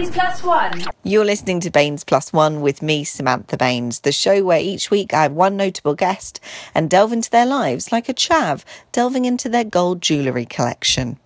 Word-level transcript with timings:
Baines 0.00 0.14
Plus 0.14 0.42
One. 0.42 0.82
You're 1.02 1.26
listening 1.26 1.60
to 1.60 1.70
Baines 1.70 2.04
Plus 2.04 2.32
One 2.32 2.62
with 2.62 2.80
me, 2.80 3.04
Samantha 3.04 3.58
Baines, 3.58 4.00
the 4.00 4.12
show 4.12 4.42
where 4.42 4.58
each 4.58 4.90
week 4.90 5.12
I 5.12 5.24
have 5.24 5.32
one 5.32 5.58
notable 5.58 5.94
guest 5.94 6.40
and 6.74 6.88
delve 6.88 7.12
into 7.12 7.28
their 7.28 7.44
lives 7.44 7.92
like 7.92 8.08
a 8.08 8.14
chav 8.14 8.64
delving 8.92 9.26
into 9.26 9.50
their 9.50 9.62
gold 9.62 10.00
jewellery 10.00 10.46
collection. 10.46 11.18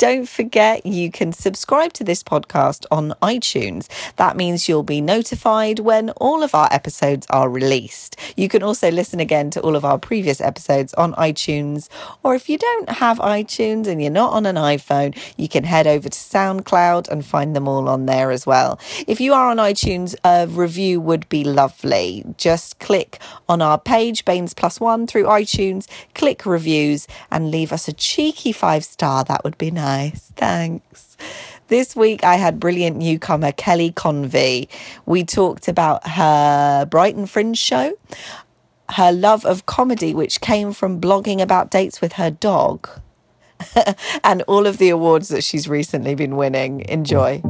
Don't 0.00 0.26
forget 0.26 0.86
you 0.86 1.10
can 1.10 1.34
subscribe 1.34 1.92
to 1.92 2.04
this 2.04 2.22
podcast 2.22 2.86
on 2.90 3.12
iTunes. 3.20 3.86
That 4.16 4.34
means 4.34 4.66
you'll 4.66 4.82
be 4.82 5.02
notified 5.02 5.80
when 5.80 6.08
all 6.12 6.42
of 6.42 6.54
our 6.54 6.68
episodes 6.72 7.26
are 7.28 7.50
released. 7.50 8.16
You 8.34 8.48
can 8.48 8.62
also 8.62 8.90
listen 8.90 9.20
again 9.20 9.50
to 9.50 9.60
all 9.60 9.76
of 9.76 9.84
our 9.84 9.98
previous 9.98 10.40
episodes 10.40 10.94
on 10.94 11.12
iTunes. 11.16 11.90
Or 12.22 12.34
if 12.34 12.48
you 12.48 12.56
don't 12.56 12.88
have 12.88 13.18
iTunes 13.18 13.86
and 13.86 14.00
you're 14.00 14.10
not 14.10 14.32
on 14.32 14.46
an 14.46 14.56
iPhone, 14.56 15.14
you 15.36 15.50
can 15.50 15.64
head 15.64 15.86
over 15.86 16.08
to 16.08 16.18
SoundCloud 16.18 17.10
and 17.10 17.22
find 17.22 17.54
them 17.54 17.68
all 17.68 17.86
on 17.86 18.06
there 18.06 18.30
as 18.30 18.46
well. 18.46 18.80
If 19.06 19.20
you 19.20 19.34
are 19.34 19.50
on 19.50 19.58
iTunes, 19.58 20.14
a 20.24 20.46
review 20.46 20.98
would 21.02 21.28
be 21.28 21.44
lovely. 21.44 22.24
Just 22.38 22.78
click 22.78 23.18
on 23.50 23.60
our 23.60 23.78
page, 23.78 24.24
Baines 24.24 24.54
Plus 24.54 24.80
One, 24.80 25.06
through 25.06 25.24
iTunes, 25.24 25.86
click 26.14 26.46
reviews, 26.46 27.06
and 27.30 27.50
leave 27.50 27.70
us 27.70 27.86
a 27.86 27.92
cheeky 27.92 28.52
five 28.52 28.82
star. 28.82 29.24
That 29.24 29.44
would 29.44 29.58
be 29.58 29.70
nice 29.70 29.89
nice. 29.90 30.32
Thanks. 30.36 31.16
This 31.68 31.96
week 31.96 32.24
I 32.24 32.36
had 32.36 32.60
brilliant 32.60 32.96
newcomer 32.96 33.52
Kelly 33.52 33.92
Convey. 33.92 34.68
We 35.06 35.24
talked 35.24 35.68
about 35.68 36.06
her 36.06 36.86
Brighton 36.86 37.26
Fringe 37.26 37.58
show, 37.58 37.92
her 38.90 39.12
love 39.12 39.44
of 39.44 39.66
comedy, 39.66 40.14
which 40.14 40.40
came 40.40 40.72
from 40.72 41.00
blogging 41.00 41.40
about 41.40 41.70
dates 41.70 42.00
with 42.00 42.14
her 42.14 42.30
dog, 42.30 42.88
and 44.24 44.42
all 44.42 44.66
of 44.66 44.78
the 44.78 44.90
awards 44.90 45.28
that 45.28 45.42
she's 45.42 45.68
recently 45.68 46.14
been 46.14 46.36
winning. 46.36 46.80
Enjoy. 46.88 47.42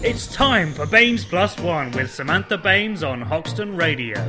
It's 0.00 0.26
time 0.26 0.74
for 0.74 0.84
Baines 0.84 1.24
Plus 1.24 1.58
One 1.58 1.90
with 1.92 2.10
Samantha 2.12 2.58
Baines 2.58 3.02
on 3.02 3.22
Hoxton 3.22 3.74
Radio. 3.74 4.20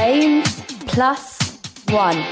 Baines 0.00 0.62
Plus 0.86 1.60
One. 1.90 2.24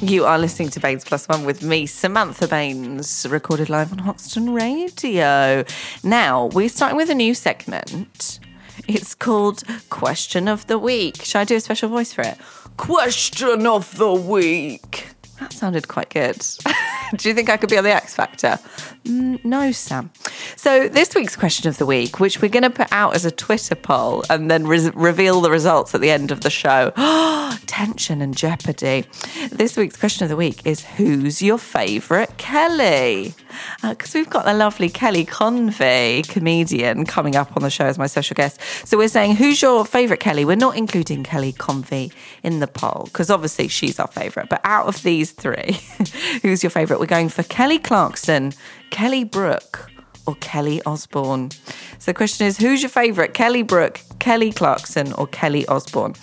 You 0.00 0.24
are 0.24 0.38
listening 0.38 0.68
to 0.68 0.78
Baines 0.78 1.04
Plus 1.04 1.26
One 1.26 1.44
with 1.44 1.64
me, 1.64 1.86
Samantha 1.86 2.46
Baines, 2.46 3.26
recorded 3.28 3.68
live 3.68 3.90
on 3.90 3.98
Hoxton 3.98 4.54
Radio. 4.54 5.64
Now, 6.04 6.46
we're 6.46 6.68
starting 6.68 6.96
with 6.96 7.10
a 7.10 7.14
new 7.16 7.34
segment. 7.34 8.38
It's 8.86 9.16
called 9.16 9.64
Question 9.88 10.46
of 10.46 10.64
the 10.68 10.78
Week. 10.78 11.24
Should 11.24 11.38
I 11.40 11.44
do 11.44 11.56
a 11.56 11.60
special 11.60 11.88
voice 11.88 12.12
for 12.12 12.22
it? 12.22 12.38
Question 12.76 13.66
of 13.66 13.96
the 13.96 14.12
Week. 14.12 15.08
That 15.40 15.52
sounded 15.52 15.88
quite 15.88 16.10
good. 16.10 16.40
do 17.16 17.28
you 17.28 17.34
think 17.34 17.50
I 17.50 17.56
could 17.56 17.70
be 17.70 17.78
on 17.78 17.84
the 17.84 17.92
X 17.94 18.14
Factor? 18.14 18.58
Mm, 19.04 19.44
no, 19.44 19.72
Sam. 19.72 20.10
So, 20.56 20.88
this 20.88 21.14
week's 21.14 21.36
question 21.36 21.68
of 21.68 21.78
the 21.78 21.86
week, 21.86 22.20
which 22.20 22.42
we're 22.42 22.50
going 22.50 22.62
to 22.64 22.70
put 22.70 22.88
out 22.92 23.14
as 23.14 23.24
a 23.24 23.30
Twitter 23.30 23.74
poll 23.74 24.24
and 24.30 24.50
then 24.50 24.66
re- 24.66 24.90
reveal 24.94 25.40
the 25.40 25.50
results 25.50 25.94
at 25.94 26.00
the 26.00 26.10
end 26.10 26.30
of 26.30 26.42
the 26.42 26.50
show. 26.50 26.90
Tension 27.66 28.20
and 28.20 28.36
jeopardy. 28.36 29.06
This 29.50 29.76
week's 29.76 29.96
question 29.96 30.24
of 30.24 30.28
the 30.28 30.36
week 30.36 30.64
is 30.66 30.84
Who's 30.84 31.42
your 31.42 31.58
favourite 31.58 32.36
Kelly? 32.36 33.34
Because 33.82 34.14
uh, 34.14 34.18
we've 34.18 34.30
got 34.30 34.44
the 34.44 34.54
lovely 34.54 34.88
Kelly 34.88 35.24
Convey, 35.24 36.22
comedian, 36.28 37.04
coming 37.06 37.36
up 37.36 37.56
on 37.56 37.62
the 37.62 37.70
show 37.70 37.86
as 37.86 37.98
my 37.98 38.06
special 38.06 38.34
guest. 38.34 38.60
So, 38.84 38.98
we're 38.98 39.08
saying, 39.08 39.36
Who's 39.36 39.60
your 39.60 39.84
favourite 39.84 40.20
Kelly? 40.20 40.44
We're 40.44 40.56
not 40.56 40.76
including 40.76 41.24
Kelly 41.24 41.52
Convey 41.52 42.10
in 42.42 42.60
the 42.60 42.68
poll 42.68 43.04
because 43.04 43.30
obviously 43.30 43.68
she's 43.68 43.98
our 43.98 44.08
favourite. 44.08 44.48
But 44.48 44.60
out 44.64 44.86
of 44.86 45.02
these 45.02 45.32
three, 45.32 45.80
who's 46.42 46.62
your 46.62 46.70
favourite? 46.70 46.99
We're 47.00 47.06
going 47.06 47.30
for 47.30 47.42
Kelly 47.44 47.78
Clarkson, 47.78 48.52
Kelly 48.90 49.24
Brook, 49.24 49.90
or 50.26 50.34
Kelly 50.34 50.82
Osbourne. 50.84 51.50
So 51.98 52.10
the 52.10 52.14
question 52.14 52.46
is, 52.46 52.58
who's 52.58 52.82
your 52.82 52.90
favourite? 52.90 53.32
Kelly 53.32 53.62
Brook, 53.62 54.02
Kelly 54.18 54.52
Clarkson, 54.52 55.14
or 55.14 55.26
Kelly 55.26 55.64
Osbourne? 55.66 56.14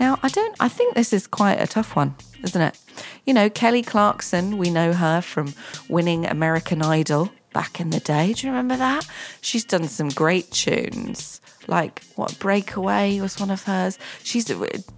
Now, 0.00 0.18
I 0.22 0.28
don't. 0.30 0.56
I 0.58 0.68
think 0.68 0.94
this 0.94 1.12
is 1.12 1.26
quite 1.26 1.60
a 1.60 1.66
tough 1.66 1.94
one, 1.96 2.14
isn't 2.42 2.62
it? 2.62 2.78
You 3.26 3.34
know, 3.34 3.50
Kelly 3.50 3.82
Clarkson. 3.82 4.56
We 4.56 4.70
know 4.70 4.94
her 4.94 5.20
from 5.20 5.52
winning 5.90 6.24
American 6.24 6.80
Idol 6.80 7.30
back 7.52 7.78
in 7.78 7.90
the 7.90 8.00
day. 8.00 8.32
Do 8.32 8.46
you 8.46 8.52
remember 8.54 8.78
that? 8.78 9.06
She's 9.42 9.66
done 9.66 9.86
some 9.86 10.08
great 10.08 10.50
tunes 10.50 11.41
like 11.68 12.02
what 12.16 12.38
breakaway 12.38 13.20
was 13.20 13.38
one 13.38 13.50
of 13.50 13.62
hers. 13.64 13.98
She's 14.22 14.52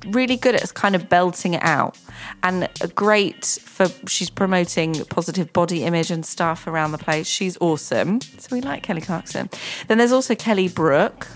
really 0.07 0.37
good 0.37 0.55
at 0.55 0.75
kind 0.75 0.95
of 0.95 1.09
belting 1.09 1.55
it 1.55 1.63
out. 1.63 1.99
And 2.43 2.69
great 2.95 3.45
for 3.45 3.89
she's 4.09 4.31
promoting 4.31 5.05
positive 5.07 5.53
body 5.53 5.85
image 5.85 6.11
and 6.11 6.25
stuff 6.25 6.67
around 6.67 6.93
the 6.93 6.99
place. 6.99 7.27
She's 7.27 7.57
awesome. 7.61 8.21
So 8.21 8.49
we 8.53 8.61
like 8.61 8.83
kelly 8.83 9.01
clarkson. 9.01 9.51
Then 9.89 9.99
there's 9.99 10.13
also 10.13 10.35
kelly 10.35 10.69
brook. 10.69 11.27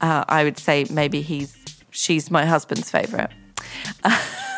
Uh, 0.00 0.24
i 0.28 0.44
would 0.44 0.58
say 0.58 0.84
maybe 0.90 1.22
he's 1.22 1.56
she's 1.90 2.30
my 2.30 2.44
husband's 2.44 2.90
favorite. 2.90 3.30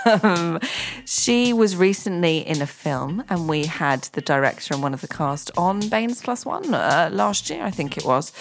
Um, 0.06 0.60
she 1.04 1.52
was 1.52 1.74
recently 1.74 2.38
in 2.38 2.62
a 2.62 2.66
film, 2.66 3.24
and 3.28 3.48
we 3.48 3.66
had 3.66 4.02
the 4.12 4.20
director 4.20 4.72
and 4.72 4.80
one 4.80 4.94
of 4.94 5.00
the 5.00 5.08
cast 5.08 5.50
on 5.56 5.80
Baines 5.88 6.22
Plus 6.22 6.46
One 6.46 6.72
uh, 6.72 7.10
last 7.12 7.50
year, 7.50 7.64
I 7.64 7.72
think 7.72 7.96
it 7.96 8.04
was. 8.04 8.32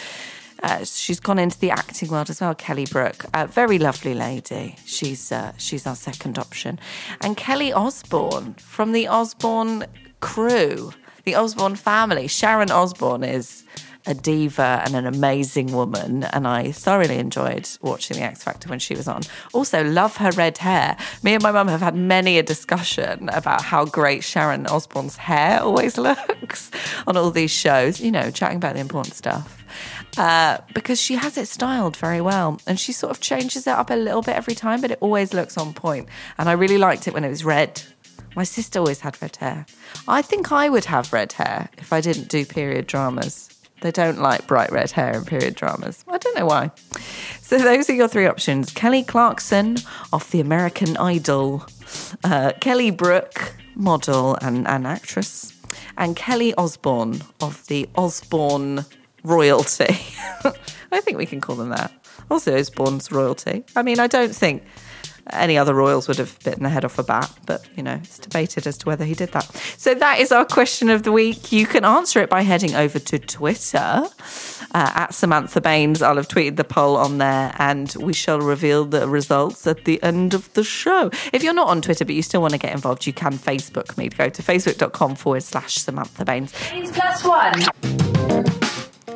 Uh, 0.64 0.84
she's 0.84 1.20
gone 1.20 1.40
into 1.40 1.60
the 1.60 1.72
acting 1.72 2.10
world 2.10 2.30
as 2.30 2.42
well. 2.42 2.56
Kelly 2.56 2.86
Brook, 2.86 3.26
uh, 3.34 3.46
very 3.48 3.78
lovely 3.78 4.14
lady. 4.14 4.76
She's 4.86 5.32
uh, 5.32 5.54
she's 5.58 5.86
our 5.86 5.96
second 5.96 6.40
option, 6.40 6.80
and 7.22 7.36
Kelly 7.36 7.74
Osbourne 7.74 8.54
from 8.56 8.92
the 8.92 9.08
Osbourne 9.08 9.86
crew, 10.22 10.94
the 11.24 11.36
Osbourne 11.36 11.76
family. 11.76 12.28
Sharon 12.28 12.72
Osbourne 12.72 13.24
is 13.24 13.64
a 14.08 14.14
diva 14.14 14.82
and 14.86 14.96
an 14.96 15.06
amazing 15.06 15.74
woman, 15.74 16.24
and 16.26 16.48
I 16.48 16.72
thoroughly 16.72 17.18
enjoyed 17.18 17.68
watching 17.82 18.18
The 18.18 18.24
X 18.24 18.44
Factor 18.44 18.70
when 18.70 18.80
she 18.80 18.96
was 18.96 19.08
on. 19.08 19.22
Also, 19.54 19.84
love 19.84 20.18
her 20.18 20.32
red 20.32 20.60
hair. 20.60 20.96
Me 21.24 21.34
and 21.34 21.44
my 21.44 21.52
mum 21.52 21.68
have 21.68 21.82
had 21.82 21.96
many 21.96 22.38
a 22.38 22.44
discussion 22.44 23.30
about 23.30 23.62
how 23.62 23.86
great 23.86 24.24
Sharon 24.24 24.68
Osbourne's 24.68 25.18
hair 25.18 25.62
always 25.62 25.98
looks 25.98 26.72
on 27.08 27.18
all 27.18 27.32
these 27.32 27.52
shows, 27.52 28.00
you 28.00 28.12
know, 28.12 28.30
chatting 28.32 28.58
about 28.58 28.76
the 28.76 28.82
important 28.82 29.16
stuff 29.16 29.65
uh, 30.18 30.60
because 30.74 31.02
she 31.02 31.16
has 31.16 31.38
it 31.38 31.48
styled 31.48 31.98
very 31.98 32.22
well 32.22 32.60
and 32.68 32.80
she 32.80 32.92
sort 32.92 33.12
of 33.12 33.20
changes 33.20 33.68
it 33.68 33.72
up 33.72 33.90
a 33.90 33.96
little 33.96 34.22
bit 34.22 34.36
every 34.36 34.56
time, 34.56 34.82
but 34.82 34.92
it 34.92 34.98
always 35.02 35.34
looks 35.34 35.58
on 35.58 35.74
point. 35.74 36.08
And 36.38 36.50
I 36.50 36.54
really 36.54 36.78
liked 36.78 37.08
it 37.08 37.14
when 37.14 37.24
it 37.24 37.30
was 37.30 37.44
red. 37.44 37.82
My 38.36 38.44
sister 38.44 38.80
always 38.80 39.00
had 39.00 39.22
red 39.22 39.38
hair. 39.38 39.66
I 40.08 40.22
think 40.22 40.52
I 40.52 40.70
would 40.70 40.86
have 40.86 41.14
red 41.14 41.34
hair 41.34 41.70
if 41.78 41.94
I 41.94 42.02
didn't 42.02 42.28
do 42.28 42.46
period 42.46 42.88
dramas. 42.88 43.50
They 43.82 43.92
don't 43.92 44.20
like 44.20 44.48
bright 44.48 44.72
red 44.72 44.92
hair 44.92 45.14
in 45.14 45.26
period 45.26 45.56
dramas. 45.56 46.04
I 46.08 46.18
don't 46.18 46.36
know 46.38 46.46
why. 46.46 46.72
So 47.42 47.58
those 47.58 47.90
are 47.90 47.94
your 47.94 48.08
three 48.08 48.26
options: 48.26 48.72
Kelly 48.72 49.04
Clarkson 49.04 49.78
off 50.12 50.32
the 50.32 50.40
American 50.40 50.98
Idol, 50.98 51.66
uh, 52.24 52.54
Kelly 52.62 52.90
Brook, 52.90 53.54
model 53.76 54.38
and, 54.42 54.68
and 54.68 54.88
actress, 54.88 55.54
and 55.98 56.16
Kelly 56.16 56.54
Osbourne 56.56 57.22
of 57.42 57.66
the 57.68 57.88
Osbourne 57.96 58.86
royalty. 59.26 59.98
I 60.92 61.02
think 61.02 61.18
we 61.18 61.26
can 61.26 61.42
call 61.42 61.56
them 61.56 61.70
that. 61.70 61.92
Also, 62.30 62.58
Osbourne's 62.58 63.12
royalty. 63.12 63.66
I 63.76 63.84
mean, 63.84 64.00
I 64.00 64.08
don't 64.08 64.36
think 64.36 64.64
any 65.32 65.58
other 65.58 65.74
royals 65.74 66.08
would 66.08 66.18
have 66.18 66.38
bitten 66.44 66.64
the 66.64 66.70
head 66.70 66.86
off 66.86 67.00
a 67.00 67.04
bat, 67.04 67.32
but 67.46 67.68
you 67.76 67.84
know, 67.84 67.96
it's 67.96 68.20
debated 68.20 68.68
as 68.68 68.78
to 68.80 68.86
whether 68.86 69.06
he 69.06 69.14
did 69.14 69.32
that. 69.32 69.46
So 69.78 69.96
that 69.96 70.20
is 70.20 70.32
our 70.32 70.46
question 70.46 70.90
of 70.90 71.04
the 71.04 71.12
week. 71.12 71.52
You 71.52 71.66
can 71.66 71.84
answer 71.84 72.22
it 72.22 72.30
by 72.30 72.42
heading 72.42 72.76
over 72.76 73.00
to 73.00 73.20
Twitter 73.20 73.78
uh, 73.78 74.08
at 74.74 75.14
Samantha 75.14 75.62
Baines. 75.62 76.02
I'll 76.02 76.18
have 76.18 76.28
tweeted 76.28 76.58
the 76.58 76.64
poll 76.64 76.96
on 76.96 77.18
there 77.18 77.56
and 77.58 77.94
we 78.00 78.14
shall 78.14 78.40
reveal 78.40 78.86
the 78.86 79.08
results 79.08 79.66
at 79.66 79.86
the 79.86 80.02
end 80.04 80.34
of 80.34 80.52
the 80.54 80.64
show. 80.64 81.10
If 81.34 81.44
you're 81.44 81.54
not 81.54 81.70
on 81.70 81.82
Twitter 81.82 82.06
but 82.06 82.16
you 82.16 82.22
still 82.22 82.42
want 82.42 82.54
to 82.54 82.60
get 82.60 82.74
involved, 82.74 83.08
you 83.08 83.14
can 83.14 83.34
Facebook 83.34 83.98
me. 83.98 84.10
Go 84.10 84.30
to 84.30 84.44
facebook.com 84.44 85.16
forward 85.16 85.44
slash 85.44 85.76
Samantha 85.76 86.24
Baines. 86.24 86.54
Plus 86.94 87.24
one. 87.24 88.65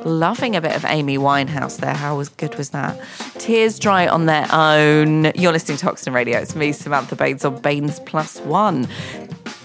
Loving 0.05 0.55
a 0.55 0.61
bit 0.61 0.75
of 0.75 0.85
Amy 0.85 1.17
Winehouse 1.17 1.77
there. 1.77 1.93
How 1.93 2.17
was 2.17 2.29
good 2.29 2.55
was 2.55 2.69
that? 2.69 2.99
Tears 3.37 3.77
dry 3.77 4.07
on 4.07 4.25
their 4.25 4.47
own. 4.51 5.31
You're 5.35 5.51
listening 5.51 5.77
to 5.77 5.85
Hoxton 5.85 6.13
Radio. 6.13 6.39
It's 6.39 6.55
me, 6.55 6.71
Samantha 6.71 7.15
Baines 7.15 7.43
on 7.43 7.59
Baines 7.59 7.99
Plus 8.01 8.39
One. 8.41 8.87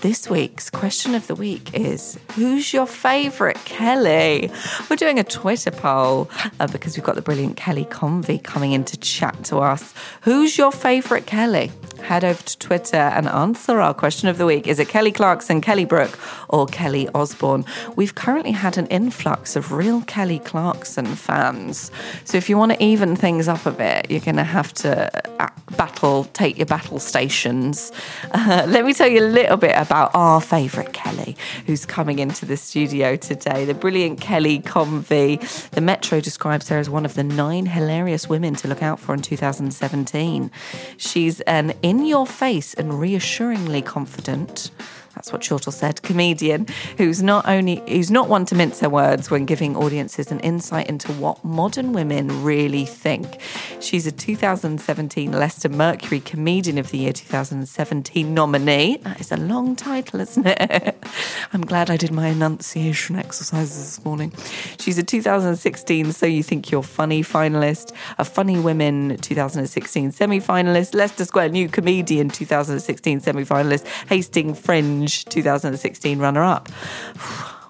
This 0.04 0.28
week's 0.28 0.68
question 0.68 1.14
of 1.14 1.28
the 1.28 1.34
week 1.34 1.72
is 1.72 2.18
Who's 2.34 2.74
your 2.74 2.86
favourite 2.86 3.56
Kelly? 3.64 4.50
We're 4.90 4.96
doing 4.96 5.18
a 5.18 5.24
Twitter 5.24 5.70
poll 5.70 6.28
uh, 6.60 6.66
because 6.66 6.94
we've 6.94 7.06
got 7.06 7.14
the 7.14 7.22
brilliant 7.22 7.56
Kelly 7.56 7.86
Convey 7.86 8.36
coming 8.36 8.72
in 8.72 8.84
to 8.84 8.98
chat 8.98 9.44
to 9.44 9.60
us. 9.60 9.94
Who's 10.20 10.58
your 10.58 10.72
favourite 10.72 11.24
Kelly? 11.24 11.72
head 12.04 12.22
over 12.22 12.42
to 12.42 12.58
Twitter 12.58 12.96
and 12.96 13.26
answer 13.26 13.80
our 13.80 13.94
question 13.94 14.28
of 14.28 14.38
the 14.38 14.46
week. 14.46 14.66
Is 14.66 14.78
it 14.78 14.88
Kelly 14.88 15.10
Clarkson, 15.10 15.60
Kelly 15.60 15.84
Brook, 15.84 16.18
or 16.48 16.66
Kelly 16.66 17.08
Osbourne? 17.14 17.64
We've 17.96 18.14
currently 18.14 18.52
had 18.52 18.78
an 18.78 18.86
influx 18.88 19.56
of 19.56 19.72
real 19.72 20.02
Kelly 20.02 20.38
Clarkson 20.38 21.06
fans. 21.06 21.90
So 22.24 22.36
if 22.36 22.48
you 22.48 22.58
want 22.58 22.72
to 22.72 22.82
even 22.82 23.16
things 23.16 23.48
up 23.48 23.66
a 23.66 23.72
bit, 23.72 24.10
you're 24.10 24.20
going 24.20 24.36
to 24.36 24.44
have 24.44 24.72
to 24.74 25.10
uh, 25.42 25.48
battle, 25.76 26.24
take 26.34 26.58
your 26.58 26.66
battle 26.66 26.98
stations. 26.98 27.90
Uh, 28.32 28.64
let 28.68 28.84
me 28.84 28.92
tell 28.92 29.08
you 29.08 29.20
a 29.20 29.28
little 29.28 29.56
bit 29.56 29.74
about 29.76 29.93
our 29.94 30.40
favourite 30.40 30.92
Kelly, 30.92 31.36
who's 31.66 31.86
coming 31.86 32.18
into 32.18 32.44
the 32.44 32.56
studio 32.56 33.16
today. 33.16 33.64
The 33.64 33.74
brilliant 33.74 34.20
Kelly 34.20 34.58
Convey. 34.58 35.36
The 35.72 35.80
Metro 35.80 36.20
describes 36.20 36.68
her 36.68 36.78
as 36.78 36.90
one 36.90 37.04
of 37.04 37.14
the 37.14 37.24
nine 37.24 37.66
hilarious 37.66 38.28
women 38.28 38.54
to 38.56 38.68
look 38.68 38.82
out 38.82 39.00
for 39.00 39.14
in 39.14 39.22
2017. 39.22 40.50
She's 40.96 41.40
an 41.42 41.72
in 41.82 42.04
your 42.04 42.26
face 42.26 42.74
and 42.74 43.00
reassuringly 43.00 43.82
confident 43.82 44.70
that's 45.14 45.32
what 45.32 45.42
Chortle 45.42 45.72
said, 45.72 46.02
comedian 46.02 46.66
who's 46.98 47.22
not 47.22 47.48
only 47.48 47.82
who's 47.88 48.10
not 48.10 48.28
one 48.28 48.44
to 48.46 48.54
mince 48.54 48.80
her 48.80 48.88
words 48.88 49.30
when 49.30 49.44
giving 49.44 49.76
audiences 49.76 50.30
an 50.30 50.40
insight 50.40 50.88
into 50.88 51.12
what 51.12 51.44
modern 51.44 51.92
women 51.92 52.42
really 52.42 52.84
think. 52.84 53.40
She's 53.80 54.06
a 54.06 54.12
2017 54.12 55.32
Leicester 55.32 55.68
Mercury 55.68 56.20
Comedian 56.20 56.78
of 56.78 56.90
the 56.90 56.98
Year 56.98 57.12
2017 57.12 58.34
nominee. 58.34 58.98
That 58.98 59.20
is 59.20 59.30
a 59.32 59.36
long 59.36 59.76
title, 59.76 60.20
isn't 60.20 60.46
it? 60.46 60.96
I'm 61.52 61.62
glad 61.62 61.90
I 61.90 61.96
did 61.96 62.10
my 62.10 62.28
enunciation 62.28 63.16
exercises 63.16 63.76
this 63.76 64.04
morning. 64.04 64.32
She's 64.78 64.98
a 64.98 65.02
2016 65.02 66.12
So 66.12 66.26
You 66.26 66.42
Think 66.42 66.70
You're 66.70 66.82
Funny 66.82 67.22
finalist, 67.22 67.92
a 68.18 68.24
Funny 68.24 68.58
Women 68.58 69.16
2016 69.18 70.12
semi-finalist, 70.12 70.94
Leicester 70.94 71.24
Square 71.24 71.50
New 71.50 71.68
Comedian 71.68 72.28
2016 72.28 73.20
semi-finalist, 73.20 73.86
Hastings 74.08 74.58
Fringe 75.04 75.24
2016 75.26 76.18
runner 76.18 76.42
up. 76.42 76.68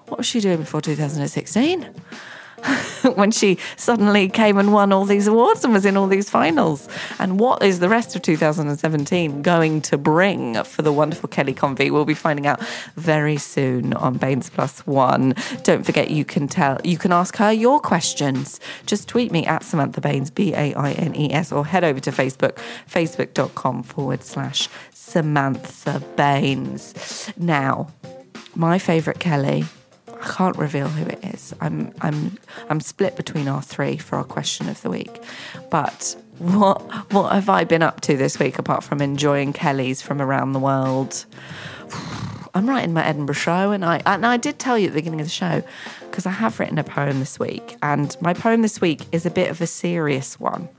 What 0.07 0.19
was 0.19 0.27
she 0.27 0.39
doing 0.39 0.57
before 0.57 0.81
2016? 0.81 1.89
when 3.15 3.31
she 3.31 3.57
suddenly 3.75 4.29
came 4.29 4.57
and 4.57 4.73
won 4.73 4.91
all 4.91 5.05
these 5.05 5.27
awards 5.27 5.63
and 5.63 5.73
was 5.73 5.85
in 5.85 5.97
all 5.97 6.07
these 6.07 6.29
finals. 6.29 6.87
And 7.19 7.39
what 7.39 7.63
is 7.63 7.79
the 7.79 7.89
rest 7.89 8.15
of 8.15 8.21
2017 8.21 9.41
going 9.41 9.81
to 9.81 9.97
bring 9.97 10.63
for 10.63 10.81
the 10.81 10.91
wonderful 10.91 11.29
Kelly 11.29 11.53
Convey? 11.53 11.91
We'll 11.91 12.05
be 12.05 12.13
finding 12.13 12.47
out 12.47 12.61
very 12.95 13.37
soon 13.37 13.93
on 13.93 14.17
Baines 14.17 14.49
Plus 14.49 14.85
One. 14.85 15.35
Don't 15.63 15.85
forget 15.85 16.09
you 16.11 16.25
can 16.25 16.47
tell 16.47 16.79
you 16.83 16.97
can 16.97 17.11
ask 17.11 17.35
her 17.37 17.51
your 17.51 17.79
questions. 17.79 18.59
Just 18.85 19.07
tweet 19.07 19.31
me 19.31 19.45
at 19.45 19.63
Samantha 19.63 20.01
Baines, 20.01 20.31
B 20.31 20.53
A 20.53 20.73
I 20.73 20.91
N 20.93 21.15
E 21.15 21.31
S, 21.31 21.51
or 21.51 21.65
head 21.65 21.83
over 21.83 21.99
to 21.99 22.11
Facebook, 22.11 22.57
facebook.com 22.89 23.83
forward 23.83 24.23
slash 24.23 24.69
Samantha 24.91 26.01
Baines. 26.15 27.31
Now, 27.37 27.89
my 28.55 28.79
favourite 28.79 29.19
Kelly. 29.19 29.65
I 30.21 30.27
can't 30.27 30.57
reveal 30.57 30.87
who 30.87 31.05
it 31.09 31.23
is. 31.23 31.53
I'm 31.61 31.93
I'm 32.01 32.37
I'm 32.69 32.79
split 32.79 33.15
between 33.15 33.47
our 33.47 33.61
three 33.61 33.97
for 33.97 34.17
our 34.17 34.23
question 34.23 34.69
of 34.69 34.81
the 34.81 34.89
week. 34.89 35.21
But 35.69 36.15
what 36.39 36.81
what 37.11 37.33
have 37.33 37.49
I 37.49 37.63
been 37.63 37.83
up 37.83 38.01
to 38.01 38.17
this 38.17 38.39
week 38.39 38.59
apart 38.59 38.83
from 38.83 39.01
enjoying 39.01 39.53
Kellys 39.53 40.01
from 40.01 40.21
around 40.21 40.53
the 40.53 40.59
world? 40.59 41.25
I'm 42.53 42.69
writing 42.69 42.93
my 42.93 43.05
Edinburgh 43.05 43.35
show, 43.35 43.71
and 43.71 43.83
I 43.83 44.01
and 44.05 44.25
I 44.25 44.37
did 44.37 44.59
tell 44.59 44.79
you 44.79 44.87
at 44.87 44.93
the 44.93 44.99
beginning 44.99 45.19
of 45.19 45.27
the 45.27 45.31
show 45.31 45.61
because 45.99 46.25
I 46.25 46.31
have 46.31 46.57
written 46.57 46.77
a 46.77 46.85
poem 46.85 47.19
this 47.19 47.37
week, 47.37 47.75
and 47.83 48.15
my 48.21 48.33
poem 48.33 48.61
this 48.61 48.79
week 48.79 49.01
is 49.11 49.25
a 49.25 49.29
bit 49.29 49.51
of 49.51 49.59
a 49.59 49.67
serious 49.67 50.39
one. 50.39 50.69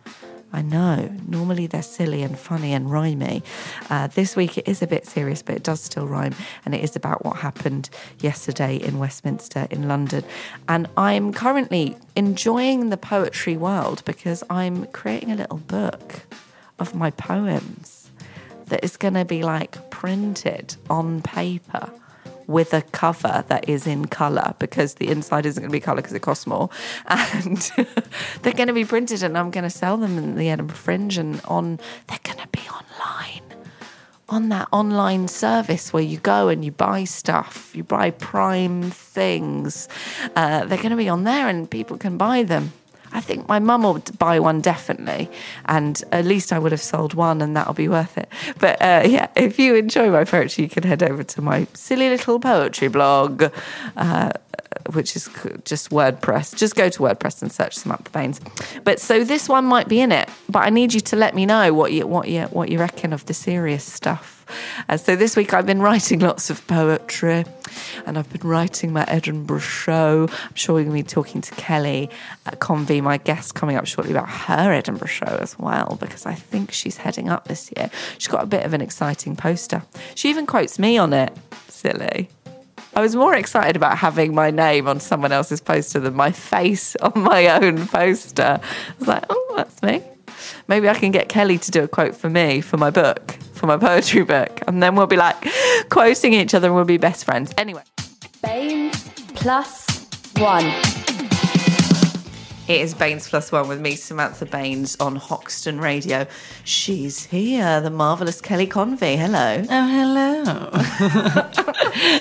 I 0.57 0.63
know. 0.63 1.15
Normally 1.29 1.67
they're 1.67 1.83
silly 1.83 2.23
and 2.23 2.39
funny 2.39 2.73
and 2.73 2.87
rhymey. 2.87 3.43
Uh, 3.91 4.07
this 4.07 4.35
week 4.35 4.57
it 4.57 4.67
is 4.67 4.81
a 4.81 4.87
bit 4.87 5.05
serious, 5.05 5.43
but 5.43 5.55
it 5.55 5.63
does 5.63 5.83
still 5.83 6.07
rhyme, 6.07 6.35
and 6.65 6.75
it 6.75 6.83
is 6.83 6.97
about 6.97 7.27
what 7.27 7.37
happened 7.37 7.91
yesterday 8.21 8.77
in 8.77 8.99
Westminster 8.99 9.69
in 9.71 9.87
London. 9.87 10.25
And 10.67 10.89
I'm 10.97 11.35
currently 11.35 11.99
enjoying 12.17 12.89
the 12.89 12.97
poetry 12.97 13.59
world 13.59 14.03
because 14.07 14.43
I'm 14.49 14.87
creating 14.87 15.31
a 15.31 15.37
little 15.37 15.59
book 15.59 16.23
of 16.79 16.95
my 16.95 17.11
poems 17.11 18.11
that 18.69 18.83
is 18.83 18.97
going 18.97 19.15
to 19.15 19.27
be 19.27 19.43
like 19.43 19.91
printed 19.91 20.77
on 20.89 21.21
paper 21.21 21.93
with 22.47 22.73
a 22.73 22.83
cover 22.83 23.45
that 23.49 23.69
is 23.69 23.87
in 23.87 24.07
colour 24.07 24.55
because 24.59 24.95
the 24.95 25.09
inside 25.09 25.47
isn't 25.47 25.63
going 25.63 25.71
to 25.71 25.73
be 25.73 25.81
colour 25.81 25.97
because 25.97 26.13
it 26.13 26.23
costs 26.23 26.47
more. 26.47 26.71
And 27.09 27.59
they're 28.43 28.53
going 28.53 28.69
to 28.69 28.73
be 28.73 28.85
printed 28.85 29.23
and 29.23 29.37
I'm 29.37 29.51
going 29.51 29.65
to 29.65 29.71
sell 29.71 29.97
them 29.97 30.19
in 30.19 30.37
the 30.37 30.49
Edinburgh 30.51 30.77
Fringe 30.77 31.19
and 31.19 31.41
on, 31.47 31.79
they're 32.07 32.19
going 32.23 32.39
to 32.39 32.49
be 32.49 32.61
online. 32.69 33.43
On 34.29 34.49
that 34.49 34.69
online 34.73 35.29
service 35.29 35.93
where 35.93 36.03
you 36.03 36.19
go 36.19 36.49
and 36.49 36.65
you 36.65 36.73
buy 36.73 37.05
stuff, 37.05 37.75
you 37.75 37.85
buy 37.85 38.11
prime 38.11 38.91
things, 38.91 39.89
uh, 40.35 40.65
they're 40.65 40.79
going 40.79 40.91
to 40.91 40.97
be 40.97 41.09
on 41.09 41.25
there 41.25 41.49
and 41.49 41.71
people 41.71 41.97
can 41.97 42.17
buy 42.17 42.43
them. 42.43 42.73
I 43.17 43.21
think 43.21 43.49
my 43.49 43.59
mum 43.59 43.83
will 43.83 44.03
buy 44.19 44.39
one 44.41 44.61
definitely, 44.61 45.31
and 45.65 46.03
at 46.13 46.27
least 46.27 46.53
I 46.53 46.59
would 46.59 46.73
have 46.73 46.83
sold 46.83 47.15
one, 47.15 47.41
and 47.41 47.57
that'll 47.57 47.73
be 47.73 47.89
worth 47.89 48.19
it. 48.19 48.29
But 48.59 48.81
uh, 48.83 49.05
yeah, 49.07 49.29
if 49.35 49.59
you 49.59 49.75
enjoy 49.75 50.11
my 50.11 50.25
poetry, 50.25 50.65
you 50.65 50.71
can 50.71 50.83
head 50.83 51.03
over 51.03 51.23
to 51.25 51.41
my 51.41 51.67
silly 51.73 52.11
little 52.11 52.39
poetry 52.39 52.89
blog, 52.89 53.45
uh, 53.97 54.31
which 54.93 55.17
is 55.17 55.29
just 55.65 55.91
WordPress. 55.91 56.57
Just 56.57 56.75
go 56.75 56.89
to 56.89 56.99
WordPress 57.01 57.43
and 57.43 57.51
search 57.51 57.75
Samantha 57.77 58.11
Baines. 58.11 58.41
But 58.85 59.01
so 59.01 59.25
this 59.25 59.49
one 59.49 59.65
might 59.65 59.89
be 59.89 60.01
in 60.01 60.13
it, 60.13 60.29
but 60.49 60.61
I 60.61 60.71
need 60.71 60.95
you 60.95 61.01
to 61.01 61.17
let 61.17 61.35
me 61.35 61.47
know 61.47 61.73
what 61.73 61.93
you 61.93 62.07
what 62.07 62.29
you 62.29 62.43
what 62.45 62.71
you 62.71 62.79
reckon 62.79 63.13
of 63.13 63.27
the 63.27 63.35
serious 63.35 63.85
stuff. 63.85 64.37
Uh, 64.89 64.97
so 64.97 65.17
this 65.17 65.37
week 65.37 65.53
I've 65.53 65.67
been 65.67 65.83
writing 65.83 66.21
lots 66.21 66.51
of 66.51 66.65
poetry 66.67 67.45
and 68.07 68.17
I've 68.19 68.31
been 68.31 68.49
writing 68.49 68.93
my 68.93 69.05
Edinburgh 69.09 69.59
show. 69.59 70.29
I'm 70.31 70.55
sure 70.55 70.75
we're 70.75 70.85
going 70.85 70.97
to 70.97 71.03
be 71.03 71.09
talking 71.09 71.41
to 71.41 71.55
Kelly 71.57 72.11
at 72.47 72.61
Convey, 72.61 73.01
my 73.01 73.19
guest, 73.19 73.55
coming 73.55 73.77
up 73.77 73.87
shortly 73.87 74.13
about 74.13 74.29
her 74.29 74.73
Edinburgh 74.73 75.09
show 75.09 75.39
as 75.41 75.59
well, 75.59 75.99
because 76.01 76.27
I 76.27 76.35
think 76.35 76.73
she's 76.73 76.97
heading 76.97 77.29
up 77.29 77.49
this 77.49 77.71
year. 77.77 77.91
She's 78.19 78.29
got 78.29 78.45
a 78.45 78.47
bit 78.47 78.65
of 78.65 78.73
an 78.73 78.81
exciting 78.81 79.35
poster. 79.37 79.83
She 80.15 80.31
even 80.31 80.47
quotes 80.47 80.79
me 80.79 80.97
on 80.97 81.13
it. 81.13 81.37
Silly. 81.69 82.29
I 82.97 83.03
was 83.03 83.15
more 83.15 83.35
excited 83.35 83.77
about 83.77 83.99
having 83.99 84.35
my 84.35 84.51
name 84.51 84.89
on 84.89 85.01
someone 85.01 85.31
else's 85.31 85.61
poster 85.61 86.01
than 86.01 86.15
my 86.15 86.33
face 86.33 86.97
on 86.97 87.13
my 87.15 87.47
own 87.49 87.87
poster. 87.89 88.59
I 88.59 88.95
was 88.99 89.07
like, 89.07 89.25
oh, 89.29 89.55
that's 89.55 89.83
me. 89.83 90.03
Maybe 90.67 90.89
I 90.89 90.95
can 90.95 91.11
get 91.11 91.29
Kelly 91.29 91.59
to 91.59 91.71
do 91.71 91.83
a 91.83 91.89
quote 91.89 92.17
for 92.17 92.31
me 92.31 92.63
for 92.63 92.79
my 92.79 92.89
book, 92.89 93.33
for 93.53 93.67
my 93.67 93.77
poetry 93.77 94.25
book. 94.25 94.63
And 94.67 94.83
then 94.83 94.97
we'll 94.97 95.07
be 95.07 95.17
like 95.17 95.37
quoting 95.91 96.33
each 96.33 96.55
other 96.55 96.69
and 96.69 96.75
we'll 96.75 96.87
be 96.87 96.97
best 96.97 97.27
friends. 97.27 97.53
Anyway. 97.59 97.83
Baines 98.43 99.11
plus 99.35 99.87
one. 100.39 100.65
It 102.69 102.81
is 102.81 102.95
Baines 102.95 103.29
Plus 103.29 103.53
One 103.53 103.69
with 103.69 103.81
me, 103.81 103.95
Samantha 103.95 104.45
Baines, 104.45 104.97
on 104.99 105.15
Hoxton 105.15 105.79
Radio. 105.81 106.27
She's 106.65 107.25
here, 107.25 107.81
the 107.81 107.91
marvellous 107.91 108.41
Kelly 108.41 108.67
Convey. 108.67 109.15
Hello. 109.15 109.63
Oh, 109.71 109.87
hello. 109.87 111.53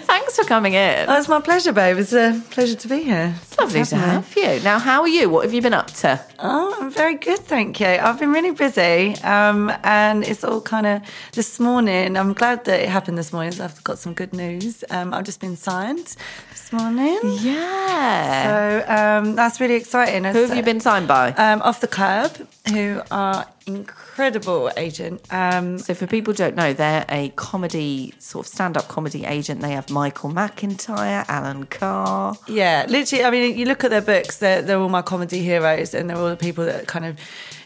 Thanks 0.35 0.47
for 0.49 0.53
coming 0.53 0.73
in. 0.73 1.05
Oh, 1.07 1.17
it's 1.17 1.29
my 1.29 1.39
pleasure, 1.39 1.71
babe. 1.71 1.97
It's 1.97 2.11
a 2.11 2.43
pleasure 2.49 2.75
to 2.75 2.87
be 2.89 3.03
here. 3.03 3.33
It's 3.41 3.57
lovely 3.57 3.85
to 3.85 3.95
have 3.95 4.35
you. 4.35 4.59
Now, 4.65 4.79
how 4.79 4.99
are 5.03 5.07
you? 5.07 5.29
What 5.29 5.45
have 5.45 5.53
you 5.53 5.61
been 5.61 5.73
up 5.73 5.87
to? 6.03 6.19
Oh, 6.39 6.75
I'm 6.77 6.91
very 6.91 7.15
good, 7.15 7.39
thank 7.39 7.79
you. 7.79 7.87
I've 7.87 8.19
been 8.19 8.33
really 8.33 8.51
busy, 8.51 9.15
um, 9.23 9.71
and 9.81 10.25
it's 10.25 10.43
all 10.43 10.59
kind 10.59 10.87
of 10.87 11.01
this 11.31 11.57
morning. 11.57 12.17
I'm 12.17 12.33
glad 12.33 12.65
that 12.65 12.81
it 12.81 12.89
happened 12.89 13.17
this 13.17 13.31
morning. 13.31 13.53
So 13.53 13.63
I've 13.63 13.81
got 13.85 13.97
some 13.97 14.13
good 14.13 14.33
news. 14.33 14.83
Um, 14.89 15.13
I've 15.13 15.23
just 15.23 15.39
been 15.39 15.55
signed 15.55 16.17
this 16.51 16.73
morning, 16.73 17.17
Yeah. 17.39 18.43
so 18.43 18.93
um, 18.93 19.35
that's 19.37 19.61
really 19.61 19.75
exciting. 19.75 20.25
Who 20.25 20.43
have 20.47 20.57
you 20.57 20.63
been 20.63 20.81
signed 20.81 21.07
by? 21.07 21.31
Um, 21.31 21.61
Off 21.61 21.79
the 21.79 21.87
Kerb, 21.87 22.45
who 22.71 23.01
are 23.11 23.45
incredible 23.67 24.71
agent. 24.77 25.21
Um, 25.31 25.77
So, 25.79 25.93
for 25.93 26.07
people 26.07 26.33
who 26.33 26.37
don't 26.37 26.55
know, 26.55 26.73
they're 26.73 27.05
a 27.09 27.29
comedy, 27.35 28.13
sort 28.19 28.45
of 28.45 28.53
stand 28.53 28.77
up 28.77 28.87
comedy 28.87 29.25
agent. 29.25 29.61
They 29.61 29.71
have 29.71 29.89
Michael 29.89 30.29
McIntyre, 30.31 31.25
Alan 31.27 31.65
Carr. 31.65 32.35
Yeah, 32.47 32.85
literally. 32.87 33.23
I 33.23 33.29
mean, 33.31 33.57
you 33.57 33.65
look 33.65 33.83
at 33.83 33.89
their 33.89 34.01
books; 34.01 34.37
they're, 34.37 34.61
they're 34.61 34.79
all 34.79 34.89
my 34.89 35.01
comedy 35.01 35.41
heroes, 35.41 35.93
and 35.93 36.09
they're 36.09 36.17
all 36.17 36.29
the 36.29 36.35
people 36.35 36.65
that 36.65 36.87
kind 36.87 37.05
of 37.05 37.17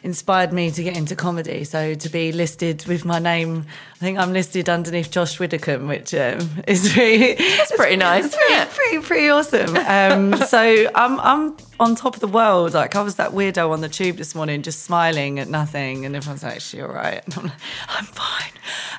inspired 0.04 0.54
me 0.54 0.72
to 0.72 0.84
get 0.84 0.96
into 0.96 1.16
comedy. 1.16 1.64
So 1.64 1.94
to 1.94 2.10
be 2.10 2.32
listed 2.32 2.86
with 2.86 3.06
my 3.06 3.20
name, 3.20 3.66
I 4.02 4.06
think 4.06 4.18
I'm 4.18 4.32
listed 4.32 4.70
underneath 4.70 5.12
Josh 5.12 5.40
Widdicombe, 5.42 5.86
which 5.90 6.14
um, 6.14 6.40
is 6.68 6.96
really 6.96 7.34
That's 7.36 7.76
pretty 7.76 7.98
nice, 7.98 8.26
It's 8.28 8.36
pretty, 8.36 8.66
pretty, 8.72 9.06
pretty 9.06 9.30
awesome. 9.30 9.76
Um, 9.76 10.38
so 10.48 10.90
I'm 10.96 11.20
I'm 11.20 11.58
on 11.82 11.96
top 11.96 12.14
of 12.16 12.22
the 12.22 12.28
world. 12.28 12.74
Like 12.74 12.96
I 12.96 13.02
was 13.02 13.16
that 13.16 13.32
weirdo 13.32 13.70
on 13.72 13.82
the 13.82 13.90
tube 13.90 14.16
this 14.16 14.34
morning, 14.36 14.62
just 14.62 14.84
smiling 14.84 15.38
at 15.40 15.50
nothing, 15.50 16.06
and 16.06 16.16
everyone's 16.16 16.44
like, 16.44 16.62
"She 16.62 16.82
all 16.82 16.88
right?" 16.94 17.22
And 17.26 17.34
I'm 17.38 17.44
like, 17.44 17.54
"I'm 17.90 18.06
fine." 18.06 18.52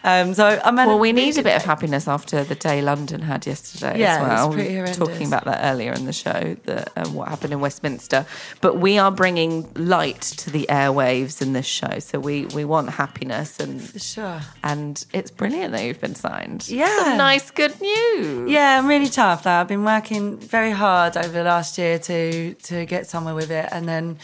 Um, 0.02 0.34
so 0.34 0.60
I'm 0.64 0.76
Well, 0.76 0.98
we 0.98 1.12
need 1.12 1.36
a 1.38 1.42
bit 1.42 1.56
of 1.56 1.62
happiness 1.64 2.08
after 2.08 2.42
the 2.42 2.54
day 2.54 2.80
London 2.82 3.20
had 3.22 3.46
yesterday 3.46 4.00
Yeah, 4.00 4.16
as 4.16 4.44
it 4.44 4.46
was 4.48 4.54
pretty 4.54 4.68
We 4.70 4.74
horrendous. 4.76 4.96
talking 4.96 5.26
about 5.26 5.44
that 5.44 5.60
earlier 5.62 5.92
in 5.92 6.06
the 6.06 6.12
show, 6.12 6.56
the, 6.64 6.86
um, 7.00 7.12
what 7.14 7.28
happened 7.28 7.52
in 7.52 7.60
Westminster. 7.60 8.24
But 8.62 8.78
we 8.78 8.98
are 8.98 9.10
bringing 9.10 9.70
light 9.74 10.22
to 10.22 10.50
the 10.50 10.66
airwaves 10.70 11.42
in 11.42 11.52
this 11.52 11.66
show. 11.66 11.98
So 11.98 12.18
we, 12.18 12.46
we 12.46 12.64
want 12.64 12.88
happiness 12.90 13.60
and 13.60 13.80
Sure. 14.00 14.40
and 14.64 14.89
it's 15.12 15.30
brilliant 15.30 15.72
that 15.72 15.84
you've 15.84 16.00
been 16.00 16.14
signed. 16.14 16.68
Yeah. 16.68 17.04
Some 17.04 17.18
nice 17.18 17.50
good 17.50 17.78
news. 17.80 18.50
Yeah, 18.50 18.78
I'm 18.78 18.86
really 18.86 19.08
tough 19.08 19.44
now. 19.44 19.60
I've 19.60 19.68
been 19.68 19.84
working 19.84 20.38
very 20.38 20.70
hard 20.70 21.16
over 21.16 21.28
the 21.28 21.44
last 21.44 21.78
year 21.78 21.98
to 21.98 22.54
to 22.54 22.84
get 22.86 23.06
somewhere 23.06 23.34
with 23.34 23.50
it, 23.50 23.68
and 23.72 23.88
then 23.88 24.18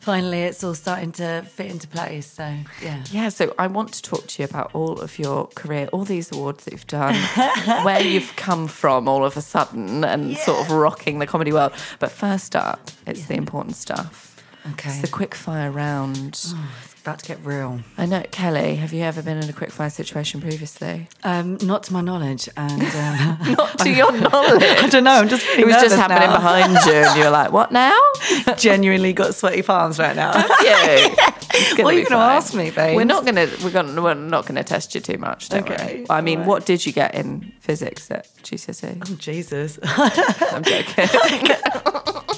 finally 0.00 0.42
it's 0.42 0.64
all 0.64 0.74
starting 0.74 1.12
to 1.12 1.42
fit 1.42 1.70
into 1.70 1.86
place. 1.88 2.26
So 2.26 2.54
yeah. 2.82 3.04
Yeah, 3.10 3.28
so 3.28 3.54
I 3.58 3.66
want 3.66 3.92
to 3.94 4.02
talk 4.02 4.26
to 4.26 4.42
you 4.42 4.48
about 4.48 4.70
all 4.74 5.00
of 5.00 5.18
your 5.18 5.48
career, 5.48 5.88
all 5.92 6.04
these 6.04 6.32
awards 6.32 6.64
that 6.64 6.72
you've 6.72 6.86
done, 6.86 7.14
where 7.84 8.00
you've 8.00 8.34
come 8.36 8.68
from 8.68 9.08
all 9.08 9.24
of 9.24 9.36
a 9.36 9.42
sudden 9.42 10.04
and 10.04 10.36
sort 10.38 10.60
of 10.60 10.70
rocking 10.70 11.18
the 11.18 11.26
comedy 11.26 11.52
world. 11.52 11.72
But 11.98 12.10
first 12.10 12.56
up, 12.56 12.90
it's 13.06 13.26
the 13.26 13.34
important 13.34 13.76
stuff. 13.76 14.28
Okay. 14.72 14.90
It's 14.90 15.00
the 15.00 15.08
quick 15.08 15.34
fire 15.34 15.70
round. 15.70 16.28
It's 16.28 16.87
about 17.02 17.18
to 17.20 17.26
get 17.26 17.38
real. 17.44 17.80
I 17.96 18.06
know, 18.06 18.22
Kelly, 18.30 18.76
have 18.76 18.92
you 18.92 19.02
ever 19.02 19.22
been 19.22 19.38
in 19.38 19.48
a 19.48 19.52
quick 19.52 19.70
fire 19.70 19.90
situation 19.90 20.40
previously? 20.40 21.08
Um, 21.24 21.56
not 21.62 21.82
to 21.84 21.92
my 21.92 22.00
knowledge, 22.00 22.48
and 22.56 22.82
uh, 22.82 23.36
Not 23.56 23.78
to 23.80 23.90
your 23.90 24.12
knowledge. 24.20 24.62
I 24.62 24.88
don't 24.88 25.04
know. 25.04 25.12
I'm 25.12 25.28
just 25.28 25.46
It 25.46 25.64
was 25.66 25.76
just 25.76 25.96
happening 25.96 26.30
behind 26.30 26.72
you, 26.86 26.92
and 26.92 27.18
you 27.18 27.24
were 27.24 27.30
like, 27.30 27.52
"What 27.52 27.72
now?" 27.72 27.98
Genuinely 28.56 29.12
got 29.12 29.34
sweaty 29.34 29.62
palms 29.62 29.98
right 29.98 30.14
now. 30.16 30.36
you. 30.36 31.14
It's 31.60 31.78
What 31.82 31.94
are 31.94 31.98
you 31.98 32.04
gonna 32.08 32.22
ask 32.22 32.54
me, 32.54 32.70
babes? 32.70 32.96
We're 32.96 33.04
not 33.04 33.24
gonna. 33.24 33.48
We're 33.64 33.70
gonna. 33.70 34.00
We're 34.02 34.14
not 34.14 34.46
gonna 34.46 34.64
test 34.64 34.94
you 34.94 35.00
too 35.00 35.18
much. 35.18 35.48
Don't 35.48 35.68
Okay, 35.68 35.96
worry. 35.98 36.06
I 36.10 36.20
mean, 36.20 36.38
alright. 36.38 36.48
what 36.48 36.66
did 36.66 36.84
you 36.86 36.92
get 36.92 37.14
in 37.14 37.52
physics 37.60 38.10
at 38.10 38.26
GCSE? 38.42 39.02
Oh, 39.10 39.14
Jesus. 39.16 39.78
I'm 39.82 40.62
joking. 40.62 42.34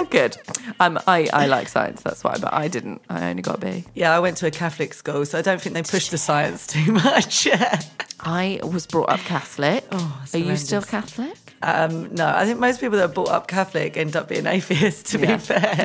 Oh, 0.00 0.04
good. 0.10 0.36
Um, 0.80 0.98
I, 1.06 1.28
I 1.32 1.46
like 1.46 1.68
science, 1.68 2.02
that's 2.02 2.22
why, 2.24 2.36
but 2.40 2.52
I 2.52 2.68
didn't. 2.68 3.00
I 3.08 3.30
only 3.30 3.42
got 3.42 3.56
a 3.56 3.66
B. 3.66 3.84
yeah, 3.94 4.14
I 4.14 4.18
went 4.20 4.36
to 4.38 4.46
a 4.46 4.50
Catholic 4.50 4.94
school, 4.94 5.24
so 5.26 5.38
I 5.38 5.42
don't 5.42 5.60
think 5.60 5.74
they 5.74 5.82
pushed 5.82 6.10
the 6.10 6.18
science 6.18 6.66
too 6.74 6.92
much. 6.92 7.48
I 8.20 8.60
was 8.62 8.86
brought 8.86 9.10
up 9.10 9.20
Catholic. 9.20 9.84
Oh, 9.92 10.20
it's 10.22 10.34
Are 10.34 10.38
you 10.38 10.56
still. 10.56 10.82
Catholic? 10.82 11.36
um, 11.62 12.14
no, 12.14 12.26
I 12.26 12.44
think 12.44 12.58
most 12.58 12.80
people 12.80 12.98
that 12.98 13.04
are 13.10 13.12
brought 13.12 13.28
up 13.28 13.48
Catholic 13.48 13.96
end 13.96 14.16
up 14.16 14.28
being 14.28 14.46
atheists. 14.56 15.10
To 15.12 15.18
Yeah. 15.18 15.36
be 15.36 15.42
fair. 15.42 15.84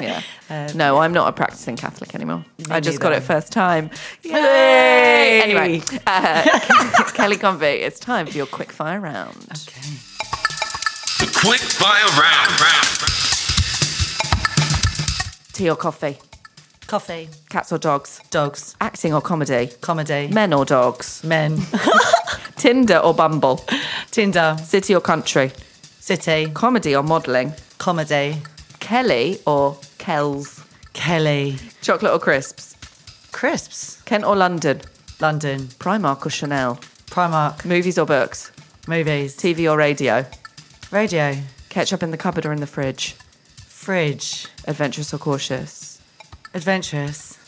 Yeah. 0.50 0.68
Um, 0.70 0.78
no, 0.78 0.98
I'm 0.98 1.14
not 1.14 1.28
a 1.28 1.32
practicing 1.34 1.76
Catholic 1.76 2.16
anymore. 2.16 2.44
I 2.70 2.80
just 2.80 3.00
got 3.00 3.12
it 3.14 3.22
first 3.22 3.52
time. 3.52 3.90
Yay! 4.24 4.32
Yay! 4.32 5.42
Anyway, 5.42 5.82
uh, 6.08 6.60
Kelly 7.14 7.38
Convey, 7.38 7.82
it's 7.82 8.00
time 8.00 8.26
for 8.26 8.36
your 8.38 8.46
quick 8.48 8.72
fire 8.72 9.00
round. 9.00 9.36
Okay. 9.52 9.98
The 11.20 11.40
quick 11.46 11.60
fire 11.60 12.06
round. 12.20 12.62
round. 12.62 13.29
Tea 15.60 15.70
or 15.70 15.76
coffee? 15.76 16.18
Coffee, 16.88 17.28
Cats 17.50 17.74
or 17.74 17.78
dogs? 17.78 18.22
dogs, 18.32 18.78
Acting 18.80 19.14
or 19.14 19.20
comedy? 19.20 19.68
comedy, 19.82 20.30
Men 20.30 20.54
or 20.54 20.64
dogs? 20.64 21.22
men, 21.22 21.60
Tinder 22.56 23.00
or 23.00 23.14
Bumble? 23.14 23.66
Tinder, 24.10 24.56
City 24.64 24.96
or 24.96 25.02
country? 25.02 25.52
city, 26.00 26.50
Comedy 26.54 26.96
or 26.96 27.04
modelling? 27.04 27.52
comedy, 27.78 28.38
Kelly 28.80 29.42
or 29.46 29.78
Kells? 29.98 30.64
Kelly, 30.94 31.58
Chocolate 31.82 32.14
or 32.14 32.20
crisps? 32.20 32.78
crisps, 33.34 34.02
Kent 34.06 34.24
or 34.24 34.38
London? 34.38 34.80
London, 35.20 35.68
Primark 35.78 36.26
or 36.26 36.30
Chanel? 36.30 36.80
Primark, 37.08 37.66
Movies 37.66 38.00
or 38.00 38.06
books? 38.06 38.50
movies, 38.88 39.36
TV 39.36 39.70
or 39.70 39.76
radio? 39.76 40.26
radio, 40.90 41.36
Ketchup 41.68 42.02
in 42.02 42.12
the 42.12 42.18
cupboard 42.18 42.46
or 42.46 42.54
in 42.54 42.62
the 42.62 42.66
fridge? 42.66 43.14
Fridge, 43.90 44.46
Adventurous 44.68 45.12
or 45.16 45.18
cautious? 45.18 46.00
adventurous. 46.54 47.40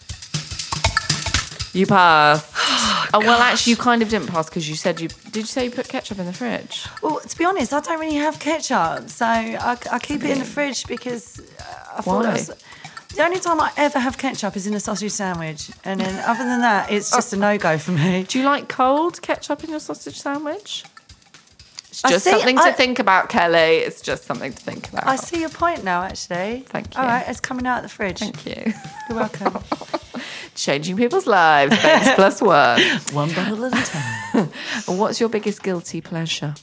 You 1.71 1.85
pass. 1.85 2.41
Oh, 3.13 3.19
well, 3.19 3.41
actually, 3.41 3.71
you 3.71 3.75
kind 3.77 4.01
of 4.01 4.07
didn't 4.07 4.27
pass 4.29 4.47
because 4.47 4.69
you 4.69 4.75
said 4.75 5.01
you. 5.01 5.09
Did 5.09 5.35
you 5.41 5.43
say 5.55 5.65
you 5.65 5.71
put 5.71 5.89
ketchup 5.89 6.17
in 6.17 6.25
the 6.25 6.31
fridge? 6.31 6.85
Well, 7.03 7.19
to 7.19 7.37
be 7.37 7.43
honest, 7.43 7.73
I 7.73 7.81
don't 7.81 7.99
really 7.99 8.15
have 8.15 8.39
ketchup, 8.39 9.09
so 9.09 9.25
I, 9.25 9.77
I 9.91 9.99
keep 9.99 10.23
it 10.23 10.29
in 10.29 10.39
the 10.39 10.45
fridge 10.45 10.87
because 10.87 11.41
uh, 11.59 11.97
I 11.97 12.01
thought 12.01 12.23
Why? 12.23 12.29
it 12.29 12.47
was. 12.47 12.63
The 13.13 13.23
only 13.25 13.41
time 13.41 13.59
I 13.59 13.69
ever 13.75 13.99
have 13.99 14.17
ketchup 14.17 14.55
is 14.55 14.65
in 14.65 14.73
a 14.75 14.79
sausage 14.79 15.11
sandwich, 15.11 15.71
and 15.83 15.99
then 15.99 16.23
other 16.25 16.45
than 16.45 16.61
that, 16.61 16.89
it's 16.89 17.11
just 17.17 17.33
a 17.33 17.37
no 17.37 17.57
go 17.57 17.77
for 17.77 17.91
me. 17.91 18.23
Do 18.23 18.39
you 18.39 18.45
like 18.45 18.69
cold 18.69 19.21
ketchup 19.21 19.65
in 19.65 19.71
your 19.71 19.81
sausage 19.81 20.17
sandwich? 20.17 20.85
It's 21.91 22.01
just 22.03 22.23
see- 22.23 22.31
something 22.31 22.57
I- 22.57 22.71
to 22.71 22.75
think 22.75 22.99
about, 22.99 23.27
Kelly. 23.27 23.79
It's 23.79 24.01
just 24.01 24.23
something 24.23 24.53
to 24.53 24.57
think 24.63 24.87
about. 24.89 25.07
I 25.07 25.17
see 25.17 25.41
your 25.41 25.49
point 25.49 25.83
now, 25.83 26.03
actually. 26.03 26.63
Thank 26.67 26.95
you. 26.95 27.01
All 27.01 27.05
right, 27.05 27.25
it's 27.27 27.41
coming 27.41 27.67
out 27.67 27.77
of 27.77 27.83
the 27.83 27.89
fridge. 27.89 28.19
Thank 28.19 28.45
you. 28.45 28.73
You're 29.09 29.17
welcome. 29.19 29.61
Changing 30.55 30.95
people's 30.95 31.27
lives. 31.27 31.75
Thanks 31.75 32.11
plus 32.15 32.41
one. 32.41 32.81
One 33.11 33.33
bottle 33.33 33.65
at 33.65 33.73
a 33.73 33.91
time. 33.91 34.49
What's 34.97 35.19
your 35.19 35.27
biggest 35.29 35.61
guilty 35.63 35.99
pleasure? 36.01 36.55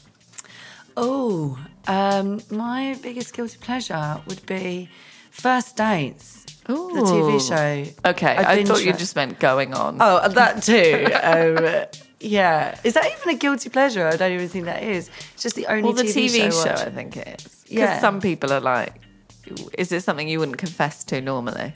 Oh, 0.96 1.58
um, 1.86 2.40
my 2.50 2.98
biggest 3.02 3.34
guilty 3.34 3.58
pleasure 3.58 4.20
would 4.26 4.44
be 4.46 4.88
First 5.30 5.76
Dates, 5.76 6.44
the 6.66 6.72
TV 6.74 7.40
show. 7.46 8.10
Okay, 8.10 8.34
I, 8.34 8.56
binge 8.56 8.68
thought 8.68 8.84
you 8.84 8.92
just 8.94 9.14
meant 9.14 9.38
going 9.38 9.74
on. 9.74 9.98
Oh, 10.00 10.26
that 10.28 10.62
too. 10.62 11.06
um, 11.22 12.02
yeah. 12.20 12.78
Is 12.84 12.94
that 12.94 13.06
even 13.16 13.34
a 13.34 13.38
guilty 13.38 13.68
pleasure? 13.70 14.06
I 14.06 14.16
don't 14.16 14.32
even 14.32 14.48
think 14.48 14.64
that 14.66 14.82
is. 14.82 15.10
It's 15.34 15.42
just 15.42 15.56
the 15.56 15.66
only 15.66 15.82
well, 15.84 15.92
the 15.92 16.02
TV, 16.04 16.26
TV, 16.48 16.52
show, 16.52 16.70
I. 16.70 16.86
I 16.86 16.90
think 16.90 17.16
it 17.16 17.28
is. 17.40 17.64
Because 17.64 17.70
Yeah. 17.78 18.00
some 18.00 18.20
people 18.20 18.52
are 18.52 18.60
like, 18.60 18.94
is 19.78 19.92
it 19.92 20.02
something 20.02 20.28
you 20.28 20.38
wouldn't 20.40 20.58
confess 20.58 21.04
to 21.04 21.20
normally? 21.20 21.72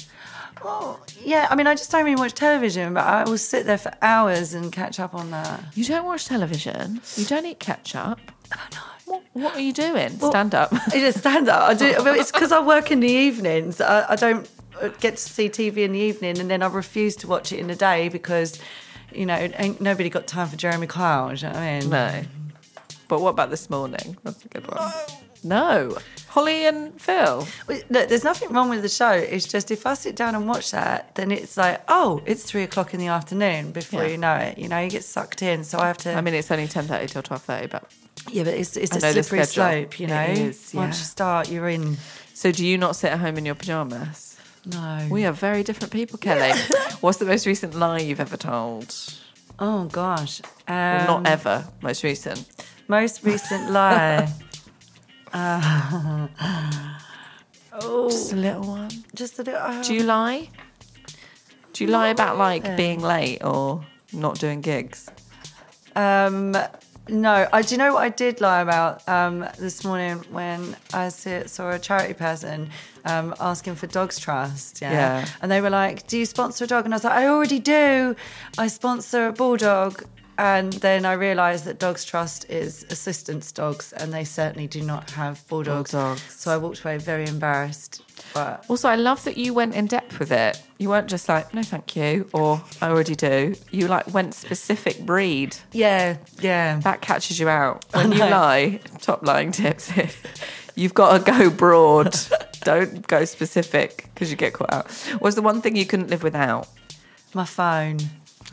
Well, 0.65 1.01
yeah, 1.25 1.49
I 1.51 1.57
mean, 1.57 1.67
I 1.67 1.75
just 1.75 1.91
don't 1.91 2.05
really 2.05 2.17
watch 2.17 2.35
television, 2.35 2.95
but 2.95 3.05
I 3.05 3.25
will 3.25 3.39
sit 3.39 3.67
there 3.67 3.79
for 3.79 3.93
hours 4.01 4.55
and 4.55 4.71
catch 4.73 5.01
up 5.01 5.15
on 5.15 5.31
that. 5.33 5.61
You 5.75 5.85
don't 5.85 6.05
watch 6.07 6.27
television. 6.27 7.01
You 7.17 7.25
don't 7.25 7.47
eat 7.47 7.59
ketchup. 7.59 8.19
Oh, 8.55 8.91
What, 9.07 9.23
what 9.33 9.55
are 9.57 9.61
you 9.61 9.73
doing? 9.73 10.11
Stand 10.11 10.55
up. 10.55 10.73
I 10.89 10.91
just 11.01 11.19
stand 11.19 11.49
up. 11.49 11.69
I 11.69 11.75
do. 11.75 11.93
Well, 11.99 12.19
it's 12.19 12.31
because 12.37 12.53
I 12.53 12.61
work 12.65 12.91
in 12.91 13.01
the 13.01 13.09
evenings. 13.09 13.81
I, 13.81 14.13
I 14.13 14.17
don't 14.17 14.49
get 15.01 15.17
to 15.17 15.23
see 15.23 15.49
TV 15.49 15.79
in 15.79 15.93
the 15.93 15.99
evening, 15.99 16.39
and 16.39 16.49
then 16.51 16.63
I 16.63 16.67
refuse 16.69 17.17
to 17.17 17.27
watch 17.27 17.53
it 17.53 17.59
in 17.59 17.67
the 17.67 17.75
day 17.75 18.09
because, 18.09 18.59
you 19.15 19.27
know, 19.27 19.35
ain't 19.59 19.81
nobody 19.81 20.09
got 20.11 20.27
time 20.27 20.49
for 20.49 20.57
Jeremy 20.57 20.87
Kyle. 20.87 21.29
Do 21.29 21.35
you 21.35 21.43
know 21.43 21.49
what 21.55 21.59
I 21.63 21.81
mean? 21.81 21.91
no. 21.91 22.23
But 23.09 23.21
what 23.21 23.31
about 23.31 23.51
this 23.51 23.69
morning? 23.69 24.17
That's 24.25 24.43
a 24.45 24.49
good 24.49 24.67
one. 24.71 24.91
No. 25.45 25.99
Holly 26.29 26.65
and 26.67 26.99
Phil. 27.01 27.47
Well, 27.69 27.81
Look, 27.91 28.09
there's 28.09 28.25
nothing 28.25 28.51
wrong 28.51 28.71
with 28.71 28.81
the 28.81 28.89
show. 28.89 29.11
It's 29.11 29.47
just 29.47 29.71
if 29.71 29.87
I 29.87 29.95
sit 29.95 30.17
down 30.17 30.35
and 30.35 30.49
watch 30.49 30.71
that, 30.71 31.15
then 31.17 31.31
it's 31.31 31.57
like, 31.59 31.83
oh, 31.89 32.23
it's 32.25 32.45
three 32.45 32.63
o'clock 32.63 32.95
in 32.95 33.01
the 33.01 33.09
afternoon 33.09 33.73
before 33.73 34.05
Yeah. 34.05 34.09
you 34.11 34.17
know 34.19 34.35
it. 34.37 34.57
You 34.57 34.69
know, 34.69 34.79
you 34.79 34.89
get 34.89 35.05
sucked 35.05 35.43
in. 35.43 35.63
So 35.65 35.79
I 35.79 35.89
have 35.89 35.99
to. 35.99 36.15
I 36.15 36.21
mean, 36.23 36.33
it's 36.33 36.51
only 36.51 36.69
10.30 36.69 37.11
till 37.11 37.23
12.30, 37.23 37.71
but... 37.71 37.85
yeah, 38.31 38.45
but 38.45 38.55
it's 38.55 38.77
it's 38.79 38.93
I 38.93 38.99
a 38.99 39.01
know 39.01 39.13
the 39.13 39.23
slippery 39.23 39.45
schedule. 39.47 39.73
slope. 39.91 40.01
You 40.01 40.07
know, 40.07 40.21
It 40.23 40.39
is, 40.39 40.73
once 40.73 40.99
you 41.01 41.05
start, 41.05 41.51
you're 41.51 41.69
in. 41.69 41.99
So 42.35 42.51
do 42.51 42.65
you 42.65 42.79
not 42.79 42.97
sit 42.97 43.13
at 43.13 43.19
home 43.19 43.37
in 43.37 43.45
your 43.45 43.57
pyjamas? 43.57 44.32
No. 44.67 45.09
We 45.11 45.25
are 45.25 45.33
very 45.33 45.63
different 45.63 45.93
people, 45.93 46.19
Kelly. 46.19 46.53
What's 47.01 47.19
the 47.19 47.25
most 47.25 47.47
recent 47.47 47.75
lie 47.75 47.99
you've 47.99 48.21
ever 48.21 48.37
told? 48.37 48.95
Oh 49.59 49.85
gosh. 49.87 50.41
Um, 50.69 51.07
not 51.07 51.27
ever. 51.27 51.65
Most 51.83 52.05
recent. 52.05 52.47
Most 52.89 53.25
recent 53.25 53.71
lie. 53.71 54.29
uh, 55.33 56.29
oh, 57.73 58.09
Just 58.11 58.33
a 58.33 58.37
little 58.37 58.63
one. 58.65 58.91
just 59.15 59.39
a 59.39 59.43
little. 59.43 59.61
uh, 59.61 59.83
Do 59.83 59.95
you 59.95 60.03
lie? 60.05 60.49
Do 61.73 61.85
you 61.85 61.91
lie 61.91 62.09
about 62.09 62.37
like 62.39 62.77
being 62.77 63.01
late 63.01 63.43
or 63.45 63.85
not 64.13 64.39
doing 64.39 64.61
gigs? 64.61 65.09
Um, 65.97 66.57
no, 67.09 67.49
I 67.53 67.63
do 67.63 67.75
you 67.75 67.79
know 67.79 67.95
what 67.95 68.03
I 68.03 68.09
did 68.09 68.41
lie 68.41 68.61
about 68.61 69.07
um, 69.09 69.47
this 69.59 69.85
morning 69.85 70.19
when 70.31 70.77
I 70.93 71.09
saw 71.09 71.71
a 71.71 71.79
charity 71.79 72.15
person 72.15 72.71
um, 73.05 73.35
asking 73.41 73.75
for 73.75 73.87
Dogs 73.87 74.19
Trust. 74.19 74.81
Yeah? 74.81 74.93
Yeah. 74.93 75.27
and 75.41 75.51
they 75.51 75.61
were 75.61 75.71
like, 75.71 76.07
"Do 76.07 76.19
you 76.19 76.27
sponsor 76.27 76.65
a 76.65 76.67
dog?" 76.67 76.85
And 76.85 76.95
I 76.95 76.97
was 76.97 77.05
like, 77.05 77.15
"I 77.15 77.27
already 77.27 77.59
do. 77.59 78.15
I 78.59 78.69
sponsor 78.69 79.27
a 79.29 79.33
bulldog." 79.33 80.05
And 80.39 80.73
then 80.75 81.05
I 81.05 81.13
realised 81.13 81.67
that 81.67 81.79
Dogs 81.79 82.05
Trust 82.05 82.49
is 82.49 82.85
assistance 82.91 83.53
dogs, 83.53 83.93
and 83.93 84.13
they 84.13 84.25
certainly 84.25 84.67
do 84.67 84.81
not 84.83 85.11
have 85.11 85.47
bulldogs. 85.49 85.93
Bulldogs. 85.93 86.23
So 86.35 86.51
I 86.51 86.57
walked 86.57 86.81
away 86.85 86.99
very 86.99 87.27
embarrassed. 87.27 88.03
But 88.35 88.65
Also, 88.69 88.89
I 88.89 88.97
love 88.97 89.23
that 89.25 89.37
you 89.37 89.53
went 89.55 89.75
in 89.75 89.87
depth 89.87 90.19
with 90.19 90.33
it. 90.33 90.61
You 90.79 90.89
weren't 90.89 91.09
just 91.09 91.29
like, 91.29 91.53
no, 91.55 91.63
thank 91.63 91.95
you, 91.97 92.29
or 92.33 92.61
I 92.81 92.89
already 92.89 93.15
do. 93.15 93.55
You 93.71 93.89
like 93.89 94.13
went 94.13 94.35
specific 94.35 95.05
breed. 95.07 95.57
yeah, 95.73 96.17
yeah. 96.41 96.81
That 96.81 97.01
catches 97.03 97.39
you 97.39 97.49
out. 97.49 97.85
When 97.95 98.13
you 98.13 98.19
lie, 98.19 98.81
top 99.01 99.25
lying 99.27 99.53
tips. 99.53 99.93
You've 100.75 100.95
got 100.95 101.19
to 101.27 101.31
go 101.33 101.51
broad. 101.51 102.17
Don't 102.65 103.07
go 103.07 103.25
specific 103.27 104.09
because 104.15 104.31
you 104.31 104.37
get 104.37 104.55
caught 104.55 104.73
out. 104.73 104.87
Was 105.21 105.35
the 105.35 105.43
one 105.43 105.61
thing 105.61 105.77
you 105.77 105.85
couldn't 105.85 106.09
live 106.09 106.23
without? 106.23 106.67
My 107.35 107.45
phone. 107.45 107.99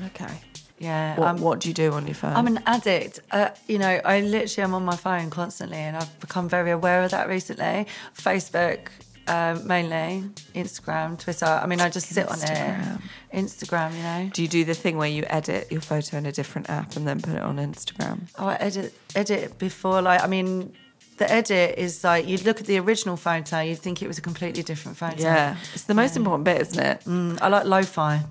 Okay. 0.08 0.42
Yeah. 0.80 1.18
What, 1.18 1.28
I'm- 1.28 1.38
what 1.42 1.60
do 1.62 1.68
you 1.70 1.74
do 1.74 1.94
on 1.94 2.06
your 2.08 2.16
phone? 2.16 2.34
I'm 2.34 2.48
an 2.48 2.62
addict. 2.66 3.20
Uh, 3.32 3.50
you 3.68 3.78
know, 3.80 4.02
I 4.04 4.22
literally 4.22 4.64
am 4.66 4.74
on 4.74 4.84
my 4.84 4.96
phone 4.98 5.30
constantly, 5.30 5.78
and 5.78 5.96
I've 5.96 6.20
become 6.20 6.50
very 6.50 6.72
aware 6.72 7.04
of 7.04 7.12
that 7.12 7.28
recently. 7.30 7.88
Facebook, 8.18 8.88
um, 9.30 9.66
mainly, 9.68 10.24
Instagram, 10.56 11.18
Twitter. 11.20 11.46
I 11.46 11.66
mean, 11.68 11.80
I 11.82 11.90
just 11.90 12.08
sit 12.08 12.28
on 12.28 12.38
Instagram. 12.38 13.02
it. 13.32 13.38
Instagram, 13.38 13.96
you 13.96 14.04
know. 14.04 14.30
do 14.34 14.42
you 14.42 14.48
do 14.48 14.66
the 14.66 14.74
thing 14.74 14.98
where 14.98 15.08
you 15.10 15.24
edit 15.28 15.72
your 15.72 15.82
photo 15.82 16.18
in 16.18 16.26
a 16.26 16.32
different 16.32 16.70
app 16.70 16.96
and 16.96 17.08
then 17.08 17.22
put 17.22 17.36
it 17.36 17.42
on 17.42 17.58
Instagram? 17.58 18.22
Oh, 18.38 18.48
I 18.48 18.56
edit 18.56 18.94
edit 19.16 19.58
before. 19.58 20.02
Like, 20.02 20.24
I 20.24 20.28
mean, 20.28 20.74
the 21.18 21.32
edit 21.32 21.76
is 21.78 22.04
like 22.04 22.28
you'd 22.28 22.44
look 22.46 22.60
at 22.60 22.66
the 22.68 22.80
original 22.80 23.18
photo, 23.18 23.60
you'd 23.62 23.80
think 23.80 24.02
it 24.02 24.08
was 24.08 24.18
a 24.18 24.22
completely 24.22 24.64
different 24.64 24.98
photo. 24.98 25.22
Yeah, 25.22 25.58
it's 25.74 25.84
the 25.84 25.94
most 25.94 26.16
important 26.18 26.46
bit, 26.46 26.62
isn't 26.62 26.84
it? 26.84 27.02
Mm, 27.06 27.40
I 27.42 27.48
like 27.50 27.66
lo-fi. 27.66 28.24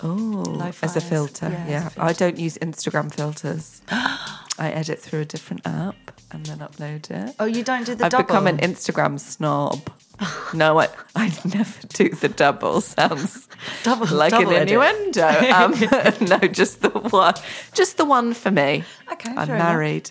Oh, 0.00 0.72
as 0.82 0.94
a 0.96 1.00
filter. 1.00 1.48
yeah, 1.50 1.68
Yeah, 1.68 1.88
a 1.96 2.04
I 2.04 2.12
don't 2.12 2.38
use 2.38 2.56
Instagram 2.58 3.12
filters. 3.12 3.82
I 3.90 4.70
edit 4.70 5.00
through 5.00 5.20
a 5.20 5.24
different 5.24 5.66
app 5.66 5.96
and 6.30 6.44
then 6.46 6.58
upload 6.58 7.10
it. 7.10 7.34
Oh, 7.38 7.44
you 7.46 7.62
don't 7.64 7.84
do 7.86 7.94
the 7.94 8.04
I've 8.04 8.10
double. 8.10 8.24
become 8.24 8.46
an 8.46 8.58
Instagram 8.58 9.18
snob. 9.18 9.90
no, 10.54 10.80
I, 10.80 10.88
I 11.14 11.32
never 11.44 11.86
do 11.88 12.08
the 12.10 12.28
double. 12.28 12.80
Sounds 12.80 13.48
Double- 13.82 14.06
like 14.06 14.30
double 14.30 14.50
an 14.54 14.62
innuendo. 14.62 15.26
Um, 15.26 15.72
no, 16.28 16.38
just 16.48 16.80
the 16.82 16.90
one, 16.90 17.34
just 17.74 17.96
the 17.96 18.04
one 18.04 18.34
for 18.34 18.50
me. 18.50 18.84
Okay, 19.12 19.32
I'm 19.36 19.48
married. 19.48 20.10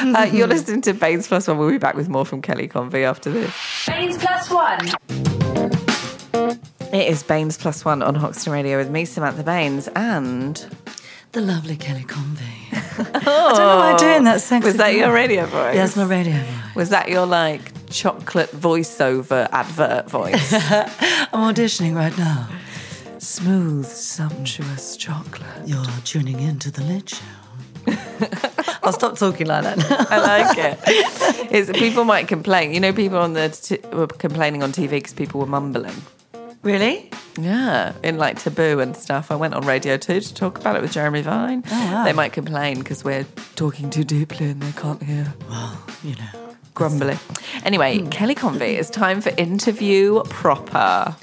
Uh, 0.00 0.28
you're 0.32 0.46
listening 0.46 0.80
to 0.82 0.92
Baines 0.92 1.26
Plus 1.26 1.48
One. 1.48 1.58
We'll 1.58 1.70
be 1.70 1.78
back 1.78 1.94
with 1.96 2.08
more 2.08 2.24
from 2.26 2.42
Kelly 2.42 2.68
Convey 2.68 3.04
after 3.04 3.30
this. 3.30 3.52
Baines 3.86 4.18
Plus 4.18 4.50
One. 4.50 4.90
It 6.92 7.08
is 7.08 7.22
Baines 7.24 7.56
Plus 7.56 7.84
One 7.84 8.02
on 8.02 8.14
Hoxton 8.14 8.52
Radio 8.52 8.78
with 8.78 8.90
me, 8.90 9.04
Samantha 9.04 9.42
Baines, 9.42 9.88
and 9.96 10.64
the 11.32 11.40
lovely 11.40 11.76
Kelly 11.76 12.04
Convey. 12.04 12.42
I 12.72 13.02
don't 13.02 13.24
know 13.24 13.76
why 13.78 13.90
I'm 13.92 13.96
doing 13.96 14.24
that 14.24 14.40
sexy. 14.40 14.66
was 14.66 14.76
that 14.76 14.94
your 14.94 15.08
voice. 15.08 15.14
radio 15.14 15.46
voice? 15.46 15.74
Yeah, 15.74 15.88
my 15.96 16.04
radio 16.08 16.34
voice. 16.38 16.74
Was 16.76 16.90
that 16.90 17.08
your 17.08 17.26
like 17.26 17.72
chocolate 17.94 18.50
voiceover 18.50 19.48
advert 19.52 20.10
voice? 20.10 20.52
I'm 20.52 21.54
auditioning 21.54 21.94
right 21.94 22.16
now. 22.18 22.48
Smooth, 23.18 23.86
sumptuous 23.86 24.96
chocolate. 24.96 25.46
You're 25.64 25.84
tuning 26.04 26.40
in 26.40 26.58
to 26.58 26.70
the 26.70 26.82
Late 26.82 27.08
Show. 27.08 27.24
I'll 28.82 28.92
stop 28.92 29.16
talking 29.16 29.46
like 29.46 29.62
that. 29.64 30.10
I 30.10 30.18
like 30.18 30.58
it. 30.58 30.78
It's, 31.50 31.70
people 31.78 32.04
might 32.04 32.28
complain. 32.28 32.74
You 32.74 32.80
know, 32.80 32.92
people 32.92 33.18
on 33.18 33.32
the 33.34 33.48
t- 33.48 33.78
were 33.96 34.06
complaining 34.08 34.62
on 34.62 34.72
TV 34.72 34.90
because 34.90 35.12
people 35.14 35.40
were 35.40 35.46
mumbling. 35.46 35.94
really? 36.62 37.10
Yeah, 37.38 37.92
in 38.02 38.16
like 38.18 38.40
Taboo 38.40 38.80
and 38.80 38.96
stuff. 38.96 39.30
I 39.30 39.36
went 39.36 39.54
on 39.54 39.66
Radio 39.66 39.96
2 39.96 40.20
to 40.20 40.34
talk 40.34 40.58
about 40.58 40.76
it 40.76 40.82
with 40.82 40.92
Jeremy 40.92 41.22
Vine. 41.22 41.62
Oh, 41.70 41.92
wow. 41.92 42.04
They 42.04 42.12
might 42.12 42.32
complain 42.32 42.78
because 42.78 43.04
we're 43.04 43.26
talking 43.56 43.90
too 43.90 44.04
deeply 44.04 44.50
and 44.50 44.62
they 44.62 44.72
can't 44.80 45.02
hear. 45.02 45.32
Well, 45.48 45.80
you 46.02 46.14
know. 46.16 46.43
Grumbly. 46.74 47.18
Anyway, 47.64 47.98
Hmm. 47.98 48.08
Kelly 48.08 48.34
Convey, 48.34 48.76
it's 48.76 48.90
time 48.90 49.20
for 49.20 49.30
interview 49.36 50.22
proper. 50.24 51.14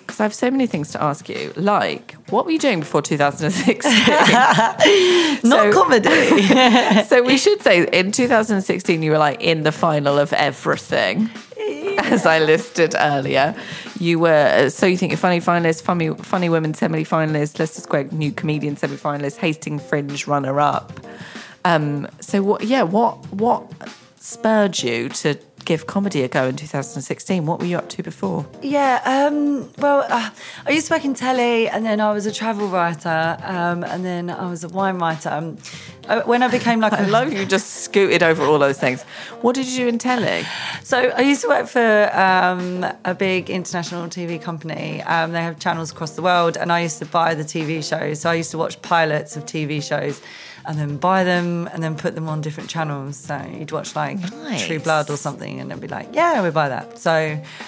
Because 0.00 0.18
I 0.18 0.22
have 0.22 0.34
so 0.34 0.50
many 0.50 0.66
things 0.66 0.90
to 0.92 1.02
ask 1.02 1.28
you. 1.28 1.52
Like, 1.56 2.12
what 2.30 2.46
were 2.46 2.50
you 2.52 2.58
doing 2.58 2.80
before 2.80 3.02
2016? 3.02 3.92
Not 5.44 5.72
comedy. 5.74 6.42
so 7.04 7.22
we 7.22 7.36
should 7.36 7.60
say 7.62 7.86
in 7.92 8.12
2016 8.12 9.02
you 9.02 9.10
were 9.10 9.18
like 9.18 9.40
in 9.42 9.62
the 9.62 9.72
final 9.72 10.18
of 10.18 10.32
everything 10.32 11.28
as 11.98 12.26
i 12.26 12.38
listed 12.38 12.94
earlier 12.98 13.54
you 14.00 14.18
were 14.18 14.68
so 14.70 14.86
you 14.86 14.96
think 14.96 15.12
you're 15.12 15.18
funny 15.18 15.40
finalist 15.40 15.82
funny 15.82 16.08
funny 16.14 16.48
women 16.48 16.74
semi 16.74 17.04
finalist 17.04 17.58
leicester 17.58 17.80
square 17.80 18.04
new 18.10 18.32
comedian 18.32 18.76
semi 18.76 18.96
finalist 18.96 19.36
hastings 19.36 19.82
fringe 19.82 20.26
runner 20.26 20.58
up 20.60 20.92
um 21.64 22.08
so 22.20 22.42
what 22.42 22.64
yeah 22.64 22.82
what 22.82 23.16
what 23.32 23.70
spurred 24.22 24.82
you 24.82 25.08
to 25.08 25.36
give 25.64 25.86
comedy 25.86 26.22
a 26.22 26.28
go 26.28 26.46
in 26.48 26.56
2016 26.56 27.46
what 27.46 27.60
were 27.60 27.66
you 27.66 27.76
up 27.76 27.88
to 27.88 28.02
before 28.02 28.46
yeah, 28.62 29.00
um, 29.04 29.70
well, 29.78 30.06
uh, 30.08 30.30
I 30.66 30.70
used 30.70 30.86
to 30.88 30.94
work 30.94 31.04
in 31.04 31.14
telly 31.14 31.68
and 31.68 31.84
then 31.84 32.00
I 32.00 32.12
was 32.12 32.26
a 32.26 32.32
travel 32.32 32.68
writer 32.68 33.36
um, 33.42 33.84
and 33.84 34.04
then 34.04 34.30
I 34.30 34.48
was 34.48 34.64
a 34.64 34.68
wine 34.68 34.98
writer. 34.98 35.28
Um, 35.28 35.58
uh, 36.08 36.22
when 36.22 36.42
I 36.42 36.48
became 36.48 36.80
like 36.80 36.92
i 37.00 37.04
a 37.04 37.08
love 37.08 37.32
you 37.32 37.44
just 37.46 37.84
scooted 37.84 38.22
over 38.22 38.42
all 38.44 38.58
those 38.58 38.78
things 38.78 39.02
what 39.40 39.54
did 39.54 39.66
you 39.68 39.76
do 39.84 39.88
in 39.88 39.98
telly 39.98 40.44
So 40.84 40.98
I 40.98 41.20
used 41.20 41.42
to 41.42 41.48
work 41.48 41.68
for 41.68 42.10
um, 42.12 42.84
a 43.04 43.14
big 43.14 43.48
international 43.48 44.08
TV 44.08 44.42
company. 44.42 45.00
Um, 45.02 45.32
they 45.32 45.42
have 45.42 45.58
channels 45.58 45.92
across 45.92 46.16
the 46.16 46.22
world, 46.22 46.56
and 46.56 46.72
I 46.72 46.80
used 46.80 46.98
to 46.98 47.06
buy 47.06 47.34
the 47.34 47.44
TV 47.44 47.82
shows. 47.88 48.20
So 48.20 48.30
I 48.30 48.34
used 48.34 48.50
to 48.50 48.58
watch 48.58 48.82
pilots 48.82 49.36
of 49.36 49.46
TV 49.46 49.82
shows, 49.82 50.20
and 50.66 50.78
then 50.78 50.96
buy 50.96 51.24
them, 51.24 51.68
and 51.72 51.82
then 51.82 51.96
put 51.96 52.14
them 52.14 52.28
on 52.28 52.40
different 52.40 52.68
channels. 52.70 53.16
So 53.16 53.40
you'd 53.52 53.72
watch 53.72 53.94
like 53.96 54.18
Nice. 54.32 54.66
True 54.66 54.78
Blood 54.78 55.10
or 55.10 55.16
something, 55.16 55.60
and 55.60 55.70
then 55.70 55.78
be 55.80 55.88
like, 55.88 56.08
"Yeah, 56.12 56.42
we 56.42 56.50
buy 56.50 56.68
that." 56.68 56.98
So 56.98 57.12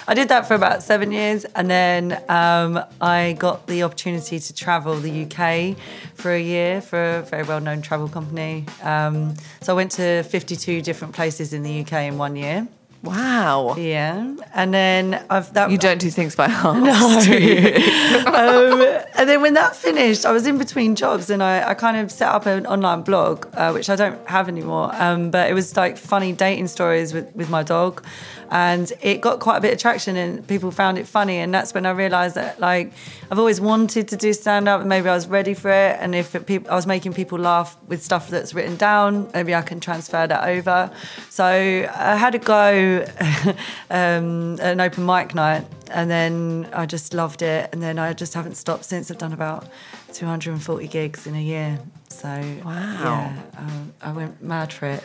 I 0.07 0.13
did 0.13 0.29
that 0.29 0.47
for 0.47 0.53
about 0.55 0.83
seven 0.83 1.11
years, 1.11 1.45
and 1.55 1.69
then 1.69 2.21
um, 2.29 2.79
I 3.01 3.35
got 3.39 3.67
the 3.67 3.83
opportunity 3.83 4.39
to 4.39 4.53
travel 4.53 4.95
the 4.95 5.23
UK 5.25 5.75
for 6.15 6.31
a 6.31 6.41
year 6.41 6.81
for 6.81 7.17
a 7.17 7.21
very 7.23 7.43
well-known 7.43 7.81
travel 7.81 8.07
company. 8.07 8.65
Um, 8.83 9.35
so 9.61 9.73
I 9.73 9.75
went 9.75 9.91
to 9.93 10.23
52 10.23 10.81
different 10.81 11.13
places 11.13 11.53
in 11.53 11.63
the 11.63 11.81
UK 11.81 11.93
in 12.07 12.17
one 12.17 12.35
year. 12.35 12.67
Wow 13.05 13.75
Yeah, 13.77 14.35
and 14.53 14.73
then 14.73 15.23
I've 15.29 15.53
that. 15.53 15.71
you 15.71 15.77
don't 15.77 15.99
do 15.99 16.09
things 16.09 16.35
by 16.35 16.47
half 16.47 16.75
No. 16.89 17.19
do 17.23 17.37
you? 17.37 17.67
um, 18.27 18.81
and 19.17 19.29
then 19.29 19.41
when 19.41 19.53
that 19.53 19.75
finished, 19.75 20.25
I 20.25 20.31
was 20.31 20.45
in 20.47 20.57
between 20.57 20.95
jobs, 20.95 21.29
and 21.29 21.41
I, 21.43 21.69
I 21.69 21.73
kind 21.73 21.97
of 21.97 22.11
set 22.11 22.29
up 22.29 22.45
an 22.45 22.65
online 22.67 23.01
blog, 23.03 23.47
uh, 23.53 23.71
which 23.71 23.89
I 23.89 23.95
don't 23.95 24.19
have 24.27 24.47
anymore. 24.47 24.89
Um, 24.93 25.31
but 25.31 25.49
it 25.49 25.53
was 25.53 25.75
like 25.77 25.97
funny 25.97 26.33
dating 26.33 26.67
stories 26.67 27.13
with, 27.13 27.33
with 27.35 27.49
my 27.49 27.63
dog, 27.63 28.03
and 28.51 28.91
it 29.01 29.21
got 29.21 29.39
quite 29.39 29.57
a 29.57 29.61
bit 29.61 29.73
of 29.73 29.79
traction, 29.79 30.15
and 30.15 30.47
people 30.47 30.71
found 30.71 30.97
it 30.97 31.07
funny. 31.07 31.37
And 31.37 31.53
that's 31.53 31.73
when 31.73 31.85
I 31.85 31.91
realised 31.91 32.35
that 32.35 32.59
like 32.59 32.93
I've 33.31 33.39
always 33.39 33.59
wanted 33.59 34.07
to 34.09 34.17
do 34.17 34.33
stand 34.33 34.67
up, 34.67 34.79
and 34.81 34.89
maybe 34.89 35.09
I 35.09 35.15
was 35.15 35.27
ready 35.27 35.53
for 35.53 35.69
it. 35.69 35.97
And 35.99 36.15
if 36.15 36.35
it, 36.35 36.45
peop 36.45 36.69
I 36.69 36.75
was 36.75 36.87
making 36.87 37.13
people 37.13 37.39
laugh 37.39 37.77
with 37.87 38.03
stuff 38.03 38.29
that's 38.29 38.53
written 38.53 38.75
down, 38.75 39.29
maybe 39.33 39.55
I 39.55 39.61
can 39.61 39.79
transfer 39.79 40.27
that 40.27 40.47
over. 40.47 40.91
So 41.29 41.45
I 41.45 42.15
had 42.15 42.35
a 42.35 42.39
go 42.39 43.05
um, 43.89 44.53
at 44.59 44.73
an 44.73 44.81
open 44.81 45.05
mic 45.05 45.35
night, 45.35 45.65
and 45.91 46.09
then 46.09 46.69
I 46.73 46.85
just 46.85 47.13
loved 47.13 47.41
it. 47.41 47.69
And 47.71 47.81
then 47.81 47.99
I 47.99 48.13
just 48.13 48.33
haven't 48.33 48.55
stopped 48.55 48.85
since. 48.85 49.09
I've 49.11 49.17
done 49.17 49.33
about 49.33 49.67
240 50.13 50.87
gigs 50.87 51.27
in 51.27 51.35
a 51.35 51.41
year. 51.41 51.79
So 52.09 52.27
yeah, 52.29 53.35
um, 53.57 53.93
I 54.01 54.11
went 54.11 54.41
mad 54.41 54.71
for 54.71 54.85
it. 54.87 55.03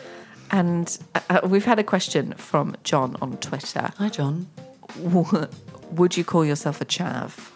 And 0.51 0.97
uh, 1.29 1.39
we've 1.45 1.65
had 1.65 1.79
a 1.79 1.83
question 1.83 2.33
from 2.33 2.75
John 2.83 3.15
on 3.21 3.37
Twitter. 3.37 3.91
Hi, 3.97 4.09
John. 4.09 4.47
Would 5.91 6.17
you 6.17 6.23
call 6.23 6.45
yourself 6.45 6.81
a 6.81 6.85
chav? 6.85 7.49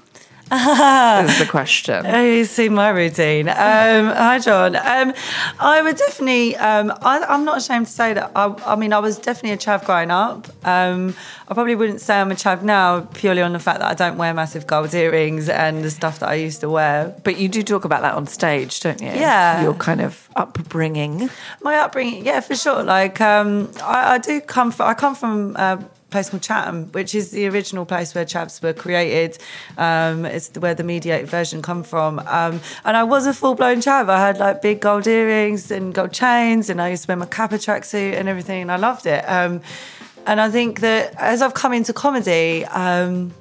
is 0.51 1.39
the 1.39 1.47
question. 1.49 2.05
Oh, 2.05 2.21
you 2.21 2.45
see 2.45 2.69
my 2.69 2.89
routine. 2.89 3.49
Um, 3.49 3.55
hi, 3.55 4.37
John. 4.37 4.75
Um, 4.75 5.13
I 5.59 5.81
would 5.81 5.97
definitely. 5.97 6.55
Um, 6.57 6.91
I, 7.01 7.25
I'm 7.27 7.45
not 7.45 7.57
ashamed 7.57 7.87
to 7.87 7.91
say 7.91 8.13
that. 8.13 8.31
I, 8.35 8.53
I 8.63 8.75
mean, 8.75 8.93
I 8.93 8.99
was 8.99 9.17
definitely 9.17 9.51
a 9.53 9.57
chav 9.57 9.85
growing 9.85 10.11
up. 10.11 10.47
Um, 10.63 11.15
I 11.47 11.53
probably 11.55 11.73
wouldn't 11.73 11.99
say 11.99 12.21
I'm 12.21 12.31
a 12.31 12.35
chav 12.35 12.61
now, 12.61 13.01
purely 13.15 13.41
on 13.41 13.53
the 13.53 13.59
fact 13.59 13.79
that 13.79 13.89
I 13.89 13.95
don't 13.95 14.17
wear 14.17 14.35
massive 14.35 14.67
gold 14.67 14.93
earrings 14.93 15.49
and 15.49 15.83
the 15.83 15.89
stuff 15.89 16.19
that 16.19 16.29
I 16.29 16.35
used 16.35 16.61
to 16.61 16.69
wear. 16.69 17.15
But 17.23 17.39
you 17.39 17.49
do 17.49 17.63
talk 17.63 17.83
about 17.83 18.03
that 18.03 18.13
on 18.13 18.27
stage, 18.27 18.79
don't 18.81 19.01
you? 19.01 19.07
Yeah. 19.07 19.63
Your 19.63 19.73
kind 19.73 20.01
of 20.01 20.29
upbringing. 20.35 21.27
My 21.63 21.77
upbringing, 21.77 22.23
yeah, 22.23 22.41
for 22.41 22.55
sure. 22.55 22.83
Like, 22.83 23.19
um, 23.19 23.71
I, 23.81 24.13
I 24.13 24.17
do 24.19 24.41
come 24.41 24.71
from. 24.71 24.89
I 24.89 24.93
come 24.93 25.15
from. 25.15 25.55
Uh, 25.57 25.77
place 26.09 26.29
called 26.29 26.43
Chatham, 26.43 26.85
which 26.91 27.13
is 27.13 27.31
the 27.31 27.47
original 27.47 27.85
place 27.85 28.15
where 28.15 28.25
chavs 28.25 28.61
were 28.61 28.73
created. 28.73 29.37
Um, 29.77 30.25
it's 30.25 30.49
where 30.57 30.73
the 30.73 30.83
mediated 30.83 31.29
version 31.29 31.61
come 31.61 31.83
from. 31.83 32.19
Um, 32.19 32.61
and 32.83 32.95
I 32.95 33.03
was 33.03 33.27
a 33.27 33.33
full 33.33 33.55
blown 33.55 33.77
chav. 33.77 34.09
I 34.09 34.19
had 34.19 34.37
like 34.37 34.61
big 34.61 34.79
gold 34.79 35.07
earrings 35.07 35.71
and 35.71 35.93
gold 35.93 36.13
chains, 36.13 36.69
and 36.69 36.81
I 36.81 36.89
used 36.89 37.03
to 37.03 37.07
wear 37.09 37.17
my 37.17 37.25
Kappa 37.25 37.55
tracksuit 37.55 38.13
and 38.13 38.29
everything, 38.29 38.61
and 38.61 38.71
I 38.71 38.77
loved 38.77 39.05
it. 39.05 39.23
Um, 39.27 39.61
and 40.25 40.41
I 40.41 40.49
think 40.49 40.79
that 40.79 41.13
as 41.17 41.41
I've 41.41 41.53
come 41.53 41.73
into 41.73 41.93
comedy, 41.93 42.65
um, 42.65 43.33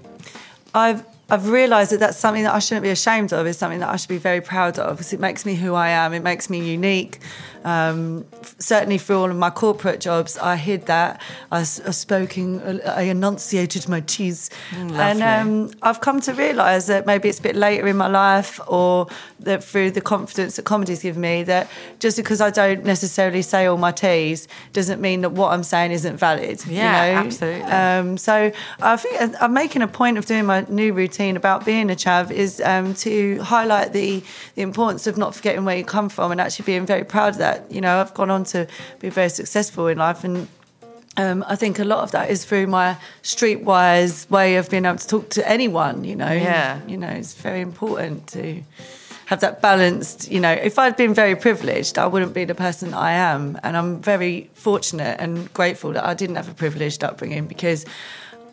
I've 0.74 1.04
I've 1.30 1.48
realised 1.48 1.90
that 1.92 2.00
that's 2.00 2.18
something 2.18 2.42
that 2.44 2.54
I 2.54 2.58
shouldn't 2.58 2.82
be 2.82 2.90
ashamed 2.90 3.32
of. 3.32 3.46
It's 3.46 3.58
something 3.58 3.80
that 3.80 3.88
I 3.88 3.96
should 3.96 4.10
be 4.10 4.18
very 4.18 4.40
proud 4.40 4.78
of 4.78 4.96
because 4.98 5.12
it 5.12 5.20
makes 5.20 5.46
me 5.46 5.54
who 5.54 5.74
I 5.74 5.88
am. 5.88 6.12
It 6.12 6.22
makes 6.22 6.50
me 6.50 6.60
unique. 6.60 7.18
Um, 7.64 8.26
certainly, 8.58 8.98
for 8.98 9.14
all 9.14 9.30
of 9.30 9.36
my 9.36 9.48
corporate 9.48 9.98
jobs, 9.98 10.36
I 10.36 10.56
hid 10.56 10.84
that. 10.84 11.22
I 11.50 11.62
spoke 11.62 12.36
in. 12.36 12.82
I 12.82 13.02
enunciated 13.02 13.88
my 13.88 14.00
T's, 14.00 14.50
and 14.72 15.22
um, 15.22 15.70
I've 15.80 16.02
come 16.02 16.20
to 16.22 16.34
realise 16.34 16.86
that 16.88 17.06
maybe 17.06 17.30
it's 17.30 17.38
a 17.38 17.42
bit 17.42 17.56
later 17.56 17.86
in 17.86 17.96
my 17.96 18.06
life, 18.06 18.60
or 18.66 19.06
that 19.40 19.64
through 19.64 19.92
the 19.92 20.02
confidence 20.02 20.56
that 20.56 20.66
comedy's 20.66 21.00
given 21.00 21.22
me, 21.22 21.42
that 21.44 21.70
just 22.00 22.18
because 22.18 22.42
I 22.42 22.50
don't 22.50 22.84
necessarily 22.84 23.40
say 23.40 23.64
all 23.64 23.78
my 23.78 23.92
T's 23.92 24.46
doesn't 24.74 25.00
mean 25.00 25.22
that 25.22 25.30
what 25.30 25.50
I'm 25.50 25.64
saying 25.64 25.92
isn't 25.92 26.18
valid. 26.18 26.62
Yeah, 26.66 27.06
you 27.06 27.12
know? 27.14 27.20
absolutely. 27.20 27.62
Um, 27.62 28.18
so 28.18 28.52
I 28.82 28.96
think 28.98 29.34
I'm 29.40 29.54
making 29.54 29.80
a 29.80 29.88
point 29.88 30.18
of 30.18 30.26
doing 30.26 30.44
my 30.44 30.66
new 30.68 30.92
routine 30.92 31.13
routine 31.14 31.36
about 31.36 31.64
being 31.64 31.90
a 31.90 31.94
chav 31.94 32.30
is 32.30 32.60
um, 32.60 32.94
to 32.94 33.40
highlight 33.42 33.92
the 33.92 34.22
the 34.54 34.62
importance 34.62 35.06
of 35.06 35.16
not 35.16 35.34
forgetting 35.34 35.64
where 35.64 35.76
you 35.76 35.84
come 35.84 36.08
from 36.08 36.32
and 36.32 36.40
actually 36.40 36.64
being 36.64 36.86
very 36.86 37.04
proud 37.04 37.34
of 37.34 37.38
that. 37.38 37.70
You 37.70 37.80
know, 37.80 38.00
I've 38.00 38.14
gone 38.14 38.30
on 38.30 38.44
to 38.44 38.66
be 39.00 39.10
very 39.10 39.30
successful 39.30 39.88
in 39.88 39.98
life 39.98 40.24
and. 40.24 40.48
Um, 41.16 41.44
I 41.46 41.54
think 41.54 41.78
a 41.78 41.84
lot 41.84 42.00
of 42.00 42.10
that 42.10 42.28
is 42.28 42.44
through 42.44 42.66
my 42.66 42.96
streetwise 43.22 44.28
way 44.30 44.56
of 44.56 44.68
being 44.68 44.84
able 44.84 44.98
to 44.98 45.06
talk 45.06 45.30
to 45.30 45.48
anyone. 45.48 46.02
You 46.02 46.16
know, 46.16 46.32
Yeah. 46.32 46.80
You 46.88 46.96
know, 46.96 47.06
it's 47.06 47.34
very 47.34 47.60
important 47.60 48.26
to 48.34 48.64
have 49.26 49.38
that 49.38 49.62
balanced. 49.62 50.28
You 50.28 50.40
know, 50.40 50.50
if 50.50 50.76
I'd 50.76 50.96
been 50.96 51.14
very 51.14 51.36
privileged, 51.36 51.98
I 51.98 52.08
wouldn't 52.08 52.34
be 52.34 52.44
the 52.44 52.56
person 52.56 52.94
I 52.94 53.12
am, 53.12 53.56
and 53.62 53.76
I'm 53.76 54.02
very 54.02 54.50
fortunate 54.54 55.20
and 55.20 55.32
grateful 55.54 55.92
that 55.92 56.04
I 56.04 56.14
didn't 56.14 56.34
have 56.34 56.50
a 56.50 56.54
privileged 56.54 57.04
upbringing 57.04 57.46
because 57.46 57.86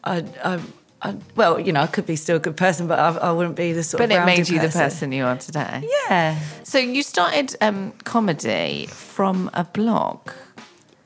I. 0.03 0.23
I 0.45 0.59
I, 1.03 1.15
well, 1.35 1.59
you 1.59 1.71
know, 1.73 1.81
I 1.81 1.87
could 1.87 2.05
be 2.05 2.15
still 2.15 2.35
a 2.37 2.39
good 2.39 2.55
person, 2.57 2.87
but 2.87 2.99
I, 2.99 3.09
I 3.17 3.31
wouldn't 3.31 3.55
be 3.55 3.73
the 3.73 3.83
sort 3.83 3.99
But 3.99 4.11
of. 4.11 4.21
it 4.21 4.25
made 4.25 4.47
you 4.49 4.59
the 4.59 4.69
person 4.69 5.11
you 5.11 5.25
are 5.25 5.35
today. 5.37 5.87
Yeah, 6.09 6.37
So 6.63 6.77
you 6.77 7.01
started 7.01 7.55
um, 7.61 7.93
comedy 8.03 8.85
from 8.87 9.49
a 9.53 9.63
blog. 9.63 10.29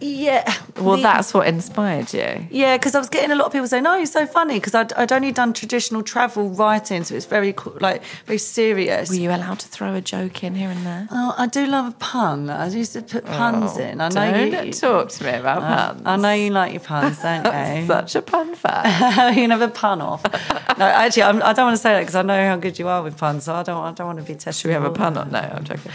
Yeah. 0.06 0.54
Well, 0.80 0.98
The- 0.98 1.04
that's 1.04 1.34
what 1.34 1.48
inspired 1.48 2.14
you. 2.14 2.48
Yeah, 2.52 2.78
because 2.78 2.96
I 2.96 3.00
was 3.00 3.10
getting 3.10 3.32
a 3.32 3.36
lot 3.36 3.46
of 3.48 3.52
people 3.54 3.68
saying, 3.68 3.86
"Oh, 3.88 3.96
you're 3.96 4.06
so 4.06 4.26
funny," 4.26 4.56
because 4.56 4.76
I'd, 4.76 4.92
I'd 4.94 5.12
only 5.12 5.32
done 5.32 5.54
traditional 5.54 6.04
travel 6.04 6.50
writing, 6.50 7.04
so 7.04 7.16
it's 7.16 7.26
very 7.26 7.54
like 7.80 8.02
very 8.26 8.38
serious. 8.40 9.10
Were 9.10 9.16
you 9.16 9.30
allowed 9.32 9.60
to 9.60 9.68
throw 9.68 9.94
a 9.96 10.02
joke 10.02 10.44
in 10.44 10.56
here 10.56 10.70
and 10.70 10.86
there? 10.86 11.08
Oh, 11.12 11.34
I 11.38 11.48
do 11.48 11.66
love 11.66 11.88
a 11.88 11.96
pun. 11.98 12.50
I 12.50 12.68
used 12.68 12.94
to 12.94 13.02
put 13.02 13.26
puns 13.26 13.78
in. 13.78 14.02
I 14.02 14.10
know 14.10 14.26
Oh, 14.28 14.50
Don't 14.52 14.68
you. 14.68 14.74
talk 14.74 15.10
to 15.10 15.24
me 15.24 15.30
about 15.32 15.62
puns. 15.62 16.02
I 16.06 16.16
know 16.18 16.34
you 16.34 16.50
like 16.52 16.74
your 16.74 16.82
puns, 16.82 17.20
don't 17.22 17.46
you? 17.82 17.88
Such 17.88 18.16
a 18.16 18.22
pun 18.22 18.56
fan. 18.56 19.38
you 19.38 19.48
never 19.48 19.68
pun 19.68 20.02
off. 20.02 20.24
No, 20.78 20.84
actually, 20.86 21.24
I'm, 21.24 21.42
I 21.42 21.54
don't 21.54 21.68
want 21.68 21.78
to 21.78 21.82
say 21.82 21.94
that 21.94 22.02
because 22.02 22.16
I 22.16 22.22
know 22.22 22.48
how 22.50 22.58
good 22.58 22.78
you 22.78 22.90
are 22.90 23.02
with 23.02 23.18
puns. 23.18 23.46
So 23.46 23.54
I 23.54 23.64
don't. 23.64 23.82
I 23.82 23.94
don't 23.94 24.08
want 24.08 24.20
to 24.20 24.26
be 24.26 24.34
tested. 24.34 24.56
Should 24.56 24.68
we 24.68 24.74
have 24.74 24.84
a 24.84 24.90
pun 24.92 25.16
on? 25.18 25.32
No, 25.32 25.40
I'm 25.40 25.64
joking. 25.64 25.90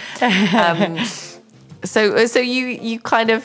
Um, 0.57 1.05
so, 1.85 2.25
so 2.27 2.39
you 2.41 2.67
you 2.67 2.99
kind 2.99 3.29
of 3.31 3.45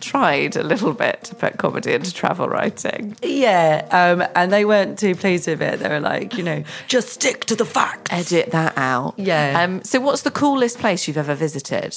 tried 0.00 0.56
a 0.56 0.62
little 0.62 0.92
bit 0.92 1.24
to 1.24 1.34
put 1.34 1.58
comedy 1.58 1.92
into 1.92 2.12
travel 2.12 2.48
writing. 2.48 3.16
Yeah, 3.22 3.86
um, 3.90 4.26
and 4.34 4.52
they 4.52 4.64
weren't 4.64 4.98
too 4.98 5.14
pleased 5.14 5.46
with 5.48 5.62
it. 5.62 5.80
They 5.80 5.88
were 5.88 6.00
like, 6.00 6.36
you 6.36 6.42
know, 6.42 6.64
just 6.88 7.08
stick 7.08 7.44
to 7.46 7.54
the 7.56 7.64
facts. 7.64 8.10
Edit 8.12 8.50
that 8.52 8.76
out. 8.76 9.14
Yeah. 9.18 9.62
Um, 9.62 9.82
so, 9.84 10.00
what's 10.00 10.22
the 10.22 10.30
coolest 10.30 10.78
place 10.78 11.06
you've 11.06 11.16
ever 11.18 11.34
visited? 11.34 11.96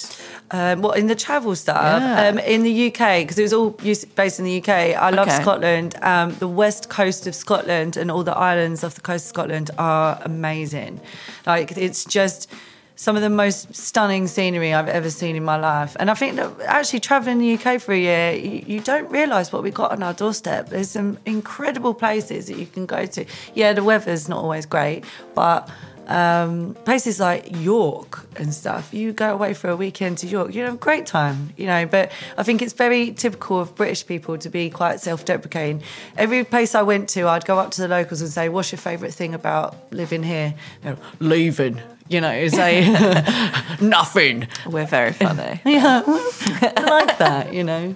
Um, 0.51 0.81
what 0.81 0.97
in 0.97 1.07
the 1.07 1.15
travel 1.15 1.55
stuff 1.55 2.01
Yeah. 2.01 2.27
um, 2.29 2.39
in 2.39 2.63
the 2.63 2.87
UK 2.87 3.21
because 3.23 3.37
it 3.37 3.43
was 3.43 3.53
all 3.53 3.71
based 3.71 4.39
in 4.39 4.45
the 4.45 4.57
UK. 4.61 4.69
I 4.95 5.09
love 5.09 5.27
Okay. 5.27 5.41
Scotland. 5.41 5.95
Um, 6.01 6.35
the 6.35 6.47
west 6.47 6.89
coast 6.89 7.27
of 7.27 7.35
Scotland 7.35 7.97
and 7.97 8.09
all 8.09 8.23
the 8.23 8.35
islands 8.37 8.83
off 8.83 8.95
the 8.95 9.01
coast 9.01 9.25
of 9.25 9.29
Scotland 9.29 9.71
are 9.77 10.19
amazing. 10.23 11.01
Like 11.45 11.77
it's 11.77 12.05
just 12.05 12.49
some 12.97 13.15
of 13.15 13.21
the 13.21 13.29
most 13.29 13.73
stunning 13.73 14.27
scenery 14.27 14.73
I've 14.73 14.89
ever 14.89 15.09
seen 15.09 15.35
in 15.35 15.45
my 15.45 15.55
life. 15.55 15.95
And 15.99 16.09
I 16.09 16.15
think 16.15 16.35
that 16.35 16.51
actually 16.61 16.99
traveling 16.99 17.37
the 17.37 17.53
UK 17.53 17.79
for 17.79 17.93
a 17.93 17.97
year, 17.97 18.33
you, 18.33 18.63
you 18.65 18.79
don't 18.81 19.09
realise 19.09 19.53
what 19.53 19.61
we've 19.63 19.73
got 19.73 19.91
on 19.91 20.01
our 20.01 20.13
doorstep. 20.13 20.69
There's 20.69 20.89
some 20.89 21.19
incredible 21.25 21.93
places 21.93 22.47
that 22.47 22.57
you 22.57 22.65
can 22.65 22.87
go 22.87 23.05
to. 23.05 23.23
Yeah, 23.53 23.73
the 23.73 23.83
weather's 23.83 24.27
not 24.27 24.39
always 24.39 24.65
great, 24.65 25.05
but 25.35 25.69
um, 26.07 26.75
places 26.85 27.19
like 27.19 27.55
York 27.61 28.25
and 28.37 28.53
stuff. 28.53 28.93
You 28.93 29.13
go 29.13 29.31
away 29.31 29.53
for 29.53 29.69
a 29.69 29.75
weekend 29.75 30.17
to 30.19 30.27
York, 30.27 30.55
you 30.55 30.63
have 30.63 30.73
a 30.73 30.77
great 30.77 31.05
time, 31.05 31.53
you 31.55 31.67
know. 31.67 31.85
But 31.85 32.11
I 32.37 32.43
think 32.43 32.61
it's 32.61 32.73
very 32.73 33.11
typical 33.11 33.59
of 33.59 33.75
British 33.75 34.07
people 34.07 34.37
to 34.39 34.49
be 34.49 34.69
quite 34.69 35.01
self-deprecating. 35.01 35.83
Every 36.17 36.43
place 36.43 36.73
I 36.73 36.81
went 36.81 37.09
to, 37.09 37.27
I'd 37.27 37.45
go 37.45 37.59
up 37.59 37.71
to 37.71 37.81
the 37.81 37.87
locals 37.87 38.21
and 38.21 38.31
say, 38.31 38.49
"What's 38.49 38.71
your 38.71 38.79
favourite 38.79 39.13
thing 39.13 39.33
about 39.33 39.75
living 39.91 40.23
here?" 40.23 40.55
They're, 40.81 40.97
Leaving, 41.19 41.81
you 42.09 42.21
know, 42.21 42.47
say 42.47 42.89
nothing. 43.81 44.47
We're 44.65 44.85
very 44.85 45.13
funny. 45.13 45.61
Yeah, 45.65 46.03
I 46.05 46.83
like 46.89 47.17
that, 47.17 47.53
you 47.53 47.63
know. 47.63 47.95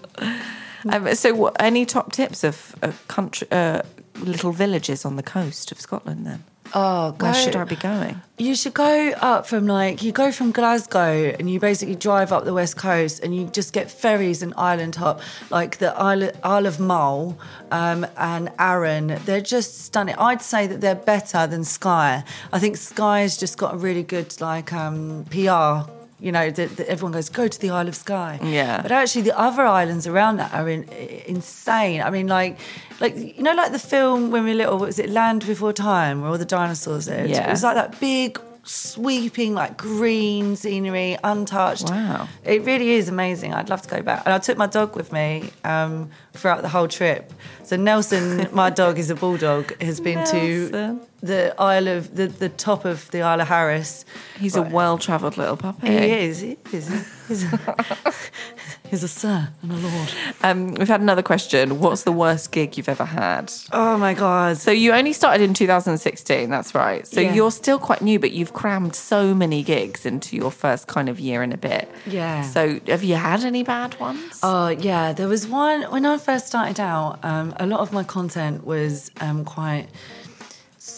um, 0.90 1.16
so, 1.16 1.34
what, 1.34 1.56
any 1.60 1.86
top 1.86 2.12
tips 2.12 2.44
of, 2.44 2.76
of 2.82 3.08
country, 3.08 3.48
uh, 3.52 3.82
little 4.20 4.52
villages 4.52 5.06
on 5.06 5.16
the 5.16 5.24
coast 5.24 5.72
of 5.72 5.80
Scotland? 5.80 6.26
Then, 6.26 6.44
Oh, 6.74 7.12
where 7.20 7.34
should 7.34 7.56
I 7.56 7.64
be 7.66 7.76
going? 7.76 8.22
You 8.38 8.56
should 8.56 8.74
go 8.74 9.12
up 9.20 9.46
from 9.46 9.68
like 9.68 10.02
you 10.04 10.12
go 10.12 10.32
from 10.32 10.52
Glasgow 10.52 11.36
and 11.38 11.50
you 11.50 11.60
basically 11.60 11.96
drive 11.96 12.32
up 12.32 12.46
the 12.46 12.54
west 12.54 12.78
coast 12.78 13.22
and 13.24 13.36
you 13.36 13.48
just 13.48 13.74
get 13.74 13.92
ferries 13.92 14.42
and 14.42 14.54
island 14.56 14.96
hop 14.96 15.22
like 15.50 15.78
the 15.78 15.94
Isle, 15.96 16.32
Isle 16.44 16.66
of 16.66 16.80
Mull 16.80 17.38
um, 17.72 18.08
and 18.18 18.52
Arran. 18.58 19.20
They're 19.26 19.42
just 19.42 19.82
stunning. 19.86 20.16
I'd 20.18 20.42
say 20.42 20.66
that 20.68 20.82
they're 20.82 20.96
better 20.96 21.46
than 21.46 21.64
Skye. 21.64 22.24
I 22.52 22.60
think 22.60 22.78
Skye's 22.78 23.38
just 23.38 23.58
got 23.58 23.74
a 23.74 23.78
really 23.78 24.04
good 24.04 24.40
like 24.40 24.72
um, 24.74 25.26
PR. 25.30 25.90
You 26.22 26.32
know 26.32 26.52
that, 26.52 26.78
that 26.78 26.88
everyone 26.88 27.14
goes 27.14 27.30
go 27.30 27.48
to 27.48 27.60
the 27.60 27.72
Isle 27.72 27.88
of 27.88 27.96
Skye. 27.96 28.40
Yeah. 28.44 28.82
but 28.84 28.92
actually 28.92 29.24
the 29.24 29.38
other 29.38 29.64
islands 29.64 30.06
around 30.06 30.38
that 30.38 30.54
are 30.54 30.70
in, 30.70 30.84
insane. 31.26 32.00
I 32.04 32.12
mean, 32.12 32.28
like, 32.28 32.60
like 33.00 33.16
you 33.18 33.42
know, 33.42 33.56
like 33.56 33.72
the 33.72 33.80
film 33.80 34.30
when 34.30 34.44
we 34.44 34.52
were 34.52 34.58
little. 34.58 34.78
What 34.78 34.86
was 34.86 35.00
it 35.00 35.10
Land 35.10 35.48
Before 35.48 35.74
Time, 35.74 36.22
where 36.22 36.30
all 36.30 36.38
the 36.38 36.46
dinosaurs 36.46 37.08
lived? 37.08 37.32
Yeah. 37.32 37.48
It 37.48 37.50
was 37.50 37.64
like 37.64 37.76
that 37.76 38.00
big, 38.00 38.40
sweeping, 38.64 39.54
like 39.54 39.78
green 39.78 40.56
scenery, 40.56 41.18
untouched. 41.24 41.90
Wow. 41.90 42.28
It 42.44 42.64
really 42.64 42.92
is 42.92 43.10
amazing. 43.10 43.54
I'd 43.54 43.70
love 43.70 43.82
to 43.84 43.90
go 43.90 44.02
back. 44.02 44.24
And 44.26 44.34
I 44.34 44.40
took 44.40 44.58
my 44.58 44.68
dog 44.68 44.96
with 44.96 45.12
me 45.12 45.52
um, 45.64 46.10
throughout 46.34 46.62
the 46.62 46.70
whole 46.70 46.88
trip. 46.88 47.32
So 47.64 47.76
Nelson, 47.76 48.48
my 48.54 48.70
dog, 48.70 49.00
is 49.00 49.10
a 49.10 49.16
bulldog. 49.16 49.82
Has 49.82 50.00
been 50.00 50.20
Nelson. 50.20 50.72
to 50.72 51.00
the 51.22 51.56
Isle 51.60 51.88
of 51.88 52.16
the, 52.16 52.28
the 52.28 52.50
top 52.50 52.86
of 52.86 53.10
the 53.12 53.22
Isle 53.22 53.42
of 53.42 53.48
Harris. 53.48 54.06
He's 54.40 54.56
a 54.56 54.62
well-travelled 54.62 55.38
little 55.38 55.58
puppy. 55.58 55.88
He 55.88 56.12
is. 56.12 56.40
He 56.42 56.58
is. 56.72 56.90
He's 57.32 57.44
a, 57.54 58.14
he's 58.90 59.04
a 59.04 59.08
sir 59.08 59.48
and 59.62 59.72
a 59.72 59.76
lord. 59.76 60.10
Um, 60.44 60.74
we've 60.74 60.88
had 60.90 61.00
another 61.00 61.22
question. 61.24 61.80
What's 61.80 62.04
the 62.04 62.12
worst 62.12 62.52
gig 62.52 62.76
you've 62.76 62.90
ever 62.90 63.06
had? 63.06 63.52
Oh 63.72 63.98
my 63.98 64.14
god. 64.14 64.58
So 64.58 64.70
you 64.72 64.92
only 64.92 65.14
started 65.14 65.42
in 65.44 65.54
2016, 65.54 66.50
that's 66.50 66.76
right. 66.76 67.08
So 67.08 67.22
Yeah. 67.22 67.34
you're 67.34 67.52
still 67.52 67.80
quite 67.80 68.02
new, 68.02 68.20
but 68.20 68.32
you've 68.32 68.52
crammed 68.52 68.94
so 68.96 69.34
many 69.34 69.64
gigs 69.64 70.06
into 70.06 70.36
your 70.36 70.52
first 70.52 70.88
kind 70.88 71.08
of 71.08 71.20
year 71.22 71.42
and 71.42 71.54
a 71.54 71.58
bit. 71.58 71.90
Yeah. 72.06 72.42
So 72.42 72.80
have 72.88 73.04
you 73.04 73.16
had 73.16 73.46
any 73.46 73.64
bad 73.64 73.98
ones? 74.00 74.40
Oh 74.44 74.68
yeah, 74.70 75.14
there 75.14 75.30
was 75.30 75.48
one 75.48 75.84
when 75.84 76.06
I 76.06 76.18
first 76.18 76.48
started 76.48 76.80
out. 76.82 77.24
Um, 77.24 77.54
a 77.58 77.66
lot 77.66 77.80
of 77.80 77.94
my 77.94 78.04
content 78.04 78.66
was 78.66 79.10
um, 79.22 79.46
quite 79.46 79.88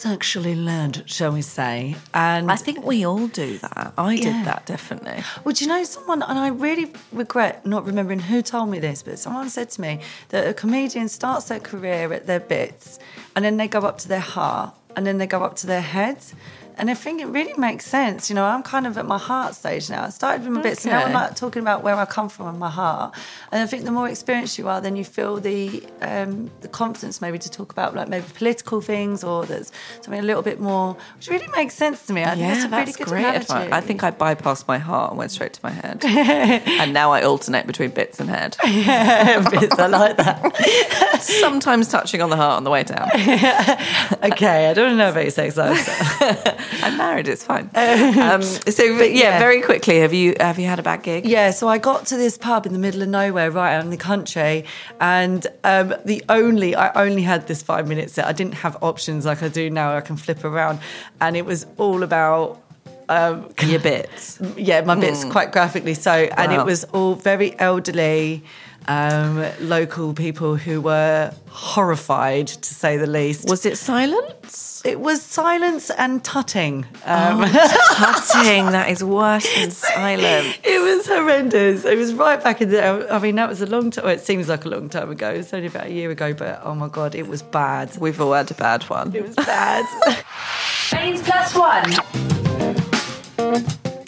sexually 0.07 0.53
led, 0.53 1.09
shall 1.09 1.31
we 1.31 1.41
say? 1.41 1.95
And 2.13 2.51
I 2.51 2.57
think 2.57 2.85
we 2.85 3.05
all 3.05 3.27
do 3.27 3.57
that. 3.59 3.93
I 3.97 4.13
Yeah. 4.13 4.23
did 4.27 4.45
that 4.49 4.65
definitely. 4.65 5.23
Well, 5.43 5.53
do 5.55 5.63
you 5.63 5.69
know 5.69 5.83
someone, 5.85 6.21
and 6.29 6.37
I 6.37 6.49
really 6.49 6.87
regret 7.13 7.65
not 7.65 7.85
remembering 7.85 8.19
who 8.19 8.41
told 8.41 8.67
me 8.69 8.79
this, 8.79 9.01
but 9.01 9.17
someone 9.17 9.49
said 9.49 9.69
to 9.75 9.81
me 9.81 10.01
that 10.29 10.45
a 10.45 10.53
comedian 10.53 11.07
starts 11.07 11.45
their 11.45 11.61
career 11.71 12.11
at 12.11 12.27
their 12.27 12.41
bits 12.41 12.99
and 13.33 13.45
then 13.45 13.55
they 13.57 13.67
go 13.69 13.79
up 13.79 13.97
to 13.99 14.07
their 14.09 14.27
heart 14.35 14.73
and 14.95 15.07
then 15.07 15.17
they 15.19 15.27
go 15.27 15.41
up 15.47 15.55
to 15.61 15.67
their 15.67 15.81
head. 15.97 16.17
And 16.77 16.89
I 16.89 16.93
think 16.95 17.21
it 17.21 17.27
really 17.27 17.53
makes 17.57 17.85
sense. 17.85 18.29
You 18.29 18.35
know, 18.35 18.45
I'm 18.45 18.63
kind 18.63 18.87
of 18.87 18.97
at 18.97 19.05
my 19.05 19.17
heart 19.17 19.55
stage 19.55 19.89
now. 19.89 20.03
I 20.05 20.09
started 20.09 20.43
with 20.43 20.51
my 20.53 20.61
bits, 20.61 20.81
so 20.83 20.89
now 20.89 20.97
I'm 20.99 21.03
Okay. 21.05 21.13
like 21.13 21.35
talking 21.35 21.61
about 21.61 21.83
where 21.83 21.95
I 21.95 22.05
come 22.05 22.29
from 22.29 22.47
and 22.47 22.57
my 22.59 22.69
heart. 22.69 23.13
And 23.51 23.61
I 23.61 23.65
think 23.67 23.85
the 23.85 23.91
more 23.91 24.09
experienced 24.09 24.57
you 24.57 24.67
are, 24.67 24.81
then 24.81 24.95
you 24.95 25.05
feel 25.05 25.37
the 25.37 25.83
um, 26.01 26.49
the 26.61 26.67
confidence 26.67 27.21
maybe 27.21 27.37
to 27.39 27.49
talk 27.49 27.71
about 27.71 27.93
like 27.95 28.07
maybe 28.09 28.25
political 28.33 28.81
things 28.81 29.23
or 29.23 29.45
there's 29.45 29.71
something 30.01 30.19
a 30.19 30.23
little 30.23 30.41
bit 30.41 30.59
more, 30.59 30.97
which 31.17 31.29
really 31.29 31.47
makes 31.55 31.75
sense 31.75 32.05
to 32.07 32.13
me. 32.13 32.23
I 32.23 32.29
think 32.35 32.39
Yeah, 32.41 32.53
that's 32.53 32.65
a 32.65 32.67
that's 32.69 32.87
really 32.87 32.97
good 32.97 33.07
great 33.07 33.19
analogy. 33.25 33.43
advice. 33.43 33.69
I 33.71 33.81
think 33.81 34.03
I 34.03 34.11
bypassed 34.11 34.67
my 34.67 34.77
heart 34.79 35.11
and 35.11 35.17
went 35.19 35.31
straight 35.31 35.53
to 35.53 35.59
my 35.63 35.71
head. 35.71 36.03
and 36.05 36.91
now 36.93 37.11
I 37.11 37.21
alternate 37.21 37.67
between 37.67 37.91
bits 37.91 38.19
and 38.19 38.29
head. 38.29 38.57
bits. 38.63 39.77
I 39.79 39.87
like 39.87 40.17
that. 40.17 41.19
Sometimes 41.21 41.87
touching 41.87 42.21
on 42.21 42.29
the 42.29 42.35
heart 42.35 42.57
on 42.57 42.63
the 42.63 42.69
way 42.71 42.83
down. 42.83 43.09
Okay, 44.23 44.69
I 44.69 44.73
don't 44.73 44.97
know 44.97 45.09
about 45.09 45.21
your 45.23 45.31
sex 45.31 45.55
life. 45.57 45.87
I'm 46.83 46.97
married, 46.97 47.27
it's 47.27 47.43
fine. 47.43 47.69
Um, 48.23 48.41
so 48.41 48.83
yeah, 48.83 49.03
yeah. 49.03 49.39
very 49.39 49.61
quickly, 49.61 49.99
have 49.99 50.13
you 50.13 50.35
have 50.39 50.57
you 50.57 50.65
had 50.65 50.79
a 50.79 50.83
bad 50.83 51.03
gig? 51.03 51.25
Yeah, 51.25 51.51
so 51.51 51.67
I 51.67 51.77
got 51.77 52.05
to 52.07 52.17
this 52.17 52.37
pub 52.37 52.65
in 52.65 52.73
the 52.73 52.79
middle 52.79 53.01
of 53.01 53.09
nowhere, 53.09 53.51
right 53.51 53.75
out 53.75 53.83
in 53.83 53.89
the 53.89 53.97
country, 53.97 54.65
and 54.99 55.45
um, 55.63 55.93
the 56.05 56.23
only 56.29 56.75
I 56.75 56.91
only 57.03 57.21
had 57.21 57.47
this 57.47 57.61
five 57.61 57.87
minute 57.87 58.09
set. 58.09 58.25
I 58.25 58.31
didn't 58.31 58.55
have 58.55 58.81
options 58.81 59.25
like 59.25 59.43
I 59.43 59.49
do 59.49 59.69
now. 59.69 59.95
I 59.95 60.01
can 60.01 60.15
flip 60.15 60.43
around, 60.43 60.79
and 61.21 61.35
it 61.35 61.45
was 61.45 61.65
all 61.77 62.03
about 62.03 62.62
um, 63.09 63.49
Your 63.63 63.79
bits. 63.79 64.39
yeah, 64.57 64.81
my 64.81 64.95
bits 64.95 65.23
quite 65.25 65.51
graphically 65.51 65.93
so, 65.93 66.11
and 66.11 66.51
Wow. 66.51 66.61
it 66.61 66.65
was 66.65 66.83
all 66.85 67.15
very 67.15 67.57
elderly, 67.59 68.43
um, 68.87 69.45
local 69.61 70.13
people 70.13 70.55
who 70.55 70.81
were 70.81 71.33
horrified, 71.49 72.47
to 72.47 72.73
say 72.73 72.97
the 72.97 73.07
least. 73.07 73.47
Was 73.49 73.65
it 73.65 73.77
silence? 73.77 74.69
it 74.85 74.99
was 74.99 75.21
silence 75.21 75.89
and 75.91 76.21
tutting. 76.25 76.85
Um, 77.05 77.41
Cutting. 77.95 78.65
That 78.71 78.89
is 78.89 79.01
worse 79.01 79.47
than 79.55 79.71
silence. 79.71 80.57
It 80.61 80.81
was 80.83 81.07
horrendous. 81.07 81.85
It 81.85 81.97
was 81.97 82.13
right 82.13 82.43
back 82.43 82.59
in 82.61 82.69
the. 82.69 83.07
I 83.09 83.19
mean, 83.19 83.35
that 83.35 83.47
was 83.47 83.61
a 83.61 83.65
long 83.65 83.91
time. 83.91 84.03
Well, 84.03 84.13
it 84.13 84.19
seems 84.19 84.49
like 84.49 84.65
a 84.65 84.69
long 84.69 84.89
time 84.89 85.09
ago. 85.09 85.29
It's 85.29 85.53
only 85.53 85.67
about 85.67 85.85
a 85.85 85.91
year 85.93 86.11
ago, 86.11 86.33
but 86.33 86.59
oh 86.65 86.75
my 86.75 86.89
god, 86.89 87.15
it 87.15 87.27
was 87.29 87.41
bad. 87.41 87.95
We've 87.97 88.19
all 88.19 88.33
had 88.33 88.51
a 88.51 88.55
bad 88.55 88.83
one. 88.89 89.15
It 89.15 89.23
was 89.25 89.35
bad. 89.37 89.85
Baines 90.91 91.21
Plus 91.21 91.55
One. 91.55 92.32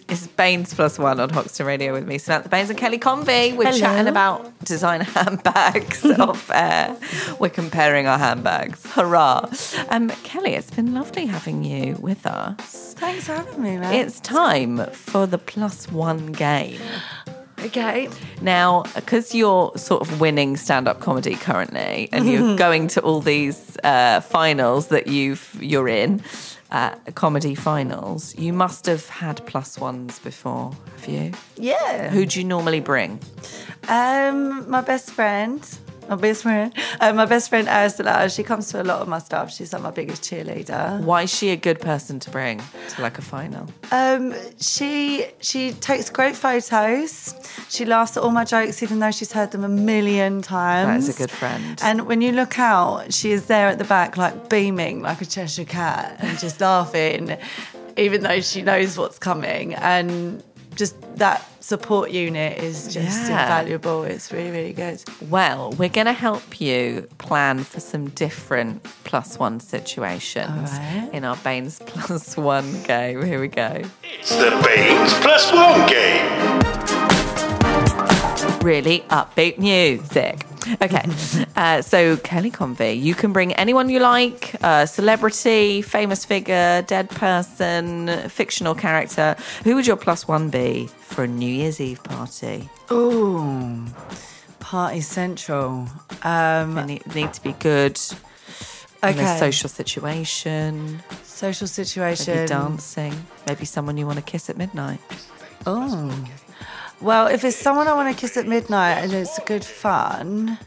It's 0.08 0.28
Baines 0.28 0.74
plus 0.74 0.98
one 1.00 1.20
on 1.20 1.30
Hoxton 1.30 1.66
Radio 1.66 1.92
with 1.94 2.08
me, 2.08 2.18
Samantha 2.18 2.50
Baines 2.50 2.70
and 2.70 2.78
Kelly 2.80 2.98
Convey. 2.98 3.54
We're 3.54 3.66
Hello. 3.66 3.78
chatting 3.80 4.08
about 4.08 4.58
designer 4.64 5.04
handbags 5.16 6.06
off 6.20 6.50
air. 6.52 6.96
We're 7.40 7.50
comparing 7.50 8.08
our 8.08 8.18
handbags. 8.18 8.86
Hurrah. 8.86 9.50
Um, 9.90 10.10
Kelly, 10.24 10.54
it's 10.54 10.72
been 10.72 10.94
lovely 10.94 11.26
having 11.26 11.64
you 11.64 11.96
with 12.00 12.26
us. 12.26 12.94
Thanks 12.98 13.26
for 13.26 13.34
having 13.34 13.62
me, 13.62 13.78
man. 13.78 13.94
It's 13.94 14.20
time 14.20 14.86
for 14.92 15.26
the 15.28 15.38
plus 15.38 15.92
one 15.92 16.32
game. 16.32 16.82
okay. 17.60 18.08
Now, 18.42 18.84
because 18.96 19.34
you're 19.36 19.72
sort 19.76 20.02
of 20.02 20.22
winning 20.22 20.56
stand-up 20.56 21.00
comedy 21.02 21.36
currently, 21.36 22.10
and 22.12 22.28
you're 22.30 22.56
going 22.58 22.88
to 22.90 23.02
all 23.02 23.22
these 23.22 23.78
uh, 23.84 24.22
finals 24.22 24.88
that 24.88 25.08
you've 25.08 25.58
you're 25.60 25.88
in, 25.90 26.22
uh, 26.72 26.96
comedy 27.14 27.56
finals, 27.56 28.36
you 28.38 28.54
must 28.54 28.86
have 28.86 29.08
had 29.08 29.46
plus 29.46 29.78
ones 29.78 30.20
before, 30.20 30.72
have 30.98 31.08
you? 31.08 31.32
Yeah. 31.58 32.10
Who 32.10 32.26
do 32.26 32.40
you 32.40 32.46
normally 32.46 32.80
bring? 32.80 33.20
Um, 33.88 34.70
my 34.70 34.82
best 34.82 35.12
friend. 35.12 35.62
My 36.08 36.16
best 36.16 36.44
friend. 36.44 36.72
Uh, 37.00 37.14
my 37.14 37.26
best 37.26 37.50
friend 37.50 37.68
Ursula. 37.68 38.30
She 38.30 38.44
comes 38.44 38.70
to 38.70 38.82
a 38.82 38.84
lot 38.84 39.02
of 39.02 39.08
my 39.08 39.20
stuff. 39.20 39.52
She's 39.52 39.74
like 39.74 39.82
my 39.82 39.92
biggest 39.92 40.22
cheerleader. 40.24 41.02
Why 41.02 41.24
is 41.24 41.34
she 41.34 41.50
a 41.50 41.56
good 41.56 41.80
person 41.80 42.20
to 42.20 42.30
bring 42.30 42.62
to 42.90 43.02
like 43.02 43.18
a 43.18 43.22
final? 43.22 43.68
Um, 43.92 44.34
she 44.60 45.26
she 45.40 45.72
takes 45.74 46.10
great 46.10 46.36
photos. 46.36 47.34
She 47.70 47.86
laughs 47.86 48.18
at 48.18 48.24
all 48.24 48.32
my 48.32 48.46
jokes, 48.46 48.84
even 48.84 49.00
though 49.00 49.12
she's 49.12 49.32
heard 49.32 49.52
them 49.52 49.64
a 49.64 49.70
million 49.70 50.42
times. 50.42 51.06
That 51.06 51.10
is 51.10 51.16
a 51.16 51.24
good 51.24 51.32
friend. 51.32 51.80
And 51.84 52.06
when 52.08 52.22
you 52.22 52.32
look 52.32 52.60
out, 52.60 53.12
she 53.14 53.32
is 53.32 53.48
there 53.48 53.68
at 53.68 53.78
the 53.80 53.86
back, 53.86 54.18
like 54.18 54.50
beaming 54.50 55.02
like 55.02 55.22
a 55.22 55.26
Cheshire 55.26 55.66
cat, 55.66 56.18
and 56.20 56.38
just 56.38 56.62
laughing, 56.62 57.38
even 57.98 58.22
though 58.22 58.42
she 58.42 58.62
knows 58.62 58.98
what's 58.98 59.18
coming. 59.18 59.74
And 59.76 60.44
just 60.76 60.96
that 61.18 61.44
support 61.62 62.12
unit 62.12 62.58
is 62.62 62.94
just 62.94 63.30
Yeah. 63.30 63.42
invaluable. 63.44 64.04
It's 64.04 64.32
really 64.32 64.52
really 64.52 64.74
good. 64.74 65.02
Well, 65.30 65.72
we're 65.80 65.90
going 65.90 66.06
to 66.08 66.14
help 66.14 66.60
you 66.62 67.08
plan 67.18 67.64
for 67.64 67.80
some 67.80 68.10
different 68.10 68.84
plus 69.04 69.40
one 69.40 69.60
situations 69.60 70.72
All 70.72 70.78
right. 70.80 71.10
in 71.14 71.24
our 71.26 71.38
Baines 71.38 71.80
plus 71.86 72.36
one 72.38 72.84
game. 72.84 73.24
Here 73.26 73.40
we 73.40 73.48
go. 73.48 73.82
It's 74.04 74.30
the 74.36 74.52
Baines 74.66 75.14
Plus 75.24 75.52
One 75.54 75.88
game. 75.88 76.60
really 78.62 79.02
upbeat 79.10 79.58
music. 79.60 80.46
Okay, 80.82 81.04
uh, 81.56 81.82
so 81.82 82.18
Kelly 82.18 82.50
Convey, 82.52 82.94
you 82.96 83.16
can 83.16 83.32
bring 83.34 83.54
anyone 83.54 83.90
you 83.90 84.00
like, 84.00 84.56
uh, 84.62 84.86
celebrity, 84.86 85.82
famous 85.82 86.26
figure, 86.26 86.82
dead 86.84 87.10
person, 87.10 88.08
fictional 88.30 88.76
character. 88.76 89.36
Who 89.64 89.76
would 89.76 89.88
your 89.88 89.96
plus 89.96 90.28
one 90.28 90.50
be 90.50 90.88
for 91.00 91.24
a 91.24 91.28
New 91.28 91.50
Year's 91.52 91.80
Eve 91.80 92.04
party? 92.04 92.70
Ooh, 92.92 93.86
party 94.60 95.02
central. 95.02 95.88
Um, 96.24 96.76
They 96.76 96.84
need, 96.86 97.16
need 97.16 97.34
to 97.34 97.42
be 97.44 97.54
good. 97.54 98.00
In 99.04 99.10
a 99.10 99.12
Okay. 99.22 99.40
social 99.40 99.70
situation, 99.70 101.02
social 101.24 101.66
maybe 101.66 101.74
situation. 101.86 102.48
dancing, 102.48 103.14
maybe 103.48 103.64
someone 103.66 103.98
you 103.98 104.06
want 104.08 104.18
to 104.18 104.24
kiss 104.24 104.50
at 104.50 104.58
midnight. 104.58 105.00
Oh. 105.68 106.12
Well, 107.02 107.28
if 107.28 107.44
it's 107.44 107.58
someone 107.58 107.88
I 107.88 107.94
want 107.94 108.14
to 108.16 108.20
kiss 108.20 108.38
at 108.38 108.48
midnight 108.48 108.98
and 109.04 109.14
it's 109.14 109.38
good 109.46 109.64
fun, 109.64 110.58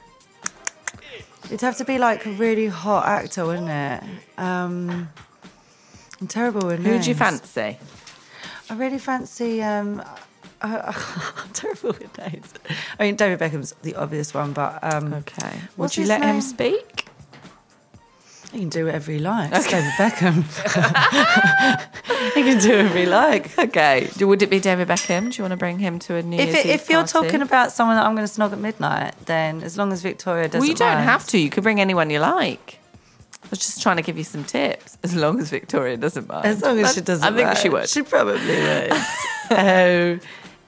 it'd 1.47 1.61
have 1.63 1.77
to 1.79 1.85
be 1.85 1.99
like 1.99 2.27
a 2.27 2.31
really 2.33 2.67
hot 2.67 3.07
actor, 3.07 3.47
wouldn't 3.47 3.71
it? 3.71 4.03
Um, 4.39 5.09
I'm 6.21 6.27
terrible 6.27 6.67
with 6.67 6.81
names. 6.81 6.97
Who 6.99 7.03
do 7.05 7.09
you 7.11 7.15
fancy? 7.15 7.79
I 8.71 8.75
really 8.75 8.99
fancy. 8.99 9.63
Um, 9.63 10.01
uh, 10.63 10.93
I'm 11.37 11.49
terrible 11.53 11.91
with 11.91 12.19
names. 12.19 12.53
I 12.99 13.05
mean, 13.05 13.17
David 13.17 13.39
Beckham's 13.39 13.75
the 13.83 13.95
obvious 13.97 14.35
one, 14.35 14.53
but 14.53 14.79
um, 14.83 15.15
Okay. 15.15 15.61
Would 15.77 15.97
you 15.97 16.05
let 16.07 16.23
him 16.23 16.41
speak? 16.41 17.07
He 18.53 18.61
can 18.61 18.69
do 18.71 18.87
whatever 18.87 19.13
he 19.13 19.19
likes. 19.19 19.67
David 19.71 19.91
Beckham. 19.99 20.43
he 22.35 22.43
can 22.43 22.59
do 22.59 22.71
whatever 22.77 22.99
he 22.99 23.07
likes. 23.07 23.59
Okay. 23.59 24.09
Would 24.21 24.43
it 24.43 24.49
be 24.51 24.59
David 24.61 24.89
Beckham? 24.89 25.31
Do 25.31 25.37
you 25.39 25.45
want 25.45 25.53
to 25.53 25.57
bring 25.57 25.79
him 25.79 25.99
to 26.01 26.15
a 26.17 26.23
New 26.23 26.39
If, 26.39 26.47
Year's 26.55 26.65
it, 26.65 26.67
if 26.67 26.89
you're 26.89 27.01
party? 27.01 27.13
talking 27.13 27.43
about 27.43 27.73
someone 27.73 27.97
that 27.97 28.07
I'm 28.07 28.15
going 28.15 28.27
to 28.27 28.33
snog 28.33 28.53
at 28.53 28.59
midnight, 28.59 29.15
then 29.27 29.63
as 29.63 29.77
long 29.77 29.93
as 29.93 30.03
Victoria 30.03 30.45
doesn't 30.49 30.61
Well, 30.61 30.69
you 30.69 30.75
don't 30.75 30.95
mind. 30.95 31.05
have 31.05 31.27
to. 31.29 31.39
You 31.39 31.51
can 31.51 31.63
bring 31.63 31.81
anyone 31.81 32.09
you 32.11 32.21
like. 32.21 32.79
I 33.45 33.49
was 33.51 33.59
just 33.61 33.83
trying 33.83 33.97
to 33.97 34.03
give 34.03 34.19
you 34.19 34.25
some 34.25 34.45
tips, 34.45 34.99
as 35.03 35.15
long 35.15 35.41
as 35.41 35.49
Victoria 35.51 35.97
doesn't 35.97 36.29
mind. 36.29 36.45
As 36.47 36.61
long 36.61 36.79
as 36.81 36.95
she 36.95 37.01
doesn't. 37.01 37.25
I 37.25 37.37
think 37.37 37.57
she 37.57 37.69
mind. 37.69 37.83
would. 37.83 37.89
She 37.89 38.03
probably 38.03 38.35
would. 38.47 38.93
um, 39.51 40.21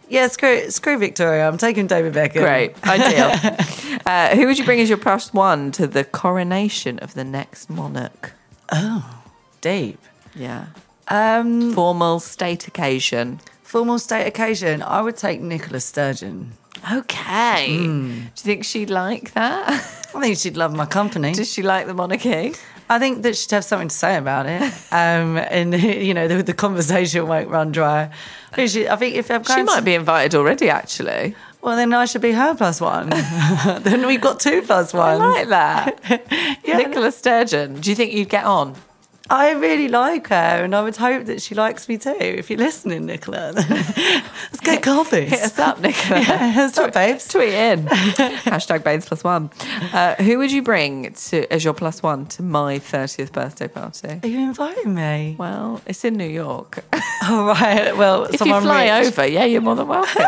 yeah, 0.09 0.29
screw, 0.29 0.71
screw 0.71 0.97
Victoria. 0.99 1.47
I'm 1.47 1.59
taking 1.59 1.87
David 1.87 2.15
Beckham. 2.15 2.41
Great, 2.43 2.87
ideal. 2.87 3.31
uh, 4.07 4.35
who 4.37 4.47
would 4.47 4.59
you 4.59 4.65
bring 4.65 4.81
as 4.81 4.89
your 4.89 4.99
plus 4.99 5.33
one 5.33 5.71
to 5.73 5.87
the 5.87 6.05
coronation 6.05 6.99
of 7.01 7.15
the 7.15 7.25
next 7.25 7.71
monarch? 7.71 8.33
Oh, 8.73 9.23
deep. 9.61 9.99
Yeah. 10.35 10.67
Um, 11.09 11.73
Formal 11.73 12.21
state 12.21 12.69
occasion. 12.69 13.41
formal 13.63 13.99
state 13.99 14.27
occasion. 14.27 14.83
I 14.83 15.01
would 15.03 15.17
take 15.17 15.41
Nicola 15.41 15.81
Sturgeon. 15.81 16.53
Okay. 16.93 17.77
Hmm. 17.77 18.09
Do 18.09 18.15
you 18.21 18.31
think 18.35 18.65
she'd 18.65 18.91
like 18.91 19.33
that? 19.33 19.69
I 20.15 20.21
think 20.21 20.39
she'd 20.39 20.57
love 20.57 20.75
my 20.75 20.87
company. 20.87 21.33
Does 21.33 21.53
she 21.53 21.63
like 21.63 21.87
the 21.87 21.95
monarchy? 21.95 22.55
I 22.89 22.99
think 22.99 23.23
that 23.23 23.37
she'd 23.37 23.51
have 23.53 23.65
something 23.65 23.89
to 23.89 23.95
say 23.95 24.17
about 24.17 24.47
it. 24.47 24.63
Um, 24.91 25.37
and 25.37 25.75
you 25.81 26.15
know, 26.15 26.27
the, 26.27 26.43
the 26.43 26.55
conversation 26.55 27.27
won't 27.29 27.49
run 27.49 27.71
dry. 27.71 28.11
I 28.53 28.57
think, 28.57 28.71
she, 28.71 28.89
I 28.89 28.97
think 28.97 29.15
if 29.15 29.31
I'm 29.31 29.45
She 29.45 29.63
might 29.63 29.77
to- 29.81 29.83
be 29.85 29.95
invited 29.95 30.35
already, 30.37 30.69
actually. 30.71 31.35
Well, 31.63 31.77
then 31.77 31.93
I 31.93 32.05
should 32.07 32.23
be 32.23 32.33
her 32.33 32.55
plus 32.55 32.81
one. 32.81 33.09
then 33.81 34.07
we've 34.07 34.21
got 34.21 34.41
two 34.41 34.63
plus 34.63 34.95
I 34.95 35.17
ones. 35.17 35.21
like 35.35 35.49
that. 35.49 36.23
Yeah. 36.65 36.77
Nicola 36.77 37.11
Sturgeon. 37.11 37.81
Do 37.81 37.91
you 37.91 37.97
think 37.97 38.13
you'd 38.13 38.29
get 38.29 38.45
on? 38.45 38.77
I 39.33 39.53
really 39.53 39.87
like 39.87 40.27
her, 40.29 40.35
and 40.65 40.75
I 40.75 40.83
would 40.83 40.97
hope 40.97 41.27
that 41.27 41.41
she 41.41 41.55
likes 41.55 41.89
me 41.89 41.99
too. 41.99 42.11
If 42.19 42.51
you're 42.51 42.59
listening, 42.59 43.07
Nicola, 43.07 43.53
let's 43.57 44.61
get 44.61 44.83
coffee. 44.83 45.27
Hit 45.27 45.41
us 45.41 45.59
up, 45.59 45.81
Nicola. 45.81 46.21
Yeah, 46.31 46.57
what's 46.57 46.77
up, 46.79 46.93
babes? 46.93 47.29
Tweet 47.29 47.55
in. 47.55 47.87
Hashtag 47.87 48.83
Baines 48.83 49.07
plus 49.07 49.23
one. 49.23 49.51
Uh, 49.93 50.17
who 50.17 50.39
would 50.39 50.51
you 50.51 50.63
bring 50.63 51.13
to 51.13 51.53
as 51.53 51.65
your 51.65 51.75
plus 51.75 52.03
one 52.03 52.27
to 52.27 52.43
my 52.43 52.81
30th 52.81 53.31
birthday 53.33 53.69
party? 53.69 54.21
Are 54.23 54.27
you 54.27 54.41
inviting 54.41 54.95
me? 54.95 55.37
Well, 55.39 55.81
it's 55.87 56.05
in 56.05 56.15
New 56.17 56.29
York. 56.29 56.85
All 57.29 57.47
right. 57.47 57.97
Well, 57.97 58.25
if 58.25 58.41
you 58.41 58.61
fly 58.61 58.99
rich. 58.99 59.09
over, 59.09 59.27
yeah, 59.27 59.45
you're 59.45 59.61
more 59.61 59.77
than 59.77 59.87
welcome. 59.87 60.25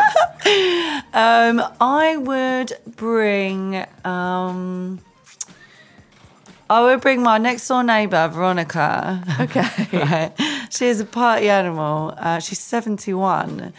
Um, 1.13 1.63
I 1.81 2.17
would 2.19 2.73
bring. 2.97 3.85
Um, 4.05 5.01
I 6.73 6.81
would 6.81 7.01
bring 7.03 7.23
my 7.23 7.37
next 7.37 7.69
door 7.69 7.83
neighbour, 7.83 8.29
Veronica. 8.29 9.23
Okay. 9.41 9.89
right. 9.93 10.33
She 10.71 10.87
is 10.87 11.01
a 11.01 11.05
party 11.05 11.51
animal. 11.51 12.15
Uh, 12.17 12.39
she's 12.39 12.61
71. 12.61 13.59
Ja- 13.59 13.71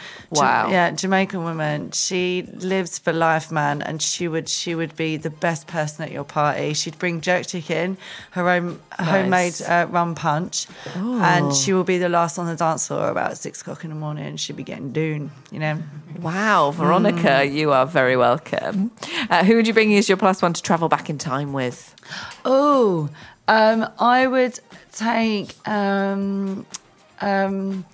Wow. 0.42 0.70
yeah, 0.70 0.92
Jamaican 0.92 1.44
woman. 1.44 1.92
She 1.92 2.48
lives 2.54 2.98
for 3.00 3.12
life, 3.14 3.52
man, 3.52 3.82
and 3.82 4.02
she 4.02 4.28
would 4.28 4.48
she 4.50 4.74
would 4.76 4.96
be 4.96 5.18
the 5.18 5.30
best 5.30 5.66
person 5.68 6.04
at 6.06 6.12
your 6.12 6.24
party. 6.24 6.74
She'd 6.74 6.98
bring 7.00 7.22
jerk 7.22 7.48
chicken, 7.48 7.98
her 8.32 8.48
own 8.50 8.80
homemade 9.00 9.60
uh, 9.68 9.88
rum 9.90 10.14
punch, 10.16 10.68
and 10.96 11.54
she 11.56 11.74
will 11.74 11.84
be 11.84 11.98
the 12.00 12.10
last 12.10 12.38
on 12.40 12.46
the 12.48 12.56
dance 12.56 12.88
floor 12.88 13.10
about 13.10 13.38
six 13.38 13.62
o'clock 13.62 13.84
in 13.84 13.90
the 13.92 13.96
morning. 13.96 14.38
She'd 14.38 14.56
be 14.56 14.64
getting 14.64 14.92
doon, 14.92 15.32
you 15.52 15.60
know. 15.60 15.78
wow, 16.20 16.72
Veronica, 16.72 17.46
you 17.46 17.72
are 17.72 17.86
very 17.86 18.18
welcome. 18.18 18.92
Uh, 19.30 19.44
who 19.44 19.56
would 19.56 19.68
you 19.68 19.74
bring 19.74 19.94
as 19.96 20.10
your 20.10 20.18
plus 20.18 20.42
one 20.42 20.54
to 20.54 20.62
travel 20.62 20.90
back 20.90 21.10
in 21.10 21.18
time 21.20 21.54
with? 21.54 21.94
Oh, 22.46 23.10
um, 23.48 23.90
I 24.00 24.28
would 24.28 24.60
take. 24.92 25.56
Um, 25.68 26.66
um, 27.22 27.86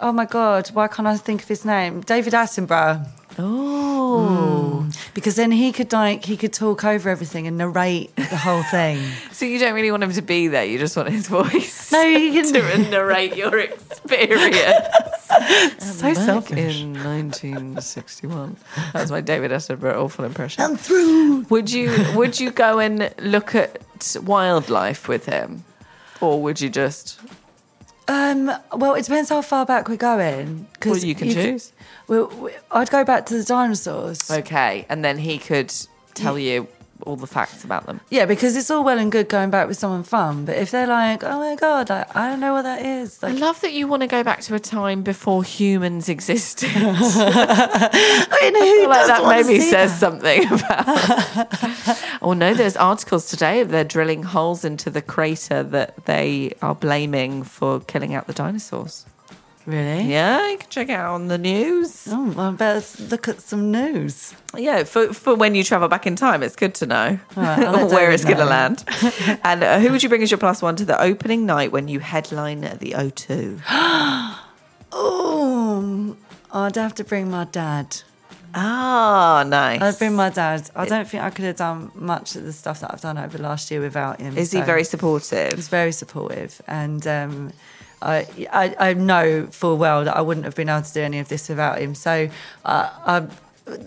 oh 0.00 0.12
my 0.12 0.24
God, 0.26 0.68
why 0.68 0.88
can't 0.88 1.08
I 1.08 1.16
think 1.16 1.42
of 1.42 1.48
his 1.48 1.64
name? 1.64 2.00
David 2.00 2.32
Attenborough. 2.32 3.08
Oh. 3.38 4.84
Mm. 4.86 5.14
Because 5.14 5.36
then 5.36 5.50
he 5.52 5.72
could 5.72 5.92
like 5.92 6.24
he 6.24 6.36
could 6.36 6.52
talk 6.52 6.84
over 6.84 7.08
everything 7.08 7.46
and 7.46 7.56
narrate 7.58 8.14
the 8.16 8.36
whole 8.36 8.62
thing. 8.64 8.98
So 9.32 9.46
you 9.46 9.58
don't 9.58 9.74
really 9.74 9.90
want 9.90 10.04
him 10.04 10.12
to 10.12 10.22
be 10.22 10.46
there, 10.46 10.64
you 10.64 10.78
just 10.78 10.96
want 10.96 11.08
his 11.08 11.26
voice. 11.26 11.90
No, 11.90 12.00
you 12.02 12.30
can- 12.42 12.52
to 12.52 12.90
narrate 12.90 13.34
your 13.36 13.58
experience. 13.58 14.56
so 15.80 16.02
Back 16.02 16.16
selfish. 16.16 16.80
in 16.82 16.92
1961. 16.92 18.56
That 18.92 19.00
was 19.02 19.10
my 19.10 19.20
David 19.20 19.50
Attenborough 19.50 19.96
awful 19.96 20.24
impression. 20.24 20.62
I'm 20.62 20.76
through. 20.76 21.40
Would 21.50 21.72
you 21.72 21.90
would 22.14 22.38
you 22.38 22.50
go 22.52 22.78
and 22.78 23.12
look 23.20 23.54
at 23.56 23.80
wildlife 24.22 25.08
with 25.08 25.26
him, 25.26 25.64
or 26.20 26.40
would 26.40 26.60
you 26.60 26.68
just? 26.70 27.18
Um, 28.08 28.50
well, 28.74 28.94
it 28.94 29.04
depends 29.04 29.28
how 29.30 29.42
far 29.42 29.64
back 29.64 29.88
we're 29.88 29.96
going. 29.96 30.66
'cause 30.80 30.90
Well, 30.92 31.04
you 31.04 31.14
can 31.14 31.30
choose. 31.30 31.72
well, 32.08 32.30
I'd 32.70 32.90
go 32.90 33.04
back 33.04 33.26
to 33.26 33.34
the 33.38 33.44
dinosaurs. 33.44 34.30
Okay, 34.30 34.86
and 34.88 35.04
then 35.04 35.18
he 35.18 35.38
could 35.38 35.72
tell 36.14 36.38
you 36.38 36.66
all 37.02 37.16
the 37.16 37.26
facts 37.26 37.64
about 37.64 37.86
them. 37.86 38.00
Yeah, 38.10 38.26
because 38.26 38.56
it's 38.56 38.70
all 38.70 38.84
well 38.84 38.98
and 38.98 39.10
good 39.10 39.28
going 39.28 39.50
back 39.50 39.68
with 39.68 39.76
someone 39.76 40.02
fun, 40.02 40.44
but 40.44 40.56
if 40.56 40.70
they're 40.70 40.86
like, 40.86 41.22
"Oh 41.24 41.38
my 41.38 41.54
god, 41.56 41.90
I, 41.90 42.06
I 42.14 42.28
don't 42.28 42.40
know 42.40 42.52
what 42.52 42.62
that 42.62 42.84
is," 42.84 43.22
I 43.22 43.32
love 43.32 43.60
that 43.60 43.72
you 43.72 43.86
want 43.88 44.02
to 44.02 44.06
go 44.06 44.22
back 44.22 44.40
to 44.42 44.54
a 44.54 44.60
time 44.60 45.02
before 45.02 45.44
humans 45.44 46.08
existed. 46.08 46.70
I 46.74 48.38
mean, 48.42 48.54
who 48.62 48.84
I 48.84 48.86
like 48.86 49.06
that 49.06 49.46
maybe 49.46 49.60
says 49.60 49.92
that? 49.92 50.00
something 50.00 50.46
about. 51.86 52.02
oh 52.22 52.32
no, 52.32 52.54
there's 52.54 52.76
articles 52.76 53.26
today. 53.26 53.62
They're 53.62 53.84
drilling 53.84 54.22
holes 54.22 54.64
into 54.64 54.90
the 54.90 55.02
crater 55.02 55.62
that 55.62 56.04
they 56.06 56.54
are 56.62 56.74
blaming 56.74 57.42
for 57.42 57.80
killing 57.80 58.14
out 58.14 58.26
the 58.26 58.32
dinosaurs. 58.32 59.06
Really? 59.66 60.02
Yeah, 60.10 60.50
you 60.50 60.58
can 60.58 60.68
check 60.70 60.88
it 60.88 60.94
out 60.94 61.14
on 61.14 61.28
the 61.28 61.38
news. 61.38 62.08
Oh, 62.10 62.34
I 62.36 62.50
better 62.50 63.04
look 63.04 63.28
at 63.28 63.40
some 63.40 63.70
news. 63.70 64.34
Yeah, 64.56 64.82
for, 64.84 65.12
for 65.12 65.34
when 65.34 65.54
you 65.54 65.62
travel 65.62 65.88
back 65.88 66.06
in 66.06 66.16
time, 66.16 66.42
it's 66.42 66.56
good 66.56 66.74
to 66.76 66.86
know 66.86 67.18
right, 67.36 67.58
where 67.90 68.10
it's 68.10 68.24
going 68.24 68.38
to 68.38 68.44
land. 68.44 68.84
and 69.44 69.62
uh, 69.62 69.78
who 69.78 69.92
would 69.92 70.02
you 70.02 70.08
bring 70.08 70.22
as 70.22 70.30
your 70.30 70.38
plus 70.38 70.62
one 70.62 70.74
to 70.76 70.84
the 70.84 71.00
opening 71.00 71.46
night 71.46 71.70
when 71.70 71.86
you 71.86 72.00
headline 72.00 72.64
at 72.64 72.80
the 72.80 72.92
O2? 72.92 73.60
Oh, 74.92 76.16
I'd 76.52 76.76
have 76.76 76.94
to 76.96 77.04
bring 77.04 77.30
my 77.30 77.44
dad. 77.44 78.02
Ah, 78.54 79.44
nice. 79.46 79.80
I'd 79.80 79.98
bring 79.98 80.14
my 80.14 80.28
dad. 80.28 80.70
I 80.76 80.84
don't 80.84 81.08
think 81.08 81.22
I 81.22 81.30
could 81.30 81.44
have 81.44 81.56
done 81.56 81.90
much 81.94 82.36
of 82.36 82.44
the 82.44 82.52
stuff 82.52 82.80
that 82.80 82.92
I've 82.92 83.00
done 83.00 83.16
over 83.16 83.38
the 83.38 83.42
last 83.42 83.70
year 83.70 83.80
without 83.80 84.20
him. 84.20 84.36
Is 84.36 84.52
he 84.52 84.60
very 84.60 84.84
supportive? 84.84 85.54
He's 85.54 85.68
very 85.68 85.92
supportive, 85.92 86.60
and 86.66 87.06
um, 87.06 87.52
I, 88.02 88.26
I 88.52 88.74
I 88.90 88.94
know 88.94 89.46
full 89.50 89.76
well 89.78 90.04
that 90.04 90.16
I 90.16 90.20
wouldn't 90.20 90.44
have 90.44 90.54
been 90.54 90.68
able 90.68 90.82
to 90.82 90.92
do 90.92 91.00
any 91.02 91.18
of 91.20 91.28
this 91.28 91.48
without 91.48 91.78
him. 91.78 91.94
So, 91.94 92.28
uh, 92.64 92.90
I, 93.06 93.20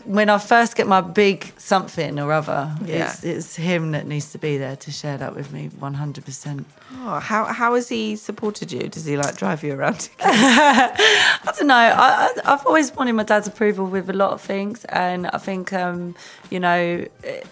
when 0.06 0.30
I 0.30 0.38
first 0.38 0.78
get 0.78 0.88
my 0.88 1.02
big 1.02 1.52
something 1.58 2.18
or 2.18 2.32
other, 2.32 2.74
Yeah. 2.86 3.10
it's, 3.12 3.24
it's 3.26 3.56
him 3.58 3.92
that 3.92 4.08
needs 4.08 4.32
to 4.32 4.38
be 4.38 4.58
there 4.58 4.78
to 4.78 4.92
share 4.92 5.18
that 5.18 5.36
with 5.36 5.52
me, 5.52 5.70
one 5.80 5.94
hundred 5.96 6.24
percent. 6.24 6.66
Oh, 7.04 7.20
how 7.20 7.44
how 7.46 7.76
has 7.76 7.90
he 7.90 8.16
supported 8.16 8.72
you? 8.72 8.88
Does 8.88 9.04
he 9.06 9.18
like 9.18 9.36
drive 9.38 9.64
you 9.64 9.74
around? 9.74 10.10
I 10.22 11.52
don't 11.58 11.68
know. 11.68 11.76
I, 11.76 12.32
I've 12.46 12.66
always 12.66 12.96
wanted 12.96 13.14
my 13.14 13.24
dad's 13.24 13.48
approval 13.48 13.86
with 13.86 14.10
a 14.10 14.14
lot 14.14 14.32
of 14.32 14.42
things, 14.42 14.86
and 14.86 15.28
I 15.28 15.38
think, 15.40 15.74
um, 15.74 16.16
you 16.50 16.60
know, 16.60 17.06
it, 17.24 17.48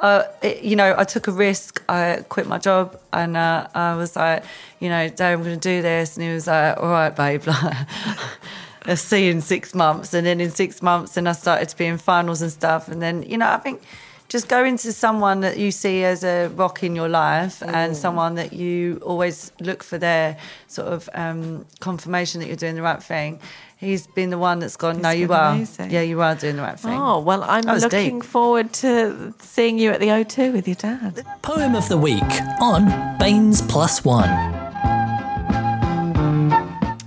uh, 0.00 0.24
it, 0.42 0.62
you 0.62 0.76
know, 0.76 0.94
I 0.96 1.04
took 1.04 1.28
a 1.28 1.32
risk. 1.32 1.82
I 1.88 2.24
quit 2.28 2.46
my 2.46 2.58
job, 2.58 2.98
and 3.12 3.36
uh, 3.36 3.68
I 3.74 3.94
was 3.94 4.16
like, 4.16 4.44
you 4.80 4.88
know, 4.88 5.08
Dad, 5.08 5.32
I'm 5.32 5.42
going 5.42 5.58
to 5.58 5.68
do 5.68 5.82
this, 5.82 6.16
and 6.16 6.26
he 6.26 6.32
was 6.32 6.46
like, 6.46 6.76
all 6.78 6.88
right, 6.88 7.14
babe. 7.14 7.42
Let's 8.86 9.00
see 9.00 9.24
you 9.24 9.30
in 9.30 9.40
six 9.40 9.74
months, 9.74 10.12
and 10.12 10.26
then 10.26 10.40
in 10.40 10.50
six 10.50 10.82
months, 10.82 11.14
then 11.14 11.26
I 11.26 11.32
started 11.32 11.70
to 11.70 11.76
be 11.76 11.86
in 11.86 11.96
finals 11.96 12.42
and 12.42 12.52
stuff, 12.52 12.88
and 12.88 13.00
then 13.00 13.22
you 13.22 13.38
know, 13.38 13.48
I 13.48 13.56
think 13.56 13.80
just 14.28 14.48
go 14.48 14.64
into 14.64 14.92
someone 14.92 15.40
that 15.40 15.58
you 15.58 15.70
see 15.70 16.02
as 16.02 16.24
a 16.24 16.48
rock 16.48 16.82
in 16.82 16.96
your 16.96 17.08
life 17.08 17.62
and 17.62 17.96
someone 17.96 18.34
that 18.34 18.52
you 18.52 18.98
always 19.02 19.52
look 19.60 19.82
for 19.82 19.98
their 19.98 20.36
sort 20.66 20.88
of 20.88 21.08
um, 21.14 21.64
confirmation 21.80 22.40
that 22.40 22.48
you're 22.48 22.56
doing 22.56 22.74
the 22.74 22.82
right 22.82 23.02
thing. 23.02 23.38
He's 23.84 24.06
been 24.06 24.30
the 24.30 24.38
one 24.38 24.58
that's 24.60 24.76
gone, 24.76 25.00
no, 25.02 25.10
you 25.10 25.28
been 25.28 25.36
are. 25.36 25.52
amazing. 25.52 25.90
Yeah, 25.90 26.00
you 26.00 26.20
are 26.22 26.34
doing 26.34 26.56
the 26.56 26.62
right 26.62 26.78
thing. 26.80 26.98
Oh 26.98 27.20
well, 27.20 27.42
I'm 27.44 27.64
looking 27.64 28.18
deep. 28.20 28.24
forward 28.24 28.72
to 28.74 29.34
seeing 29.38 29.78
you 29.78 29.90
at 29.90 30.00
the 30.00 30.08
O2 30.08 30.52
with 30.52 30.66
your 30.66 30.76
dad. 30.76 31.24
Poem 31.42 31.74
of 31.74 31.88
the 31.88 31.98
Week 31.98 32.22
on 32.60 33.18
Baines 33.18 33.60
Plus 33.62 34.04
One. 34.04 34.30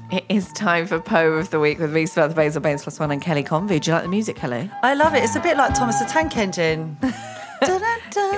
It 0.09 0.23
is 0.29 0.51
time 0.53 0.87
for 0.87 0.99
poem 0.99 1.37
of 1.37 1.49
the 1.49 1.59
week 1.59 1.79
with 1.79 1.93
me, 1.93 2.05
Samantha 2.05 2.35
Baines 2.35 2.55
of 2.55 2.63
Baines 2.63 2.83
Plus 2.83 2.99
One, 2.99 3.11
and 3.11 3.21
Kelly 3.21 3.43
Convey. 3.43 3.79
Do 3.79 3.91
you 3.91 3.95
like 3.95 4.03
the 4.03 4.09
music, 4.09 4.35
Kelly? 4.35 4.69
I 4.81 4.93
love 4.93 5.13
it. 5.15 5.23
It's 5.23 5.35
a 5.35 5.39
bit 5.39 5.57
like 5.57 5.73
Thomas 5.75 5.99
the 5.99 6.05
Tank 6.05 6.37
Engine. 6.37 6.97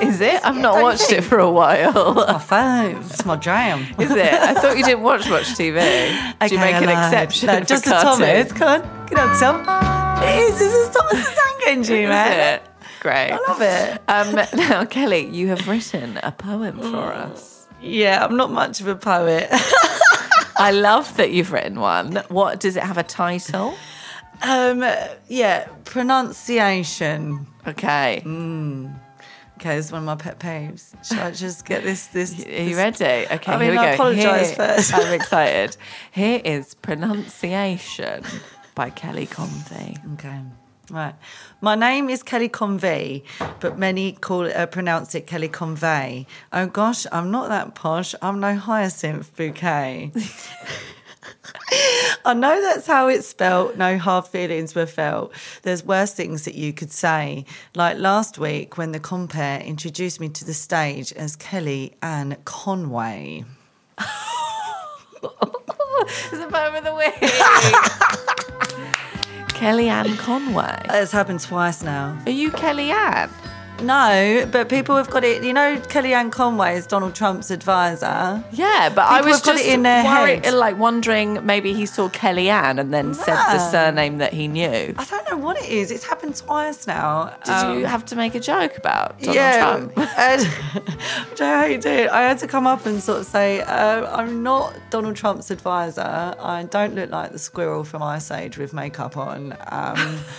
Is 0.02 0.22
it? 0.22 0.44
I've 0.46 0.58
not 0.58 0.82
watched 0.82 1.12
it 1.12 1.22
for 1.24 1.40
a 1.40 1.50
while. 1.52 2.14
My 2.16 2.40
phone. 2.40 2.98
It's 3.04 3.26
my 3.26 3.36
jam. 3.36 3.82
Is 4.00 4.12
it? 4.12 4.34
I 4.34 4.54
thought 4.54 4.78
you 4.78 4.84
didn't 4.84 5.04
watch 5.04 5.28
much 5.30 5.46
TV. 5.56 5.80
Do 5.80 6.56
you 6.56 6.58
Okay, 6.58 6.58
make 6.58 6.82
an 6.82 6.90
I 6.90 6.94
lied. 6.94 7.14
exception? 7.14 7.48
No, 7.48 7.60
for 7.60 7.66
just 7.66 7.84
the 7.86 7.92
cartoons? 7.92 8.48
Thomas. 8.48 8.52
Come 8.54 8.82
on, 8.82 9.06
get 9.08 9.20
on, 9.20 9.40
Tom. 9.40 10.24
It 10.24 10.40
is. 10.40 10.60
This 10.60 10.74
is 10.74 10.90
Thomas 10.96 11.12
the 11.14 11.36
Tank 11.36 11.68
Engine, 11.68 11.96
Is 12.04 12.10
man. 12.10 12.56
it? 12.56 12.64
Great. 13.02 13.32
I 13.32 13.38
love 13.48 13.62
it. 13.62 14.02
Um, 14.08 14.58
now, 14.60 14.86
Kelly, 14.86 15.28
you 15.28 15.48
have 15.48 15.68
written 15.68 16.18
a 16.24 16.32
poem 16.32 16.80
for 16.80 17.12
us. 17.14 17.68
Yeah, 17.82 18.24
I'm 18.26 18.36
not 18.36 18.52
much 18.52 18.82
of 18.82 18.88
a 18.88 18.96
poet. 18.96 19.48
I 20.58 20.72
love 20.72 21.16
that 21.18 21.32
you've 21.32 21.52
written 21.54 21.80
one. 21.80 22.18
What 22.28 22.60
does 22.60 22.76
it 22.76 22.84
have 22.84 22.98
a 22.98 23.04
title? 23.04 23.74
um, 24.42 24.84
yeah, 25.30 25.68
pronunciation. 25.86 27.48
Okay. 27.68 28.18
Okay, 28.18 28.22
this 29.64 29.86
is 29.88 29.92
one 29.92 30.02
of 30.02 30.06
my 30.06 30.16
pet 30.16 30.40
peeves. 30.40 30.94
Should 31.08 31.20
I 31.20 31.32
just 31.32 31.66
get 31.66 31.84
this? 31.84 32.08
This? 32.08 32.34
Are 32.46 32.50
you 32.50 32.76
this- 32.76 33.00
ready? 33.02 33.28
Okay, 33.32 33.52
I 33.52 33.58
mean, 33.58 33.72
here 33.72 33.72
we 33.72 33.78
I 33.78 33.88
go. 33.90 33.94
apologise 33.96 34.48
Here- 34.48 34.56
first. 34.56 34.94
I'm 34.94 35.14
excited. 35.20 35.78
Here 36.12 36.42
is 36.44 36.74
Pronunciation 36.76 38.24
by 38.76 38.90
Kelly 38.90 39.26
Convey. 39.26 39.96
Okay. 40.14 40.42
Right. 40.92 41.14
My 41.62 41.76
name 41.76 42.10
is 42.10 42.24
Kelly 42.24 42.50
Convey, 42.50 43.22
but 43.60 43.78
many 43.78 44.14
call 44.14 44.46
it, 44.46 44.56
uh, 44.56 44.66
pronounce 44.66 45.14
it 45.14 45.28
Kelly 45.28 45.48
Convey. 45.48 46.26
Oh 46.52 46.66
gosh, 46.66 47.06
I'm 47.12 47.30
not 47.30 47.50
that 47.50 47.76
posh. 47.76 48.16
I'm 48.24 48.40
no 48.40 48.56
hyacinth 48.56 49.36
bouquet. 49.36 50.12
I 52.26 52.34
know 52.34 52.62
that's 52.62 52.88
how 52.88 53.08
it's 53.08 53.28
spelt. 53.28 53.78
No 53.78 53.98
hard 53.98 54.28
feelings 54.28 54.76
were 54.76 54.86
felt. 54.86 55.34
There's 55.64 55.84
worse 55.84 56.14
things 56.14 56.46
that 56.46 56.56
you 56.56 56.74
could 56.74 56.92
say. 56.92 57.46
Like 57.76 57.98
last 57.98 58.38
week 58.38 58.78
when 58.78 58.92
the 58.92 59.00
compare 59.00 59.60
introduced 59.62 60.20
me 60.20 60.30
to 60.30 60.46
the 60.46 60.54
stage 60.54 61.14
as 61.14 61.36
Kellyanne 61.38 62.44
Conway. 62.46 63.46
It's 66.02 66.42
a 66.42 66.48
poem 66.48 66.76
of 66.76 66.84
the 66.86 66.96
week. 66.96 67.14
Kellyanne 69.50 70.18
Conway. 70.18 70.82
It's 70.90 71.12
happened 71.12 71.42
twice 71.42 71.84
now. 71.84 72.18
Are 72.26 72.32
you 72.32 72.52
Kellyanne? 72.52 73.30
No, 73.82 74.48
but 74.52 74.70
people 74.70 74.96
have 74.96 75.10
got 75.10 75.24
it. 75.24 75.44
You 75.44 75.54
know, 75.54 75.78
Kellyanne 75.78 76.32
Conway 76.32 76.76
is 76.78 76.86
Donald 76.88 77.16
Trump's 77.16 77.50
advisor. 77.52 78.44
Yeah, 78.52 78.90
but 78.94 79.06
I 79.08 79.18
People 79.20 79.30
was 79.32 79.38
have 79.38 79.46
got 79.46 79.52
just 79.56 79.66
it 79.66 79.74
in 79.74 79.84
their 79.84 80.04
worried, 80.04 80.46
head. 80.46 80.54
like 80.54 80.78
wondering 80.78 81.46
maybe 81.46 81.74
he 81.74 81.86
saw 81.86 82.10
Kellyanne 82.10 82.80
and 82.80 82.94
then 82.94 83.14
said 83.14 83.36
the 83.36 83.60
surname 83.72 84.18
that 84.20 84.34
he 84.34 84.48
knew. 84.48 84.94
I 84.98 85.06
don't 85.06 85.30
know 85.30 85.38
what 85.38 85.58
it 85.58 85.70
is. 85.70 85.92
It's 85.92 86.04
happened 86.04 86.36
twice 86.36 86.88
now. 86.88 87.34
Did 87.46 87.52
Um, 87.54 87.80
you 87.80 87.86
have 87.86 88.06
to 88.06 88.16
make 88.16 88.36
a 88.36 88.40
joke 88.40 88.78
about 88.78 89.20
Donald 89.20 89.94
Trump? 89.94 89.98
and, 90.18 90.42
I 90.48 91.26
don't 91.36 91.40
know 91.40 91.58
how 91.60 91.66
you 91.66 91.78
do 91.78 91.90
it. 91.90 92.10
I 92.10 92.22
had 92.24 92.40
to 92.40 92.48
come 92.48 92.68
up 92.68 92.86
and 92.86 93.02
sort 93.02 93.20
of 93.20 93.26
say, 93.26 93.62
uh, 93.62 94.06
I'm 94.16 94.44
not 94.44 94.74
Donald 94.90 95.16
Trump's 95.16 95.52
advisor. 95.52 96.02
I 96.40 96.64
don't 96.70 96.96
look 96.96 97.10
like 97.10 97.32
the 97.32 97.40
squirrel 97.40 97.84
from 97.84 98.04
Ice 98.04 98.32
Age 98.32 98.58
with 98.58 98.74
makeup 98.74 99.18
on. 99.18 99.56
Um, 99.68 100.20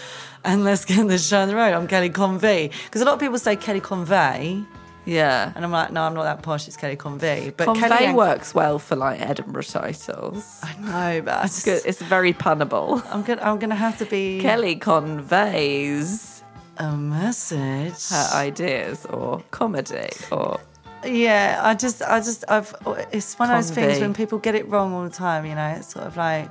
and 0.44 0.64
let's 0.64 0.84
get 0.84 1.06
this 1.08 1.26
show 1.28 1.40
on 1.40 1.48
the 1.48 1.56
road. 1.56 1.74
I'm 1.74 1.86
Kelly 1.86 2.10
Convey. 2.10 2.70
Because 2.84 3.02
a 3.02 3.04
lot 3.04 3.14
of 3.14 3.20
people 3.20 3.38
say 3.38 3.56
Kelly 3.56 3.80
Convey. 3.80 4.64
Yeah. 5.04 5.52
And 5.54 5.64
I'm 5.64 5.70
like, 5.72 5.92
no, 5.92 6.02
I'm 6.02 6.14
not 6.14 6.24
that 6.24 6.42
posh. 6.42 6.68
It's 6.68 6.76
Kelly 6.76 6.96
Convey. 6.96 7.52
But 7.56 7.64
Convey 7.64 7.88
Kellyanne- 7.88 8.14
works 8.14 8.54
well 8.54 8.78
for 8.78 8.96
like 8.96 9.20
Edinburgh 9.20 9.62
titles. 9.64 10.60
But 11.20 11.28
I 11.34 11.42
just, 11.42 11.64
Good. 11.64 11.82
It's 11.84 12.00
very 12.02 12.32
punnable. 12.32 13.02
I'm 13.12 13.22
gonna, 13.22 13.42
I'm 13.42 13.58
gonna 13.58 13.74
have 13.74 13.98
to 13.98 14.04
be 14.04 14.40
Kelly 14.40 14.76
conveys 14.76 16.42
a 16.78 16.96
message. 16.96 18.08
her 18.08 18.28
ideas 18.34 19.04
or 19.06 19.42
comedy 19.50 20.10
or 20.30 20.60
Yeah, 21.04 21.60
I 21.62 21.74
just, 21.74 22.02
I 22.02 22.20
just, 22.20 22.44
I've. 22.48 22.74
It's 23.10 23.38
one 23.38 23.50
of 23.50 23.56
those 23.56 23.70
things 23.74 24.00
when 24.00 24.14
people 24.14 24.38
get 24.38 24.54
it 24.54 24.68
wrong 24.68 24.92
all 24.92 25.04
the 25.04 25.10
time. 25.10 25.44
You 25.46 25.54
know, 25.54 25.68
it's 25.76 25.88
sort 25.92 26.06
of 26.06 26.16
like 26.16 26.50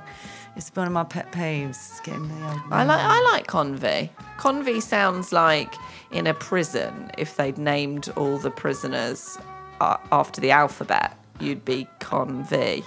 it's 0.56 0.70
one 0.74 0.86
of 0.86 0.92
my 0.92 1.04
pet 1.04 1.30
peeves. 1.32 2.02
Getting 2.04 2.28
the 2.28 2.48
old. 2.48 2.60
I 2.70 2.84
like 2.84 3.00
I 3.00 3.22
like 3.32 3.46
convey. 3.46 4.10
Convey 4.38 4.80
sounds 4.80 5.32
like 5.32 5.74
in 6.10 6.26
a 6.26 6.34
prison 6.34 7.10
if 7.18 7.36
they'd 7.36 7.58
named 7.58 8.12
all 8.16 8.38
the 8.38 8.50
prisoners 8.50 9.38
uh, 9.80 9.96
after 10.12 10.40
the 10.40 10.50
alphabet, 10.50 11.16
you'd 11.40 11.64
be 11.64 11.86
convey. 11.98 12.82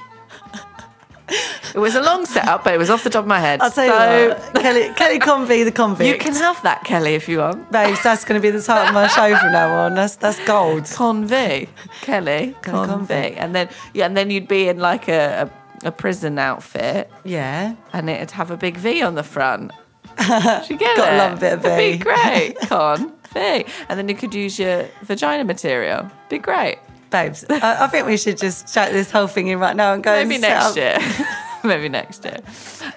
it 1.74 1.80
was 1.80 1.96
a 1.96 2.02
long 2.02 2.26
setup, 2.26 2.64
but 2.64 2.74
it 2.74 2.78
was 2.78 2.90
off 2.90 3.04
the 3.04 3.10
top 3.10 3.22
of 3.22 3.28
my 3.28 3.40
head. 3.40 3.62
I'll 3.62 3.72
tell 3.72 3.88
so 3.88 4.24
you 4.24 4.30
what, 4.30 4.62
Kelly, 4.62 4.94
Kelly 4.96 5.20
Convey, 5.20 5.64
the 5.64 5.72
convict. 5.72 6.08
you 6.08 6.18
can 6.18 6.36
have 6.36 6.62
that, 6.64 6.84
Kelly, 6.84 7.16
if 7.16 7.28
you 7.28 7.40
want. 7.40 7.72
babes. 7.72 8.04
That's 8.04 8.26
going 8.26 8.40
to 8.40 8.46
be 8.46 8.52
the 8.52 8.62
title 8.62 8.88
of 8.90 8.94
my 8.94 9.08
show 9.08 9.36
from 9.38 9.52
now 9.52 9.86
on. 9.86 9.96
That's 9.96 10.16
that's 10.18 10.44
gold. 10.46 10.86
Convey, 10.94 11.68
Kelly, 12.02 12.56
Kelly 12.62 12.88
convey, 12.88 13.36
and 13.36 13.56
then 13.56 13.70
yeah, 13.94 14.06
and 14.06 14.18
then 14.18 14.30
you'd 14.30 14.48
be 14.48 14.68
in 14.68 14.80
like 14.80 15.08
a, 15.08 15.44
a 15.44 15.63
prison 15.92 16.38
outfit, 16.40 17.12
Yeah. 17.24 17.76
and 17.92 18.10
it'd 18.10 18.32
have 18.32 18.52
a 18.52 18.58
big 18.58 18.78
V 18.78 19.02
on 19.02 19.16
the 19.16 19.24
front. 19.24 19.72
Should 20.20 20.70
you 20.70 20.78
get 20.78 20.96
Gotta 20.98 21.14
it? 21.16 21.18
love 21.18 21.34
a 21.38 21.40
bit 21.40 21.54
of 21.54 21.66
It'd 21.66 21.78
V. 21.78 21.92
Be 21.94 21.98
great. 22.04 22.56
Con 22.68 23.12
V, 23.34 23.66
and 23.90 23.98
then 24.00 24.08
you 24.10 24.16
could 24.16 24.34
use 24.34 24.60
your 24.60 24.88
vagina 25.04 25.44
material. 25.44 26.10
Be 26.30 26.38
great. 26.38 26.78
Babes, 27.10 27.46
I, 27.50 27.84
I 27.86 27.88
think 27.88 28.08
we 28.08 28.18
should 28.18 28.38
just 28.38 28.74
chat 28.74 28.92
this 28.92 29.12
whole 29.12 29.28
thing 29.28 29.48
in 29.48 29.60
right 29.60 29.76
now 29.76 29.94
and 29.94 30.04
go 30.04 30.12
Maybe 30.24 30.36
and 30.36 30.44
set 30.44 30.50
next 30.50 30.66
up- 30.66 30.76
year. 30.78 31.28
Maybe 31.64 31.88
next 31.90 32.26
year. 32.26 32.38